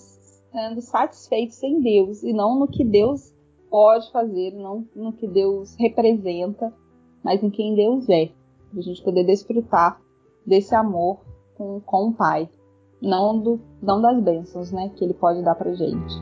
sendo 0.52 0.82
satisfeitos 0.82 1.62
em 1.64 1.82
Deus 1.82 2.24
e 2.24 2.32
não 2.32 2.58
no 2.58 2.68
que 2.68 2.84
Deus 2.86 3.34
pode 3.70 4.12
fazer, 4.12 4.54
não 4.54 4.88
no 4.96 5.14
que 5.14 5.28
Deus 5.28 5.76
representa, 5.76 6.74
mas 7.24 7.44
em 7.44 7.50
quem 7.50 7.76
Deus 7.76 8.08
é. 8.10 8.32
Para 8.70 8.80
a 8.80 8.84
gente 8.84 9.04
poder 9.04 9.24
desfrutar 9.24 10.00
desse 10.46 10.74
amor 10.76 11.20
com, 11.56 11.80
com 11.82 12.10
o 12.10 12.14
Pai, 12.14 12.50
não, 13.02 13.40
do, 13.40 13.60
não 13.82 14.02
das 14.02 14.22
bênçãos 14.22 14.72
né, 14.72 14.92
que 14.96 15.04
Ele 15.04 15.14
pode 15.14 15.44
dar 15.44 15.56
para 15.56 15.74
gente. 15.74 16.14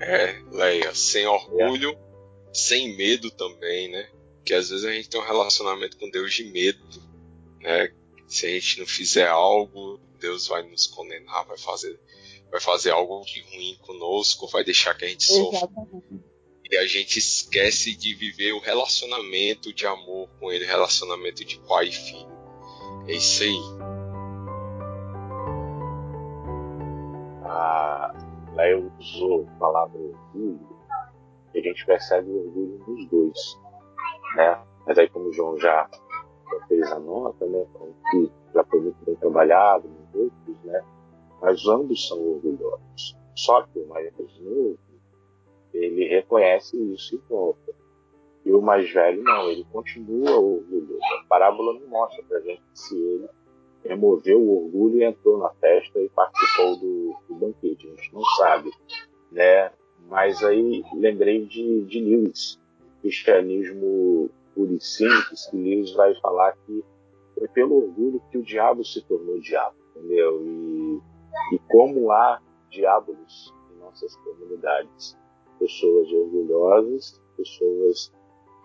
É, 0.00 0.42
Leia, 0.50 0.94
sem 0.94 1.26
orgulho, 1.26 1.96
sem 2.52 2.96
medo 2.96 3.30
também, 3.30 3.90
né? 3.90 4.08
Que 4.44 4.54
às 4.54 4.70
vezes 4.70 4.84
a 4.84 4.92
gente 4.92 5.10
tem 5.10 5.20
um 5.20 5.26
relacionamento 5.26 5.98
com 5.98 6.10
Deus 6.10 6.32
de 6.32 6.44
medo, 6.44 6.82
né? 7.60 7.92
Se 8.26 8.46
a 8.46 8.48
gente 8.48 8.80
não 8.80 8.86
fizer 8.86 9.28
algo, 9.28 10.00
Deus 10.18 10.48
vai 10.48 10.62
nos 10.62 10.86
condenar, 10.86 11.46
vai 11.46 11.58
fazer 11.58 12.00
vai 12.50 12.60
fazer 12.60 12.90
algo 12.90 13.24
de 13.24 13.40
ruim 13.42 13.78
conosco, 13.80 14.48
vai 14.48 14.64
deixar 14.64 14.94
que 14.94 15.04
a 15.04 15.08
gente 15.08 15.24
sofra. 15.24 15.68
E 16.68 16.76
a 16.76 16.86
gente 16.86 17.18
esquece 17.18 17.94
de 17.94 18.14
viver 18.14 18.52
o 18.52 18.60
relacionamento 18.60 19.72
de 19.72 19.86
amor 19.86 20.28
com 20.38 20.50
ele, 20.52 20.64
relacionamento 20.64 21.44
de 21.44 21.58
pai 21.60 21.88
e 21.88 21.92
filho. 21.92 22.39
É 23.06 23.12
isso 23.12 23.42
aí. 23.42 23.60
Ah, 27.44 28.14
eu 28.68 28.90
usou 28.98 29.46
a 29.56 29.58
palavra 29.58 29.98
orgulho, 29.98 30.60
e 31.54 31.58
a 31.58 31.62
gente 31.62 31.84
percebe 31.86 32.30
o 32.30 32.46
orgulho 32.46 32.84
nos 32.86 33.06
dois. 33.08 33.58
Né? 34.36 34.62
Mas 34.86 34.98
aí 34.98 35.08
como 35.08 35.28
o 35.28 35.32
João 35.32 35.58
já, 35.58 35.88
fez 36.68 36.90
a 36.92 36.98
nota, 36.98 37.46
né? 37.46 37.64
que 38.10 38.30
já 38.54 38.64
foi 38.64 38.80
muito 38.80 39.04
bem 39.04 39.14
trabalhado 39.16 39.88
outros, 40.14 40.64
né? 40.64 40.82
mas 41.40 41.66
ambos 41.66 42.06
são 42.08 42.18
orgulhosos. 42.18 43.16
Só 43.34 43.62
que 43.62 43.78
o 43.78 43.88
mais 43.88 44.12
novo, 44.40 44.78
ele 45.72 46.08
reconhece 46.08 46.76
isso 46.92 47.14
e 47.14 47.18
volta. 47.28 47.79
E 48.50 48.52
o 48.52 48.60
mais 48.60 48.92
velho 48.92 49.22
não, 49.22 49.48
ele 49.48 49.64
continua 49.72 50.36
orgulhoso. 50.36 50.98
A 51.20 51.24
parábola 51.28 51.78
não 51.78 51.86
mostra 51.86 52.20
pra 52.24 52.40
gente 52.40 52.60
se 52.74 52.96
ele 52.96 53.28
removeu 53.84 54.40
o 54.40 54.64
orgulho 54.64 54.98
e 54.98 55.04
entrou 55.04 55.38
na 55.38 55.50
festa 55.50 56.00
e 56.00 56.08
participou 56.08 56.76
do, 56.76 57.16
do 57.28 57.34
banquete. 57.36 57.86
A 57.86 57.90
gente 57.90 58.12
não 58.12 58.24
sabe, 58.36 58.70
né? 59.30 59.70
Mas 60.08 60.42
aí 60.42 60.82
lembrei 60.94 61.46
de, 61.46 61.84
de 61.84 62.00
Lewis, 62.00 62.58
cristianismo 63.00 64.28
puro 64.52 64.74
e 64.74 64.80
simples, 64.80 65.46
que 65.46 65.56
Lewis 65.56 65.92
vai 65.92 66.12
falar 66.20 66.56
que 66.66 66.84
foi 67.38 67.46
pelo 67.48 67.76
orgulho 67.76 68.20
que 68.32 68.38
o 68.38 68.42
diabo 68.42 68.84
se 68.84 69.00
tornou 69.02 69.38
diabo, 69.38 69.76
entendeu? 69.94 70.42
E 70.44 71.00
e 71.52 71.58
como 71.68 72.10
há 72.10 72.40
diabos 72.68 73.54
em 73.72 73.78
nossas 73.78 74.14
comunidades. 74.16 75.16
Pessoas 75.58 76.10
orgulhosas, 76.12 77.20
pessoas 77.36 78.12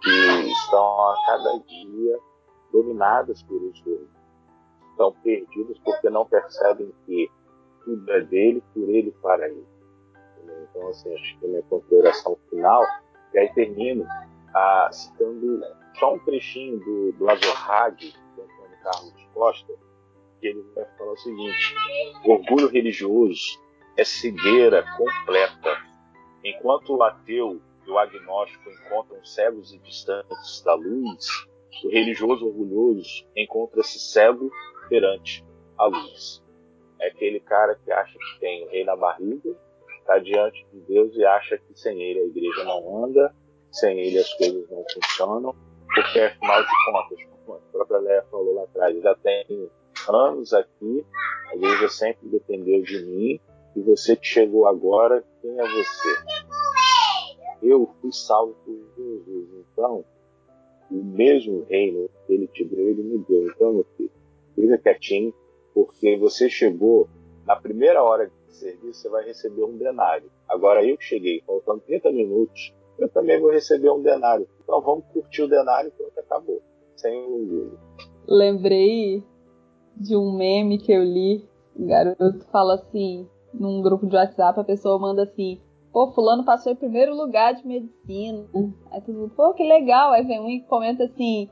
que 0.05 0.51
estão 0.51 1.09
a 1.09 1.15
cada 1.25 1.59
dia 1.65 2.19
dominadas 2.71 3.41
por 3.43 3.55
orgulho. 3.55 4.07
Estão 4.91 5.11
perdidas 5.23 5.77
porque 5.79 6.09
não 6.09 6.25
percebem 6.27 6.93
que 7.05 7.29
tudo 7.83 8.11
é 8.11 8.21
dele, 8.21 8.63
por 8.73 8.87
ele, 8.87 9.11
para 9.21 9.49
ele. 9.49 9.65
Então, 10.69 10.87
assim, 10.89 11.13
acho 11.13 11.39
que 11.39 11.45
a 11.45 11.49
minha 11.49 11.63
consideração 11.63 12.37
final, 12.49 12.83
e 13.33 13.39
aí 13.39 13.51
termino 13.53 14.05
ah, 14.53 14.89
citando 14.91 15.61
só 15.99 16.13
um 16.13 16.19
trechinho 16.19 16.79
do, 16.79 17.11
do 17.13 17.29
Azorrag, 17.29 18.13
do 18.35 18.41
Antônio 18.43 18.77
Carlos 18.83 19.27
Costa, 19.33 19.73
que 20.39 20.47
ele 20.47 20.63
vai 20.75 20.85
falar 20.97 21.13
o 21.13 21.17
seguinte: 21.17 21.75
orgulho 22.23 22.67
religioso 22.69 23.59
é 23.97 24.03
cegueira 24.03 24.85
completa. 24.95 25.77
Enquanto 26.43 26.95
o 26.95 27.03
ateu 27.03 27.59
e 27.85 27.91
o 27.91 27.97
agnóstico 27.97 28.69
encontram 28.69 29.23
cegos 29.23 29.73
e 29.73 29.77
distantes 29.79 30.61
da 30.63 30.73
luz, 30.73 31.27
o 31.83 31.89
religioso 31.89 32.47
orgulhoso 32.47 33.25
encontra-se 33.35 33.99
cego 33.99 34.49
perante 34.89 35.45
a 35.77 35.85
luz. 35.85 36.43
É 36.99 37.07
aquele 37.07 37.39
cara 37.39 37.75
que 37.75 37.91
acha 37.91 38.17
que 38.17 38.39
tem 38.39 38.65
o 38.65 38.69
rei 38.69 38.83
na 38.83 38.95
barriga, 38.95 39.55
está 39.99 40.19
diante 40.19 40.65
de 40.71 40.79
Deus 40.81 41.15
e 41.15 41.25
acha 41.25 41.57
que 41.57 41.77
sem 41.79 42.01
ele 42.01 42.19
a 42.19 42.25
igreja 42.25 42.63
não 42.63 43.05
anda, 43.05 43.35
sem 43.71 43.99
ele 43.99 44.19
as 44.19 44.31
coisas 44.35 44.69
não 44.69 44.83
funcionam, 44.93 45.55
porque 45.93 46.19
afinal 46.19 46.61
de 46.63 46.85
contas, 46.85 47.25
como 47.45 47.57
a 47.57 47.71
própria 47.71 47.99
Léa 47.99 48.23
falou 48.31 48.53
lá 48.53 48.63
atrás, 48.63 49.01
já 49.01 49.15
tem 49.15 49.69
anos 50.07 50.53
aqui, 50.53 51.05
a 51.51 51.55
igreja 51.55 51.89
sempre 51.89 52.29
dependeu 52.29 52.81
de 52.83 53.03
mim, 53.03 53.39
e 53.75 53.81
você 53.81 54.15
que 54.15 54.25
chegou 54.25 54.67
agora, 54.67 55.23
quem 55.41 55.59
é 55.59 55.67
você? 55.67 56.44
Eu 57.65 57.89
fui 57.99 58.11
salvo 58.11 58.55
por 58.63 58.77
Jesus, 58.95 59.47
então 59.73 60.05
o 60.91 61.03
mesmo 61.03 61.65
reino 61.67 62.07
que 62.27 62.33
ele 62.33 62.47
te 62.47 62.63
deu, 62.63 62.89
ele 62.89 63.01
me 63.01 63.17
deu. 63.27 63.47
Então, 63.47 63.73
meu 63.73 63.85
filho, 63.97 64.11
fica 64.53 64.77
quietinho, 64.77 65.33
porque 65.73 66.15
você 66.15 66.47
chegou 66.47 67.09
na 67.43 67.55
primeira 67.55 68.03
hora 68.03 68.27
de 68.27 68.53
serviço, 68.53 69.01
você 69.01 69.09
vai 69.09 69.25
receber 69.25 69.63
um 69.63 69.77
denário. 69.77 70.29
Agora 70.47 70.85
eu 70.85 70.95
cheguei, 70.99 71.41
faltando 71.45 71.81
30 71.87 72.11
minutos, 72.11 72.71
eu 72.99 73.09
também 73.09 73.39
vou 73.41 73.51
receber 73.51 73.89
um 73.89 74.01
denário. 74.01 74.47
Então 74.63 74.79
vamos 74.81 75.05
curtir 75.11 75.41
o 75.41 75.47
denário 75.47 75.91
pronto, 75.91 76.19
acabou. 76.19 76.61
Sem 76.95 77.19
orgulho. 77.19 77.79
Lembrei 78.27 79.23
de 79.97 80.15
um 80.15 80.37
meme 80.37 80.77
que 80.77 80.91
eu 80.91 81.03
li. 81.03 81.43
O 81.75 81.85
garoto 81.87 82.45
fala 82.51 82.75
assim, 82.75 83.27
num 83.53 83.81
grupo 83.81 84.05
de 84.05 84.15
WhatsApp, 84.15 84.59
a 84.59 84.63
pessoa 84.63 84.99
manda 84.99 85.23
assim, 85.23 85.59
pô, 85.95 86.11
fulano 86.11 86.43
passou 86.43 86.73
em 86.73 86.75
primeiro 86.75 87.15
lugar 87.15 87.53
de 87.53 87.65
medicina. 87.65 88.45
Aí 88.91 88.99
todo 88.99 89.17
mundo, 89.17 89.33
pô, 89.33 89.53
que 89.53 89.63
legal. 89.63 90.11
Aí 90.11 90.25
vem 90.25 90.41
um 90.41 90.49
e 90.49 90.61
comenta 90.63 91.05
assim, 91.05 91.49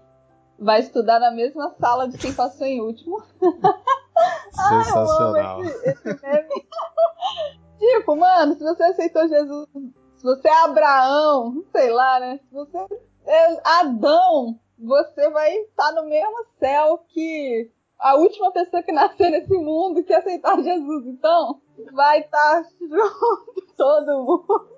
vai 0.60 0.82
estudar 0.82 1.18
na 1.18 1.32
mesma 1.32 1.70
sala 1.80 2.10
de 2.10 2.18
quem 2.18 2.34
passou 2.34 2.68
em 2.68 2.82
último. 2.82 3.24
Sensacional. 4.52 5.62
Ai, 5.62 5.68
esse, 5.68 5.89
esse 6.10 6.20
tipo, 7.80 8.18
mano, 8.18 8.54
se 8.56 8.64
você 8.66 8.84
aceitou 8.84 9.30
Jesus, 9.30 9.70
se 10.18 10.24
você 10.24 10.50
é 10.50 10.64
Abraão, 10.66 11.64
sei 11.72 11.89
lá, 11.89 12.20
né? 12.20 12.38
Se 12.50 12.54
você 12.54 12.78
é 13.26 13.62
Adão, 13.80 14.60
você 14.78 15.30
vai 15.30 15.56
estar 15.56 15.94
no 15.94 16.04
mesmo 16.10 16.46
céu 16.60 17.06
que 17.08 17.72
a 17.98 18.16
última 18.18 18.52
pessoa 18.52 18.84
que 18.84 18.91
nasceu 18.91 19.32
nesse 19.32 19.58
mundo 19.58 20.04
que 20.04 20.14
aceitar 20.14 20.62
Jesus. 20.62 21.08
Então, 21.08 21.62
vai 21.91 22.21
estar 22.21 22.63
junto 22.80 23.67
todo 23.78 24.24
mundo. 24.24 24.78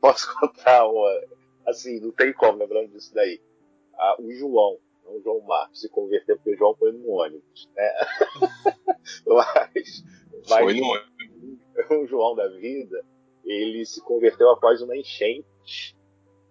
Posso 0.00 0.32
contar 0.38 0.86
uma 0.86 1.10
assim, 1.66 2.00
não 2.00 2.12
tem 2.12 2.32
como 2.32 2.58
lembrando 2.58 2.92
disso 2.92 3.12
daí. 3.12 3.40
Ah, 3.94 4.16
o 4.20 4.32
João, 4.32 4.78
não 5.04 5.16
o 5.16 5.22
João 5.22 5.40
Marcos, 5.40 5.80
se 5.80 5.88
converteu 5.88 6.36
porque 6.36 6.54
o 6.54 6.56
João 6.56 6.74
foi 6.76 6.92
no 6.92 7.10
ônibus, 7.10 7.68
né? 7.74 7.92
mas, 9.26 10.04
mas 10.48 10.64
Foi 10.64 10.74
no 10.74 10.86
ônibus. 10.86 11.16
o 11.90 12.06
João 12.06 12.34
da 12.34 12.48
vida, 12.48 13.04
ele 13.44 13.84
se 13.84 14.00
converteu 14.02 14.50
após 14.50 14.80
uma 14.80 14.96
enchente. 14.96 15.96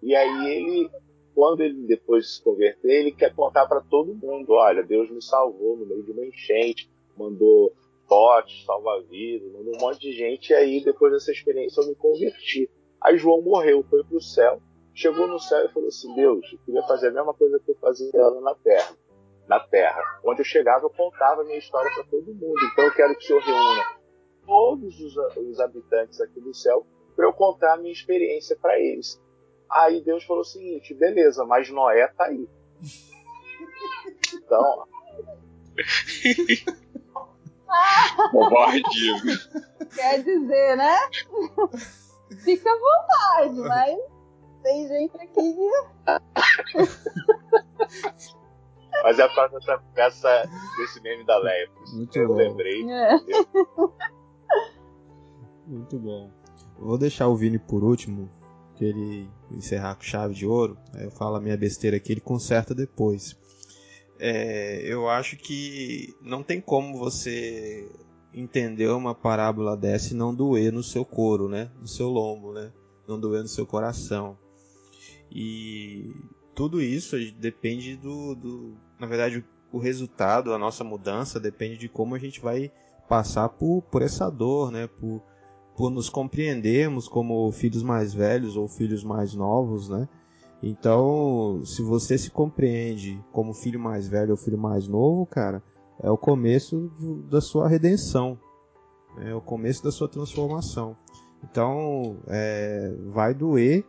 E 0.02 0.16
aí 0.16 0.52
ele, 0.52 0.90
quando 1.34 1.62
ele 1.62 1.88
depois 1.88 2.26
de 2.26 2.32
se 2.34 2.44
converter, 2.44 2.92
ele 2.92 3.12
quer 3.12 3.34
contar 3.34 3.66
para 3.68 3.82
todo 3.82 4.16
mundo, 4.16 4.54
olha, 4.54 4.84
Deus 4.84 5.10
me 5.10 5.22
salvou 5.22 5.78
no 5.78 5.86
meio 5.86 6.04
de 6.04 6.12
uma 6.12 6.26
enchente, 6.26 6.90
mandou 7.18 7.74
potes, 8.08 8.66
salva-vidas, 8.66 9.52
um 9.54 9.80
monte 9.80 10.00
de 10.00 10.14
gente, 10.14 10.52
e 10.52 10.54
aí 10.56 10.84
depois 10.84 11.12
dessa 11.12 11.32
experiência 11.32 11.82
eu 11.82 11.88
me 11.88 11.96
converti. 11.96 12.70
Aí 13.02 13.18
João 13.18 13.42
morreu, 13.42 13.84
foi 13.90 14.04
pro 14.04 14.22
céu, 14.22 14.62
chegou 14.94 15.28
no 15.28 15.40
céu 15.40 15.66
e 15.66 15.70
falou 15.70 15.90
assim, 15.90 16.14
Deus, 16.16 16.46
eu 16.52 16.60
queria 16.66 16.84
fazer 16.84 17.08
a 17.10 17.12
mesma 17.12 17.34
coisa 17.34 17.60
que 17.60 17.72
eu 17.72 17.76
fazia 17.76 18.10
lá 18.14 18.42
na 18.42 18.56
terra. 18.56 18.96
Na 19.48 19.60
terra. 19.60 20.02
Onde 20.24 20.42
eu 20.42 20.46
chegava, 20.46 20.86
eu 20.86 20.90
contava 20.90 21.42
a 21.42 21.44
minha 21.44 21.58
história 21.58 21.92
para 21.94 22.04
todo 22.06 22.34
mundo. 22.34 22.60
Então 22.72 22.86
eu 22.86 22.94
quero 22.94 23.16
que 23.16 23.24
o 23.24 23.28
Senhor 23.28 23.42
reúna 23.42 23.84
todos 24.46 25.00
os, 25.00 25.16
os 25.38 25.60
habitantes 25.60 26.20
aqui 26.22 26.40
do 26.40 26.54
céu 26.54 26.86
para 27.16 27.26
eu 27.26 27.34
contar 27.34 27.74
a 27.74 27.78
minha 27.78 27.94
experiência 27.94 28.56
para 28.56 28.80
eles. 28.80 29.22
Aí 29.70 30.02
Deus 30.02 30.24
falou 30.24 30.42
o 30.42 30.46
seguinte: 30.46 30.94
beleza, 30.94 31.46
mas 31.46 31.70
Noé 31.70 32.08
tá 32.08 32.26
aí. 32.26 32.48
Então, 34.34 34.88
Covardia. 38.32 39.14
Quer 39.94 40.24
dizer, 40.24 40.78
né? 40.78 40.98
Fica 42.44 42.70
à 42.70 42.78
vontade, 42.78 43.60
mas 43.68 43.98
tem 44.64 44.88
gente 44.88 45.16
aqui 45.18 45.54
que. 45.54 45.70
mas 49.04 49.20
é 49.20 49.28
por 49.28 49.36
causa 49.36 49.82
dessa, 49.94 50.46
desse 50.78 51.02
meme 51.02 51.26
da 51.26 51.38
Leia. 51.38 51.70
por 51.70 51.84
isso 51.84 51.96
Muito 51.98 52.12
que 52.12 52.20
eu 52.20 52.28
bom. 52.28 52.36
lembrei. 52.36 52.90
É. 52.90 53.16
Muito 55.68 56.00
bom. 56.00 56.32
Vou 56.78 56.98
deixar 56.98 57.28
o 57.28 57.36
Vini 57.36 57.58
por 57.58 57.84
último, 57.84 58.30
que 58.76 58.86
ele 58.86 59.30
encerrar 59.52 59.96
com 59.96 60.04
chave 60.04 60.34
de 60.34 60.46
ouro. 60.46 60.78
Aí 60.94 61.06
eu 61.06 61.12
falo 61.12 61.36
a 61.36 61.42
minha 61.42 61.58
besteira 61.58 61.98
aqui, 61.98 62.12
ele 62.14 62.22
conserta 62.22 62.76
depois. 62.76 63.36
É, 64.20 64.82
eu 64.86 65.10
acho 65.10 65.36
que 65.38 66.16
não 66.22 66.42
tem 66.42 66.62
como 66.62 66.98
você 66.98 67.90
entender 68.34 68.90
uma 68.90 69.16
parábola 69.16 69.76
dessa 69.76 70.14
e 70.14 70.18
não 70.18 70.34
doer 70.34 70.72
no 70.72 70.84
seu 70.84 71.06
couro, 71.06 71.48
né? 71.48 71.72
No 71.80 71.88
seu 71.88 72.10
lombo, 72.10 72.54
né? 72.54 72.72
Não 73.08 73.20
doer 73.20 73.42
no 73.42 73.48
seu 73.48 73.66
coração. 73.66 74.38
E 75.32 76.14
tudo 76.54 76.82
isso 76.82 77.18
depende 77.34 77.96
do, 77.96 78.36
do 78.36 78.78
na 79.00 79.08
verdade, 79.08 79.44
o 79.72 79.78
resultado, 79.78 80.54
a 80.54 80.58
nossa 80.58 80.84
mudança 80.84 81.40
depende 81.40 81.78
de 81.78 81.90
como 81.90 82.16
a 82.16 82.20
gente 82.20 82.40
vai 82.40 82.72
passar 83.10 83.50
por, 83.50 83.82
por 83.84 84.02
essa 84.02 84.30
dor, 84.30 84.72
né? 84.72 84.88
Por, 84.88 85.22
por 85.76 85.90
nos 85.90 86.10
compreendermos 86.10 87.08
como 87.08 87.52
filhos 87.52 87.84
mais 87.84 88.14
velhos 88.14 88.56
ou 88.56 88.68
filhos 88.68 89.04
mais 89.04 89.34
novos, 89.34 89.90
né? 89.90 90.08
Então, 90.68 91.62
se 91.64 91.84
você 91.84 92.18
se 92.18 92.32
compreende 92.32 93.24
como 93.32 93.54
filho 93.54 93.80
mais 93.80 94.08
velho 94.08 94.32
ou 94.32 94.38
filho 94.38 94.58
mais 94.58 94.88
novo, 94.88 95.24
cara, 95.28 95.62
é 96.02 96.10
o 96.10 96.18
começo 96.18 96.92
do- 97.00 97.22
da 97.22 97.40
sua 97.40 97.68
redenção, 97.68 98.36
é 99.20 99.32
o 99.36 99.40
começo 99.40 99.84
da 99.84 99.92
sua 99.92 100.10
transformação. 100.10 100.98
Então, 101.44 102.18
é, 102.28 102.92
vai 103.14 103.36
doer 103.36 103.86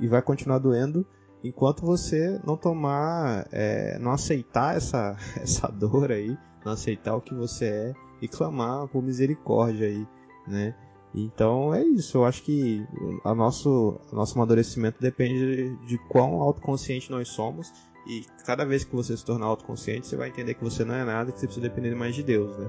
e 0.00 0.08
vai 0.08 0.20
continuar 0.20 0.58
doendo 0.58 1.06
enquanto 1.44 1.86
você 1.86 2.40
não 2.44 2.56
tomar, 2.56 3.46
é, 3.52 3.96
não 4.00 4.10
aceitar 4.10 4.76
essa, 4.76 5.16
essa 5.40 5.68
dor 5.68 6.10
aí, 6.10 6.36
não 6.64 6.72
aceitar 6.72 7.14
o 7.14 7.20
que 7.20 7.32
você 7.32 7.66
é 7.66 7.94
e 8.20 8.26
clamar 8.26 8.88
por 8.88 9.00
misericórdia 9.04 9.86
aí, 9.86 10.04
né? 10.48 10.74
Então 11.14 11.74
é 11.74 11.82
isso, 11.82 12.18
eu 12.18 12.24
acho 12.24 12.42
que 12.42 12.84
a 13.24 13.34
nosso, 13.34 13.98
o 14.12 14.14
nosso 14.14 14.34
amadurecimento 14.34 15.00
depende 15.00 15.74
de 15.86 15.98
quão 16.08 16.42
autoconsciente 16.42 17.10
nós 17.10 17.28
somos 17.28 17.72
e 18.06 18.24
cada 18.44 18.64
vez 18.64 18.84
que 18.84 18.94
você 18.94 19.16
se 19.16 19.24
tornar 19.24 19.46
autoconsciente, 19.46 20.06
você 20.06 20.16
vai 20.16 20.28
entender 20.28 20.54
que 20.54 20.64
você 20.64 20.84
não 20.84 20.94
é 20.94 21.04
nada 21.04 21.32
que 21.32 21.38
você 21.38 21.46
precisa 21.46 21.68
depender 21.68 21.94
mais 21.94 22.14
de 22.14 22.22
Deus, 22.22 22.56
né? 22.56 22.66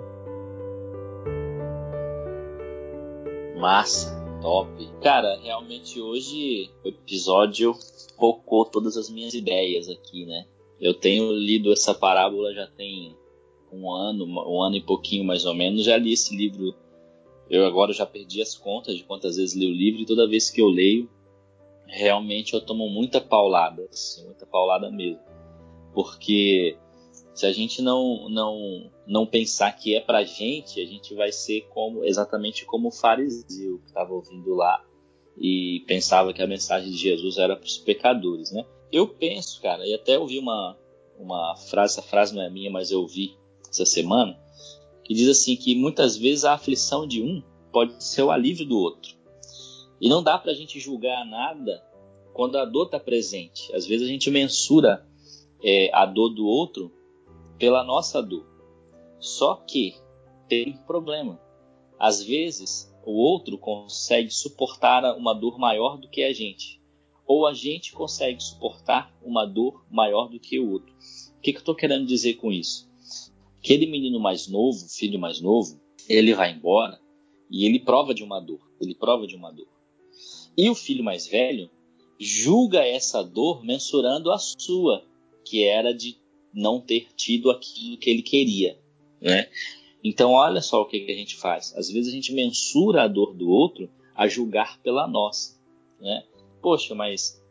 Massa, 3.57 4.09
top. 4.41 4.89
Cara, 5.01 5.37
realmente 5.41 5.99
hoje 6.01 6.69
o 6.83 6.89
episódio 6.89 7.73
focou 8.17 8.65
todas 8.65 8.97
as 8.97 9.09
minhas 9.09 9.33
ideias 9.33 9.89
aqui, 9.89 10.25
né? 10.25 10.45
Eu 10.79 10.93
tenho 10.93 11.31
lido 11.33 11.71
essa 11.71 11.93
parábola 11.93 12.53
já 12.53 12.67
tem 12.67 13.15
um 13.71 13.91
ano, 13.91 14.25
um 14.25 14.61
ano 14.61 14.75
e 14.75 14.81
pouquinho 14.81 15.23
mais 15.23 15.45
ou 15.45 15.53
menos. 15.53 15.85
Já 15.85 15.97
li 15.97 16.13
esse 16.13 16.35
livro. 16.35 16.73
Eu 17.49 17.65
agora 17.65 17.93
já 17.93 18.05
perdi 18.05 18.41
as 18.41 18.55
contas 18.55 18.95
de 18.95 19.03
quantas 19.03 19.37
vezes 19.37 19.55
li 19.55 19.65
o 19.65 19.73
livro 19.73 20.01
e 20.01 20.05
toda 20.05 20.27
vez 20.27 20.49
que 20.49 20.61
eu 20.61 20.67
leio, 20.67 21.09
realmente 21.87 22.53
eu 22.53 22.61
tomo 22.61 22.87
muita 22.87 23.19
paulada, 23.19 23.87
assim, 23.91 24.23
muita 24.25 24.45
paulada 24.45 24.91
mesmo. 24.91 25.19
Porque 25.93 26.77
se 27.33 27.45
a 27.45 27.51
gente 27.51 27.81
não 27.81 28.29
não 28.29 28.91
não 29.07 29.25
pensar 29.25 29.71
que 29.71 29.95
é 29.95 29.99
pra 29.99 30.23
gente, 30.23 30.79
a 30.79 30.85
gente 30.85 31.15
vai 31.15 31.31
ser 31.31 31.61
como 31.69 32.03
exatamente 32.03 32.65
como 32.65 32.89
o 32.89 32.91
fariseu 32.91 33.79
que 33.79 33.87
estava 33.87 34.13
ouvindo 34.13 34.53
lá 34.53 34.85
e 35.37 35.83
pensava 35.87 36.33
que 36.33 36.41
a 36.41 36.47
mensagem 36.47 36.91
de 36.91 36.97
Jesus 36.97 37.37
era 37.37 37.55
para 37.55 37.65
os 37.65 37.77
pecadores, 37.77 38.51
né? 38.51 38.65
Eu 38.91 39.07
penso, 39.07 39.61
cara, 39.61 39.87
e 39.87 39.93
até 39.93 40.19
ouvi 40.19 40.37
uma 40.37 40.77
uma 41.17 41.55
frase, 41.55 41.93
essa 41.93 42.01
frase 42.01 42.35
não 42.35 42.41
é 42.41 42.49
minha, 42.49 42.71
mas 42.71 42.91
eu 42.91 43.01
ouvi 43.01 43.35
essa 43.69 43.85
semana, 43.85 44.39
que 45.09 45.15
diz 45.15 45.27
assim 45.27 45.55
que 45.55 45.73
muitas 45.73 46.15
vezes 46.15 46.45
a 46.45 46.53
aflição 46.53 47.07
de 47.07 47.19
um 47.19 47.41
pode 47.71 48.03
ser 48.03 48.21
o 48.21 48.29
alívio 48.29 48.63
do 48.63 48.77
outro. 48.77 49.17
E 49.99 50.07
não 50.07 50.21
dá 50.21 50.37
pra 50.37 50.53
gente 50.53 50.79
julgar 50.79 51.25
nada 51.25 51.83
quando 52.31 52.59
a 52.59 52.63
dor 52.63 52.85
está 52.85 52.99
presente. 52.99 53.73
Às 53.73 53.87
vezes 53.87 54.07
a 54.07 54.11
gente 54.11 54.29
mensura 54.29 55.03
é, 55.63 55.89
a 55.95 56.05
dor 56.05 56.29
do 56.29 56.45
outro 56.45 56.93
pela 57.57 57.83
nossa 57.83 58.21
dor. 58.21 58.45
Só 59.19 59.55
que 59.55 59.95
tem 60.47 60.75
um 60.75 60.85
problema. 60.85 61.41
Às 61.97 62.21
vezes 62.21 62.95
o 63.03 63.13
outro 63.13 63.57
consegue 63.57 64.29
suportar 64.29 65.17
uma 65.17 65.33
dor 65.33 65.57
maior 65.57 65.97
do 65.97 66.07
que 66.07 66.21
a 66.21 66.31
gente. 66.31 66.79
Ou 67.25 67.47
a 67.47 67.53
gente 67.55 67.93
consegue 67.93 68.43
suportar 68.43 69.11
uma 69.23 69.43
dor 69.43 69.83
maior 69.89 70.27
do 70.29 70.39
que 70.39 70.59
o 70.59 70.69
outro. 70.69 70.93
O 71.35 71.41
que, 71.41 71.51
que 71.51 71.57
eu 71.57 71.61
estou 71.61 71.73
querendo 71.73 72.05
dizer 72.05 72.35
com 72.35 72.51
isso? 72.51 72.88
Aquele 73.59 73.85
menino 73.85 74.19
mais 74.19 74.47
novo, 74.47 74.87
filho 74.87 75.19
mais 75.19 75.41
novo, 75.41 75.79
ele 76.07 76.33
vai 76.33 76.53
embora 76.53 76.99
e 77.51 77.65
ele 77.65 77.79
prova 77.79 78.13
de 78.13 78.23
uma 78.23 78.39
dor. 78.39 78.61
Ele 78.79 78.95
prova 78.95 79.27
de 79.27 79.35
uma 79.35 79.51
dor. 79.51 79.67
E 80.57 80.69
o 80.69 80.75
filho 80.75 81.03
mais 81.03 81.27
velho 81.27 81.69
julga 82.17 82.85
essa 82.85 83.21
dor 83.21 83.63
mensurando 83.63 84.31
a 84.31 84.37
sua, 84.37 85.05
que 85.43 85.63
era 85.63 85.93
de 85.93 86.17
não 86.53 86.79
ter 86.79 87.07
tido 87.15 87.51
aquilo 87.51 87.97
que 87.97 88.09
ele 88.09 88.21
queria, 88.21 88.79
né? 89.21 89.49
Então 90.03 90.31
olha 90.31 90.61
só 90.61 90.81
o 90.81 90.85
que, 90.85 91.09
a 91.09 91.15
gente 91.15 91.35
faz. 91.35 91.75
Às 91.75 91.91
vezes 91.91 92.11
a 92.11 92.15
gente 92.15 92.33
mensura 92.33 93.03
a 93.03 93.07
dor 93.07 93.33
do 93.33 93.49
outro 93.49 93.89
a 94.15 94.27
julgar 94.27 94.81
pela 94.81 95.07
nossa, 95.07 95.59
né? 95.99 96.23
Poxa, 96.61 96.95
mas 96.95 97.41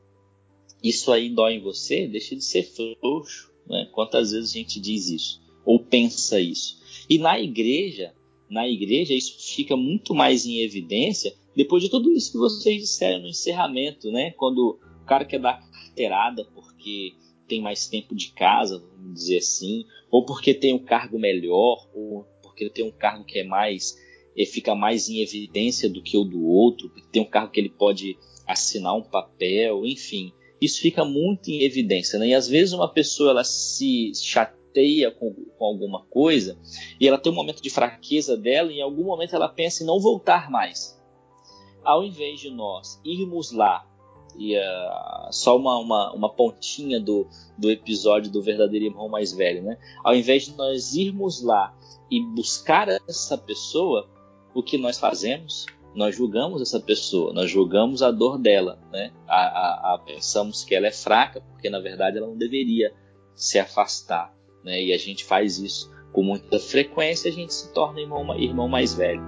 isso 0.82 1.12
aí 1.12 1.28
dói 1.28 1.54
em 1.54 1.60
você? 1.60 2.06
Deixa 2.06 2.34
de 2.34 2.44
ser 2.44 2.62
frouxo, 2.62 3.52
né? 3.66 3.88
Quantas 3.92 4.32
vezes 4.32 4.50
a 4.50 4.54
gente 4.54 4.80
diz 4.80 5.08
isso 5.10 5.47
ou 5.68 5.78
pensa 5.78 6.40
isso? 6.40 6.80
E 7.10 7.18
na 7.18 7.38
igreja, 7.38 8.14
na 8.48 8.66
igreja 8.66 9.12
isso 9.12 9.36
fica 9.54 9.76
muito 9.76 10.14
mais 10.14 10.46
em 10.46 10.60
evidência 10.60 11.34
depois 11.54 11.82
de 11.82 11.90
tudo 11.90 12.10
isso 12.10 12.32
que 12.32 12.38
vocês 12.38 12.80
disseram 12.80 13.20
no 13.20 13.28
encerramento, 13.28 14.10
né? 14.10 14.30
Quando 14.30 14.78
o 15.02 15.04
cara 15.04 15.26
quer 15.26 15.38
dar 15.38 15.60
carteirada 15.70 16.42
porque 16.54 17.12
tem 17.46 17.60
mais 17.60 17.86
tempo 17.86 18.14
de 18.14 18.32
casa, 18.32 18.78
vamos 18.78 19.12
dizer 19.12 19.38
assim, 19.38 19.84
ou 20.10 20.24
porque 20.24 20.54
tem 20.54 20.72
um 20.72 20.78
cargo 20.78 21.18
melhor, 21.18 21.86
ou 21.94 22.24
porque 22.42 22.70
tem 22.70 22.86
um 22.86 22.90
cargo 22.90 23.26
que 23.26 23.38
é 23.38 23.44
mais 23.44 23.94
eh, 24.38 24.46
fica 24.46 24.74
mais 24.74 25.10
em 25.10 25.20
evidência 25.20 25.86
do 25.90 26.02
que 26.02 26.16
o 26.16 26.24
do 26.24 26.46
outro, 26.46 26.90
tem 27.12 27.20
um 27.20 27.28
cargo 27.28 27.52
que 27.52 27.60
ele 27.60 27.68
pode 27.68 28.16
assinar 28.46 28.96
um 28.96 29.02
papel, 29.02 29.84
enfim, 29.84 30.32
isso 30.62 30.80
fica 30.80 31.04
muito 31.04 31.50
em 31.50 31.62
evidência, 31.62 32.18
né? 32.18 32.28
E 32.28 32.34
às 32.34 32.48
vezes 32.48 32.72
uma 32.72 32.90
pessoa 32.90 33.32
ela 33.32 33.44
se 33.44 34.12
chateia 34.14 34.57
com, 35.18 35.34
com 35.34 35.64
alguma 35.64 36.04
coisa 36.04 36.58
e 37.00 37.08
ela 37.08 37.18
tem 37.18 37.32
um 37.32 37.34
momento 37.34 37.62
de 37.62 37.70
fraqueza 37.70 38.36
dela 38.36 38.72
e 38.72 38.78
em 38.78 38.82
algum 38.82 39.04
momento 39.04 39.34
ela 39.34 39.48
pensa 39.48 39.82
em 39.82 39.86
não 39.86 40.00
voltar 40.00 40.50
mais. 40.50 40.98
Ao 41.84 42.04
invés 42.04 42.40
de 42.40 42.50
nós 42.50 43.00
irmos 43.04 43.52
lá 43.52 43.86
e 44.38 44.56
uh, 44.56 45.32
só 45.32 45.56
uma, 45.56 45.78
uma, 45.78 46.12
uma 46.12 46.32
pontinha 46.32 47.00
do, 47.00 47.26
do 47.56 47.70
episódio 47.70 48.30
do 48.30 48.42
verdadeiro 48.42 48.86
irmão 48.86 49.08
mais 49.08 49.32
velho, 49.32 49.62
né? 49.62 49.78
Ao 50.04 50.14
invés 50.14 50.44
de 50.44 50.56
nós 50.56 50.94
irmos 50.94 51.42
lá 51.42 51.76
e 52.10 52.20
buscar 52.20 52.88
essa 52.88 53.36
pessoa, 53.36 54.08
o 54.54 54.62
que 54.62 54.78
nós 54.78 54.98
fazemos? 54.98 55.66
nós 55.94 56.14
julgamos 56.14 56.62
essa 56.62 56.78
pessoa, 56.78 57.32
nós 57.32 57.50
julgamos 57.50 58.02
a 58.02 58.12
dor 58.12 58.38
dela, 58.38 58.78
né? 58.92 59.12
A, 59.26 59.36
a, 59.36 59.94
a, 59.94 59.98
pensamos 59.98 60.62
que 60.62 60.74
ela 60.74 60.86
é 60.86 60.92
fraca, 60.92 61.40
porque 61.40 61.68
na 61.68 61.80
verdade 61.80 62.18
ela 62.18 62.26
não 62.26 62.36
deveria 62.36 62.94
se 63.34 63.58
afastar, 63.58 64.32
né? 64.68 64.82
E 64.82 64.92
a 64.92 64.98
gente 64.98 65.24
faz 65.24 65.58
isso 65.58 65.90
com 66.12 66.22
muita 66.22 66.58
frequência, 66.60 67.30
a 67.30 67.34
gente 67.34 67.54
se 67.54 67.72
torna 67.72 68.00
irmão, 68.00 68.38
irmão 68.38 68.68
mais 68.68 68.92
velho. 68.92 69.22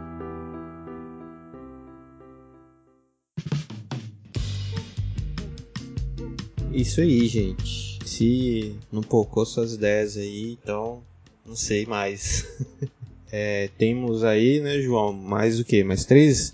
Isso 6.72 7.00
aí, 7.00 7.26
gente. 7.26 7.98
Se 8.06 8.76
não 8.92 9.02
pocou 9.02 9.44
suas 9.46 9.72
ideias 9.72 10.16
aí, 10.16 10.58
então 10.62 11.02
não 11.44 11.56
sei 11.56 11.86
mais. 11.86 12.46
é, 13.32 13.70
temos 13.78 14.22
aí, 14.22 14.60
né, 14.60 14.80
João, 14.80 15.12
mais 15.12 15.58
o 15.58 15.64
que? 15.64 15.82
Mais 15.82 16.04
três, 16.04 16.52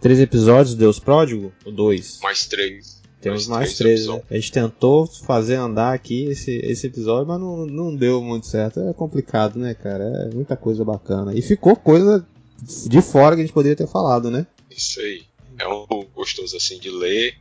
três 0.00 0.20
episódios 0.20 0.74
do 0.74 0.80
Deus 0.80 0.98
Pródigo? 0.98 1.52
Ou 1.64 1.72
dois? 1.72 2.20
Mais 2.22 2.46
três. 2.46 2.97
Temos 3.20 3.48
mais, 3.48 3.74
três, 3.76 4.06
né? 4.06 4.22
A 4.30 4.34
gente 4.34 4.52
tentou 4.52 5.06
fazer 5.06 5.56
andar 5.56 5.92
aqui 5.92 6.26
esse, 6.26 6.52
esse 6.58 6.86
episódio, 6.86 7.26
mas 7.26 7.40
não, 7.40 7.66
não 7.66 7.94
deu 7.94 8.22
muito 8.22 8.46
certo. 8.46 8.80
É 8.80 8.92
complicado, 8.92 9.58
né, 9.58 9.74
cara? 9.74 10.04
É 10.04 10.34
muita 10.34 10.56
coisa 10.56 10.84
bacana. 10.84 11.34
E 11.34 11.42
ficou 11.42 11.74
coisa 11.74 12.24
de 12.86 13.02
fora 13.02 13.34
que 13.34 13.42
a 13.42 13.44
gente 13.44 13.54
poderia 13.54 13.76
ter 13.76 13.88
falado, 13.88 14.30
né? 14.30 14.46
Isso 14.70 15.00
aí. 15.00 15.24
É 15.58 15.66
um 15.66 15.86
gostoso 16.14 16.56
assim 16.56 16.78
de 16.78 16.90
ler. 16.90 17.36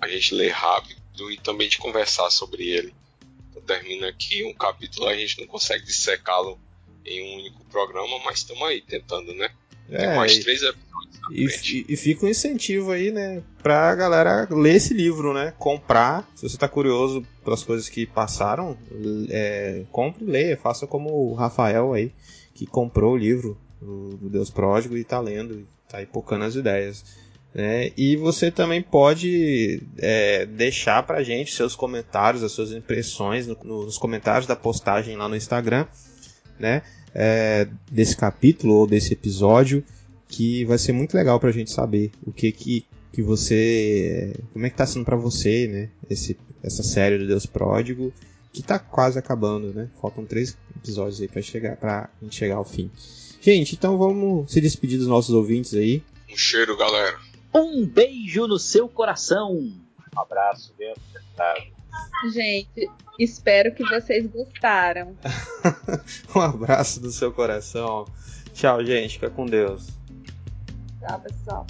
A 0.00 0.06
gente 0.06 0.34
lê 0.34 0.48
rápido 0.48 1.30
e 1.30 1.38
também 1.38 1.68
de 1.68 1.78
conversar 1.78 2.28
sobre 2.30 2.68
ele. 2.68 2.92
Então, 3.50 3.62
termina 3.62 4.08
aqui 4.08 4.44
um 4.44 4.52
capítulo, 4.52 5.08
a 5.08 5.16
gente 5.16 5.40
não 5.40 5.46
consegue 5.46 5.84
dissecá-lo 5.84 6.58
em 7.04 7.22
um 7.22 7.40
único 7.40 7.64
programa, 7.66 8.18
mas 8.24 8.38
estamos 8.38 8.62
aí 8.62 8.80
tentando, 8.80 9.32
né? 9.34 9.50
É, 9.90 10.06
Tem 10.06 10.16
mais 10.16 10.38
três 10.38 10.62
episódios. 10.62 10.92
E, 11.30 11.84
e, 11.88 11.96
fica 11.96 12.26
um 12.26 12.28
incentivo 12.28 12.90
aí, 12.90 13.10
né, 13.10 13.42
pra 13.62 13.94
galera 13.94 14.48
ler 14.50 14.74
esse 14.74 14.92
livro, 14.92 15.32
né? 15.32 15.52
Comprar. 15.58 16.28
Se 16.34 16.48
você 16.48 16.56
tá 16.56 16.68
curioso 16.68 17.24
pelas 17.44 17.62
coisas 17.62 17.88
que 17.88 18.06
passaram, 18.06 18.76
é, 19.30 19.84
compre 19.92 20.24
e 20.24 20.28
leia. 20.28 20.56
Faça 20.56 20.86
como 20.86 21.10
o 21.10 21.34
Rafael 21.34 21.92
aí, 21.92 22.12
que 22.54 22.66
comprou 22.66 23.14
o 23.14 23.16
livro 23.16 23.56
do, 23.80 24.16
do 24.16 24.28
Deus 24.30 24.50
Pródigo 24.50 24.96
e 24.96 25.04
tá 25.04 25.20
lendo, 25.20 25.60
e 25.60 25.66
tá 25.88 25.98
aí 25.98 26.06
pocando 26.06 26.44
as 26.44 26.54
ideias. 26.54 27.04
Né? 27.54 27.92
E 27.96 28.16
você 28.16 28.50
também 28.50 28.82
pode 28.82 29.82
é, 29.98 30.46
deixar 30.46 31.02
pra 31.02 31.22
gente 31.22 31.52
seus 31.52 31.76
comentários, 31.76 32.42
as 32.42 32.52
suas 32.52 32.72
impressões 32.72 33.46
no, 33.46 33.56
nos 33.62 33.98
comentários 33.98 34.46
da 34.46 34.56
postagem 34.56 35.16
lá 35.16 35.28
no 35.28 35.36
Instagram, 35.36 35.86
né? 36.58 36.82
É, 37.14 37.68
desse 37.90 38.16
capítulo 38.16 38.74
ou 38.74 38.86
desse 38.86 39.12
episódio, 39.12 39.84
que 40.28 40.64
vai 40.64 40.78
ser 40.78 40.92
muito 40.92 41.14
legal 41.14 41.38
pra 41.38 41.50
gente 41.50 41.70
saber 41.70 42.10
o 42.26 42.32
que 42.32 42.50
que, 42.52 42.86
que 43.12 43.22
você. 43.22 44.34
como 44.52 44.64
é 44.64 44.70
que 44.70 44.76
tá 44.76 44.86
sendo 44.86 45.04
pra 45.04 45.16
você, 45.16 45.68
né? 45.68 45.88
Esse, 46.08 46.38
essa 46.62 46.82
série 46.82 47.18
do 47.18 47.26
Deus 47.26 47.44
Pródigo, 47.44 48.12
que 48.52 48.62
tá 48.62 48.78
quase 48.78 49.18
acabando, 49.18 49.72
né? 49.74 49.88
Faltam 50.00 50.24
três 50.24 50.56
episódios 50.76 51.20
aí 51.20 51.28
pra, 51.28 51.42
chegar, 51.42 51.76
pra 51.76 52.08
gente 52.22 52.34
chegar 52.34 52.56
ao 52.56 52.64
fim. 52.64 52.90
Gente, 53.40 53.74
então 53.74 53.98
vamos 53.98 54.50
se 54.50 54.60
despedir 54.60 54.98
dos 54.98 55.08
nossos 55.08 55.34
ouvintes 55.34 55.74
aí. 55.74 56.02
Um 56.30 56.36
cheiro, 56.36 56.76
galera. 56.76 57.18
Um 57.54 57.84
beijo 57.84 58.46
no 58.46 58.58
seu 58.58 58.88
coração. 58.88 59.52
Um 59.52 60.20
abraço 60.20 60.72
dentro 60.78 61.02
Gente, 62.30 62.88
espero 63.18 63.74
que 63.74 63.84
vocês 63.84 64.26
gostaram. 64.26 65.16
um 66.34 66.40
abraço 66.40 67.00
do 67.00 67.10
seu 67.10 67.32
coração. 67.32 68.06
Tchau, 68.54 68.84
gente. 68.84 69.14
Fica 69.14 69.30
com 69.30 69.46
Deus. 69.46 69.88
Tchau, 71.00 71.20
pessoal. 71.20 71.66